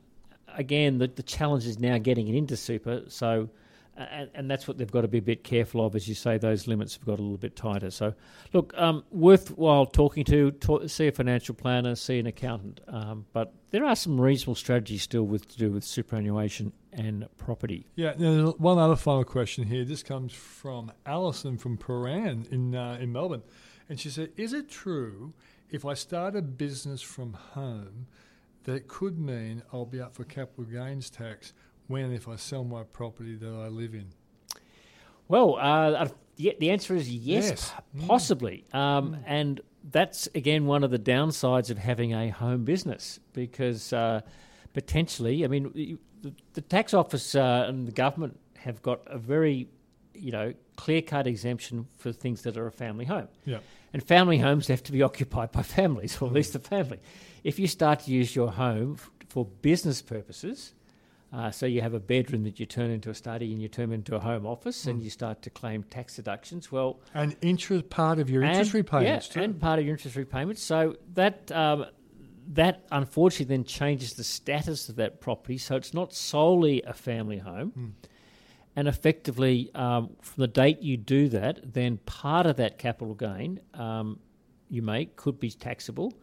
again, 0.55 0.97
the, 0.97 1.07
the 1.07 1.23
challenge 1.23 1.65
is 1.65 1.79
now 1.79 1.97
getting 1.97 2.27
it 2.27 2.35
into 2.35 2.55
super. 2.57 3.03
So, 3.07 3.49
and, 3.95 4.27
and 4.33 4.49
that's 4.49 4.67
what 4.67 4.79
they've 4.79 4.89
got 4.91 5.01
to 5.01 5.07
be 5.07 5.19
a 5.19 5.21
bit 5.21 5.43
careful 5.43 5.85
of, 5.85 5.95
as 5.95 6.07
you 6.07 6.15
say. 6.15 6.39
Those 6.39 6.67
limits 6.67 6.95
have 6.95 7.05
got 7.05 7.19
a 7.19 7.21
little 7.21 7.37
bit 7.37 7.55
tighter. 7.55 7.91
So, 7.91 8.15
look, 8.51 8.73
um, 8.75 9.03
worthwhile 9.11 9.85
talking 9.85 10.23
to, 10.25 10.49
talk, 10.51 10.89
see 10.89 11.07
a 11.07 11.11
financial 11.11 11.53
planner, 11.53 11.93
see 11.95 12.17
an 12.17 12.25
accountant. 12.25 12.81
Um, 12.87 13.25
but 13.33 13.53
there 13.69 13.85
are 13.85 13.95
some 13.95 14.19
reasonable 14.19 14.55
strategies 14.55 15.03
still 15.03 15.23
with 15.23 15.47
to 15.49 15.57
do 15.57 15.69
with 15.71 15.83
superannuation 15.83 16.71
and 16.91 17.27
property. 17.37 17.85
Yeah, 17.95 18.13
one 18.13 18.77
other 18.79 18.95
final 18.95 19.23
question 19.23 19.65
here. 19.65 19.85
This 19.85 20.01
comes 20.01 20.33
from 20.33 20.91
Alison 21.05 21.57
from 21.59 21.77
Prahran 21.77 22.51
in 22.51 22.73
uh, 22.75 22.97
in 22.99 23.11
Melbourne, 23.11 23.43
and 23.93 23.99
she 23.99 24.09
said, 24.09 24.31
"Is 24.37 24.53
it 24.53 24.69
true 24.69 25.33
if 25.69 25.85
I 25.85 25.93
start 25.93 26.35
a 26.35 26.41
business 26.41 26.99
from 27.03 27.33
home 27.33 28.07
that 28.63 28.87
could 28.87 29.19
mean 29.19 29.61
I'll 29.71 29.85
be 29.85 30.01
up 30.01 30.15
for 30.15 30.23
capital 30.23 30.63
gains 30.63 31.11
tax 31.11 31.53
when 31.85 32.11
if 32.11 32.27
I 32.27 32.37
sell 32.37 32.63
my 32.63 32.81
property 32.81 33.35
that 33.35 33.53
I 33.53 33.67
live 33.67 33.93
in?" 33.93 34.07
Well, 35.27 35.57
uh, 35.59 36.07
yeah, 36.37 36.53
the 36.59 36.71
answer 36.71 36.95
is 36.95 37.07
yes, 37.07 37.49
Yes. 37.49 37.73
p- 37.99 38.07
possibly. 38.07 38.65
Um, 38.73 39.17
And 39.27 39.61
that's, 39.91 40.27
again, 40.33 40.65
one 40.65 40.83
of 40.83 40.89
the 40.89 40.97
downsides 40.97 41.69
of 41.69 41.77
having 41.77 42.15
a 42.15 42.29
home 42.29 42.63
business 42.65 43.19
because 43.33 43.93
uh, 43.93 44.21
potentially, 44.73 45.45
I 45.45 45.47
mean, 45.49 45.71
the, 46.23 46.33
the 46.53 46.61
tax 46.61 46.95
office 46.95 47.35
uh, 47.35 47.65
and 47.67 47.87
the 47.87 47.91
government 47.91 48.39
have 48.57 48.81
got 48.81 49.01
a 49.05 49.19
very, 49.19 49.67
you 50.15 50.31
know, 50.31 50.53
clear 50.75 51.01
cut 51.01 51.27
exemption 51.27 51.87
for 51.97 52.11
things 52.11 52.41
that 52.43 52.57
are 52.57 52.67
a 52.67 52.71
family 52.71 53.05
home. 53.05 53.27
Yeah. 53.45 53.59
And 53.93 54.01
family 54.03 54.39
homes 54.39 54.67
have 54.67 54.83
to 54.83 54.91
be 54.91 55.01
occupied 55.09 55.51
by 55.51 55.63
families, 55.63 56.17
or 56.21 56.27
at 56.27 56.33
least 56.33 56.55
a 56.55 56.59
family. 56.59 56.99
If 57.43 57.59
you 57.59 57.67
start 57.67 58.01
to 58.01 58.11
use 58.11 58.35
your 58.35 58.51
home 58.51 58.97
f- 58.99 59.09
for 59.29 59.45
business 59.45 60.01
purposes, 60.01 60.73
uh, 61.31 61.49
so 61.51 61.65
you 61.65 61.81
have 61.81 61.93
a 61.95 61.99
bedroom 61.99 62.43
that 62.43 62.59
you 62.59 62.65
turn 62.65 62.91
into 62.91 63.09
a 63.09 63.13
study 63.15 63.51
and 63.51 63.61
you 63.61 63.67
turn 63.67 63.91
into 63.91 64.15
a 64.15 64.19
home 64.19 64.45
office, 64.45 64.85
and 64.85 65.01
you 65.01 65.09
start 65.09 65.41
to 65.41 65.49
claim 65.49 65.81
tax 65.83 66.15
deductions. 66.15 66.71
Well, 66.71 66.99
And 67.13 67.35
interest 67.41 67.89
part 67.89 68.19
of 68.19 68.29
your 68.29 68.43
interest 68.43 68.69
and, 68.69 68.75
repayments 68.75 69.27
yeah, 69.29 69.33
too. 69.33 69.41
and 69.41 69.59
part 69.59 69.79
of 69.79 69.85
your 69.85 69.95
interest 69.95 70.15
repayments. 70.15 70.61
So 70.61 70.95
that 71.15 71.51
um, 71.51 71.85
that 72.53 72.85
unfortunately 72.91 73.55
then 73.55 73.63
changes 73.63 74.13
the 74.13 74.23
status 74.23 74.89
of 74.89 74.95
that 74.97 75.21
property. 75.21 75.57
So 75.57 75.75
it's 75.75 75.93
not 75.93 76.13
solely 76.13 76.81
a 76.83 76.93
family 76.93 77.37
home. 77.39 77.69
Hmm. 77.69 77.87
And 78.75 78.87
effectively, 78.87 79.69
um, 79.75 80.15
from 80.21 80.41
the 80.41 80.47
date 80.47 80.81
you 80.81 80.97
do 80.97 81.29
that, 81.29 81.73
then 81.73 81.97
part 82.05 82.45
of 82.45 82.57
that 82.57 82.77
capital 82.79 83.13
gain 83.13 83.59
um, 83.75 84.19
you 84.69 84.81
make 84.81 85.15
could 85.15 85.39
be 85.39 85.51
taxable, 85.51 86.13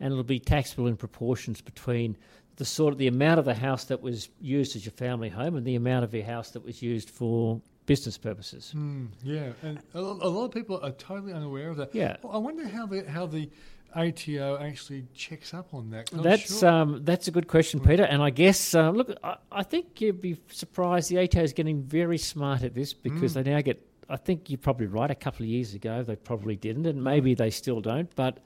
and 0.00 0.10
it'll 0.10 0.24
be 0.24 0.40
taxable 0.40 0.88
in 0.88 0.96
proportions 0.96 1.60
between 1.60 2.16
the 2.56 2.64
sort 2.64 2.92
of 2.92 2.98
the 2.98 3.06
amount 3.06 3.38
of 3.38 3.44
the 3.44 3.54
house 3.54 3.84
that 3.84 4.00
was 4.00 4.28
used 4.40 4.76
as 4.76 4.84
your 4.84 4.92
family 4.92 5.28
home 5.28 5.56
and 5.56 5.66
the 5.66 5.74
amount 5.74 6.04
of 6.04 6.14
your 6.14 6.24
house 6.24 6.50
that 6.50 6.64
was 6.64 6.82
used 6.82 7.10
for 7.10 7.60
business 7.86 8.16
purposes. 8.16 8.72
Mm, 8.76 9.08
yeah, 9.22 9.52
and 9.62 9.78
a, 9.94 9.98
a 9.98 10.00
lot 10.00 10.46
of 10.46 10.50
people 10.52 10.80
are 10.82 10.92
totally 10.92 11.32
unaware 11.32 11.70
of 11.70 11.76
that. 11.76 11.94
Yeah. 11.94 12.16
I 12.28 12.38
wonder 12.38 12.66
how 12.66 12.86
the 12.86 13.08
how 13.08 13.26
the 13.26 13.50
ATO 13.94 14.58
actually 14.60 15.04
checks 15.14 15.54
up 15.54 15.72
on 15.72 15.90
that? 15.90 16.10
That's 16.12 16.60
sure- 16.60 16.68
um, 16.68 17.00
that's 17.04 17.28
a 17.28 17.30
good 17.30 17.48
question, 17.48 17.80
Peter. 17.80 18.04
And 18.04 18.22
I 18.22 18.30
guess 18.30 18.74
uh, 18.74 18.90
look, 18.90 19.12
I, 19.22 19.36
I 19.52 19.62
think 19.62 20.00
you'd 20.00 20.20
be 20.20 20.36
surprised. 20.48 21.10
The 21.10 21.18
ATO 21.18 21.42
is 21.42 21.52
getting 21.52 21.82
very 21.82 22.18
smart 22.18 22.62
at 22.62 22.74
this 22.74 22.92
because 22.94 23.32
Mm. 23.34 23.44
they 23.44 23.50
now 23.52 23.60
get. 23.60 23.86
I 24.08 24.16
think 24.16 24.50
you're 24.50 24.58
probably 24.58 24.86
right. 24.86 25.10
A 25.10 25.14
couple 25.14 25.44
of 25.44 25.48
years 25.48 25.72
ago, 25.74 26.02
they 26.02 26.16
probably 26.16 26.56
didn't, 26.56 26.86
and 26.86 27.02
maybe 27.02 27.34
they 27.34 27.50
still 27.50 27.80
don't. 27.80 28.14
But 28.14 28.38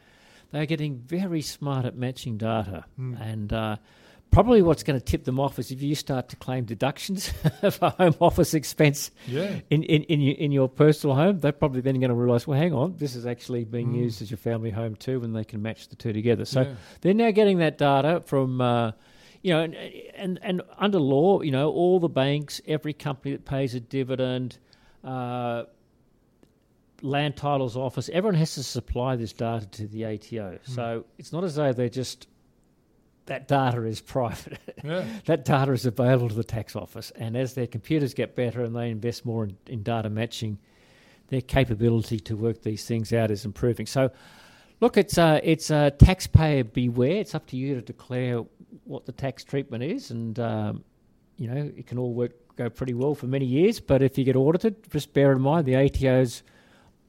they're 0.53 0.67
getting 0.67 0.99
very 0.99 1.43
smart 1.43 1.85
at 1.85 1.97
matching 1.97 2.37
data, 2.39 2.85
Mm. 2.99 3.21
and 3.21 3.53
uh, 3.53 3.77
probably 4.31 4.63
what's 4.63 4.83
going 4.83 4.99
to 4.99 5.05
tip 5.05 5.25
them 5.25 5.41
off 5.41 5.59
is 5.59 5.71
if 5.71 5.83
you 5.83 5.95
start 5.95 6.29
to 6.29 6.37
claim 6.37 6.65
deductions 6.65 7.29
for 7.73 7.91
home 7.91 8.15
office 8.21 8.55
expense 8.55 9.11
Yeah. 9.27 9.61
in, 9.71 9.83
in, 9.83 10.03
in, 10.05 10.21
your, 10.21 10.35
in 10.37 10.53
your 10.53 10.69
personal 10.69 11.17
home, 11.17 11.39
they're 11.41 11.53
probably 11.53 11.81
then 11.81 11.99
going 11.99 12.11
to 12.11 12.15
realise, 12.15 12.47
well, 12.47 12.59
hang 12.59 12.73
on, 12.75 12.97
this 12.99 13.15
is 13.17 13.27
actually 13.27 13.65
being 13.65 13.93
Mm. 13.93 13.97
used 13.97 14.23
as 14.23 14.31
your 14.31 14.39
family 14.39 14.71
home 14.71 14.95
too, 14.97 15.23
and 15.25 15.35
they 15.35 15.45
can 15.45 15.63
match 15.63 15.89
the 15.89 15.97
two 15.97 16.13
together. 16.13 16.45
So 16.45 16.63
Yeah. 16.63 16.75
they're 17.01 17.15
now 17.15 17.31
getting 17.31 17.59
that 17.59 17.79
data 17.79 18.21
from, 18.27 18.61
uh, 18.61 18.93
you 19.43 19.53
know, 19.55 19.61
and, 19.63 19.75
and 20.17 20.39
and 20.43 20.63
under 20.79 20.99
law, 20.99 21.41
you 21.43 21.51
know, 21.53 21.71
all 21.71 22.01
the 22.01 22.09
banks, 22.09 22.61
every 22.67 22.93
company 22.93 23.33
that 23.33 23.45
pays 23.45 23.75
a 23.75 23.81
dividend, 23.81 24.59
uh, 25.05 25.65
land 27.03 27.37
titles 27.37 27.77
office, 27.77 28.09
everyone 28.13 28.35
has 28.35 28.55
to 28.57 28.63
supply 28.63 29.15
this 29.17 29.33
data 29.33 29.65
to 29.67 29.87
the 29.87 30.05
ATO. 30.05 30.59
So 30.65 31.05
it's 31.19 31.33
not 31.33 31.45
as 31.45 31.55
though 31.55 31.73
they're 31.73 31.89
just 31.89 32.27
that 33.29 33.47
data 33.47 33.85
is 33.85 34.01
private. 34.01 34.59
Yeah. 34.83 35.05
that 35.27 35.45
data 35.45 35.73
is 35.73 35.87
available 35.87 36.29
to 36.29 36.35
the 36.35 36.45
tax 36.45 36.75
office, 36.75 37.13
and 37.17 37.37
as 37.37 37.55
their 37.55 37.67
computers 37.67 38.15
get 38.15 38.35
better 38.35 38.63
and 38.63 38.75
they 38.75 38.91
invest 38.91 39.25
more 39.25 39.45
in, 39.45 39.57
in 39.67 39.83
data 39.83 40.11
matching, 40.11 40.59
their 41.29 41.43
capability 41.43 42.19
to 42.21 42.37
work 42.37 42.63
these 42.63 42.85
things 42.85 43.13
out 43.13 43.31
is 43.31 43.45
improving. 43.45 43.87
So, 43.87 44.11
look, 44.81 44.97
it's 44.97 45.19
a 45.19 45.41
it's 45.45 45.71
a 45.71 45.91
taxpayer 45.93 46.65
beware. 46.65 47.17
It's 47.17 47.35
up 47.35 47.47
to 47.49 47.57
you 47.57 47.75
to 47.75 47.83
declare 47.83 48.45
what 48.85 49.07
the 49.07 49.13
tax 49.13 49.45
treatment 49.45 49.85
is, 49.85 50.11
and 50.11 50.39
um, 50.41 50.85
you 51.37 51.49
know 51.49 51.71
it 51.77 51.87
can 51.87 51.99
all 51.99 52.15
work 52.15 52.33
go 52.57 52.69
pretty 52.69 52.95
well 52.95 53.15
for 53.15 53.27
many 53.27 53.47
years. 53.47 53.79
But 53.79 54.03
if 54.03 54.19
you 54.19 54.25
get 54.25 54.37
audited, 54.37 54.91
just 54.91 55.13
bear 55.13 55.33
in 55.33 55.41
mind 55.41 55.67
the 55.67 55.77
ATO's 55.77 56.43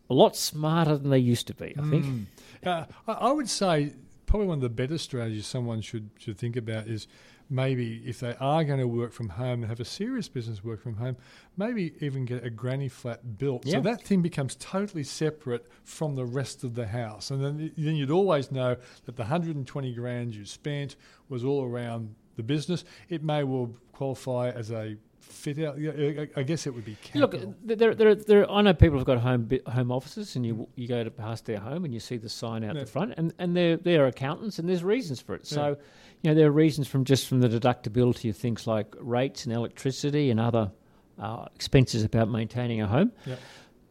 a 0.09 0.13
lot 0.13 0.35
smarter 0.35 0.97
than 0.97 1.11
they 1.11 1.19
used 1.19 1.47
to 1.47 1.53
be. 1.53 1.73
I 1.77 1.89
think. 1.89 2.05
Mm. 2.05 2.25
Uh, 2.65 2.85
I 3.07 3.31
would 3.31 3.49
say 3.49 3.93
probably 4.29 4.47
one 4.47 4.59
of 4.59 4.61
the 4.61 4.69
better 4.69 4.97
strategies 4.99 5.47
someone 5.47 5.81
should 5.81 6.11
should 6.19 6.37
think 6.37 6.55
about 6.55 6.87
is 6.87 7.07
maybe 7.49 8.03
if 8.05 8.19
they 8.19 8.35
are 8.39 8.63
going 8.63 8.79
to 8.79 8.87
work 8.87 9.11
from 9.11 9.29
home 9.29 9.63
and 9.63 9.65
have 9.65 9.79
a 9.79 9.85
serious 9.85 10.29
business 10.29 10.63
work 10.63 10.79
from 10.79 10.95
home, 10.95 11.17
maybe 11.57 11.95
even 11.99 12.23
get 12.23 12.43
a 12.45 12.49
granny 12.49 12.87
flat 12.87 13.39
built. 13.39 13.65
Yeah. 13.65 13.73
So 13.77 13.81
that 13.81 14.03
thing 14.03 14.21
becomes 14.21 14.55
totally 14.55 15.03
separate 15.03 15.65
from 15.83 16.15
the 16.15 16.25
rest 16.25 16.63
of 16.63 16.75
the 16.75 16.85
house. 16.85 17.31
And 17.31 17.43
then, 17.43 17.71
then 17.75 17.95
you'd 17.95 18.11
always 18.11 18.51
know 18.51 18.75
that 19.05 19.15
the 19.15 19.23
120 19.23 19.93
grand 19.95 20.35
you 20.35 20.45
spent 20.45 20.95
was 21.27 21.43
all 21.43 21.65
around 21.65 22.13
the 22.35 22.43
business. 22.43 22.85
It 23.09 23.23
may 23.23 23.43
well 23.43 23.73
qualify 23.93 24.51
as 24.51 24.69
a 24.69 24.95
fit 25.31 25.59
out. 25.59 25.77
Yeah, 25.79 26.25
I- 26.35 26.43
guess 26.43 26.67
it 26.67 26.73
would 26.73 26.85
be 26.85 26.97
Look, 27.15 27.35
there, 27.63 27.93
there, 27.95 28.15
there. 28.15 28.49
I 28.51 28.61
know 28.61 28.73
people 28.73 28.97
have 28.97 29.05
got 29.07 29.19
home 29.19 29.49
home 29.67 29.91
offices, 29.91 30.35
and 30.35 30.45
you 30.45 30.67
you 30.75 30.87
go 30.87 31.03
to 31.03 31.11
past 31.11 31.45
their 31.45 31.59
home 31.59 31.85
and 31.85 31.93
you 31.93 31.99
see 31.99 32.17
the 32.17 32.29
sign 32.29 32.63
out 32.63 32.75
the 32.75 32.85
front, 32.85 33.13
and 33.17 33.33
and 33.39 33.55
they're 33.55 33.77
they're 33.77 34.07
accountants, 34.07 34.59
and 34.59 34.67
there's 34.67 34.83
reasons 34.83 35.21
for 35.21 35.35
it. 35.35 35.41
Yeah. 35.51 35.55
So, 35.55 35.77
you 36.21 36.29
know, 36.31 36.35
there 36.35 36.47
are 36.47 36.51
reasons 36.51 36.87
from 36.87 37.05
just 37.05 37.27
from 37.27 37.39
the 37.41 37.47
deductibility 37.49 38.29
of 38.29 38.35
things 38.37 38.67
like 38.67 38.93
rates 38.99 39.45
and 39.45 39.53
electricity 39.53 40.29
and 40.31 40.39
other 40.39 40.71
uh, 41.17 41.45
expenses 41.55 42.03
about 42.03 42.29
maintaining 42.29 42.81
a 42.81 42.87
home. 42.87 43.11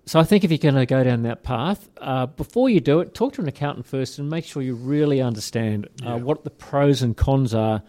So 0.07 0.18
I 0.18 0.24
think 0.24 0.43
if 0.43 0.51
you're 0.51 0.57
going 0.57 0.74
to 0.74 0.86
go 0.86 1.05
down 1.05 1.24
that 1.24 1.43
path, 1.43 1.86
uh, 1.99 2.24
before 2.24 2.70
you 2.70 2.80
do 2.80 3.01
it, 3.01 3.12
talk 3.12 3.34
to 3.34 3.43
an 3.43 3.49
accountant 3.49 3.84
first 3.84 4.18
and 4.18 4.30
make 4.30 4.47
sure 4.47 4.62
you 4.62 4.74
really 4.74 5.20
understand 5.20 5.86
uh, 6.03 6.07
Yeah. 6.07 6.14
what 6.16 6.45
the 6.45 6.51
pros 6.51 7.03
and 7.03 7.14
cons 7.14 7.53
are, 7.53 7.82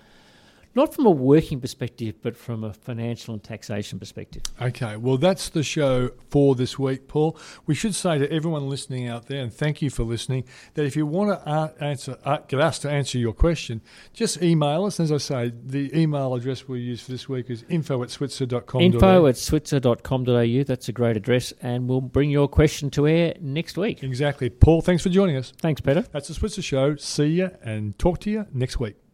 not 0.80 0.94
from 0.94 1.06
a 1.06 1.12
working 1.12 1.60
perspective, 1.60 2.16
but 2.22 2.38
from 2.38 2.64
a 2.64 2.72
financial 2.72 3.34
and 3.34 3.44
taxation 3.44 4.00
perspective. 4.00 4.44
Okay, 4.62 4.96
well, 4.96 5.18
that's 5.18 5.50
the 5.50 5.62
show 5.62 6.12
for 6.30 6.56
this 6.56 6.80
week, 6.80 7.10
Paul. 7.10 7.38
We 7.66 7.76
should 7.76 7.94
say 7.94 8.18
to 8.18 8.32
everyone 8.32 8.70
listening 8.70 9.06
out 9.06 9.28
there, 9.28 9.44
and 9.44 9.54
thank 9.54 9.82
you 9.82 9.90
for 9.90 10.04
listening, 10.04 10.46
that 10.76 10.86
if 10.86 10.96
you 10.96 11.06
want 11.06 11.32
to 11.32 11.50
uh, 11.50 11.74
answer, 11.82 12.18
uh, 12.24 12.38
get 12.48 12.62
us 12.62 12.80
to 12.80 12.90
answer 12.90 13.18
your 13.18 13.34
question, 13.34 13.82
just 14.14 14.42
email 14.42 14.86
us. 14.86 15.02
As 15.02 15.12
I 15.12 15.18
say, 15.18 15.52
the 15.66 15.96
email 16.00 16.34
address 16.34 16.66
we'll 16.66 16.80
use 16.80 17.02
for 17.02 17.12
this 17.12 17.28
week 17.28 17.50
is 17.50 17.66
info 17.68 18.02
at 18.02 18.10
switzer.com. 18.10 18.82
Info 18.82 19.28
at 19.28 19.36
switzer.com.au. 19.36 20.64
That's 20.64 20.88
a 20.88 20.94
great 20.94 21.18
address, 21.18 21.52
and 21.62 21.90
we'll 21.90 22.00
bring 22.00 22.30
your 22.30 22.48
question 22.48 22.90
to 22.92 23.06
air 23.06 23.36
next 23.42 23.78
week. 23.78 24.02
Exactly. 24.02 24.50
Paul, 24.50 24.82
thanks 24.82 25.04
for 25.04 25.10
joining 25.10 25.36
us. 25.36 25.52
Thanks, 25.58 25.82
Peter. 25.82 26.06
That's 26.14 26.30
the 26.30 26.34
Switzer 26.34 26.62
Show. 26.62 26.96
See 26.96 27.28
you 27.28 27.52
and 27.62 28.00
talk 28.00 28.22
to 28.22 28.32
you 28.32 28.48
next 28.54 28.80
week. 28.80 29.09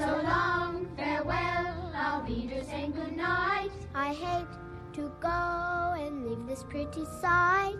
So 0.00 0.06
long, 0.24 0.88
farewell, 0.96 1.92
I'll 1.94 2.22
be 2.22 2.46
just 2.46 2.70
saying 2.70 2.92
goodnight. 2.92 3.70
I 3.94 4.14
hate 4.14 4.46
to 4.94 5.12
go 5.20 5.28
and 5.28 6.24
leave 6.24 6.46
this 6.46 6.62
pretty 6.62 7.04
sight. 7.20 7.76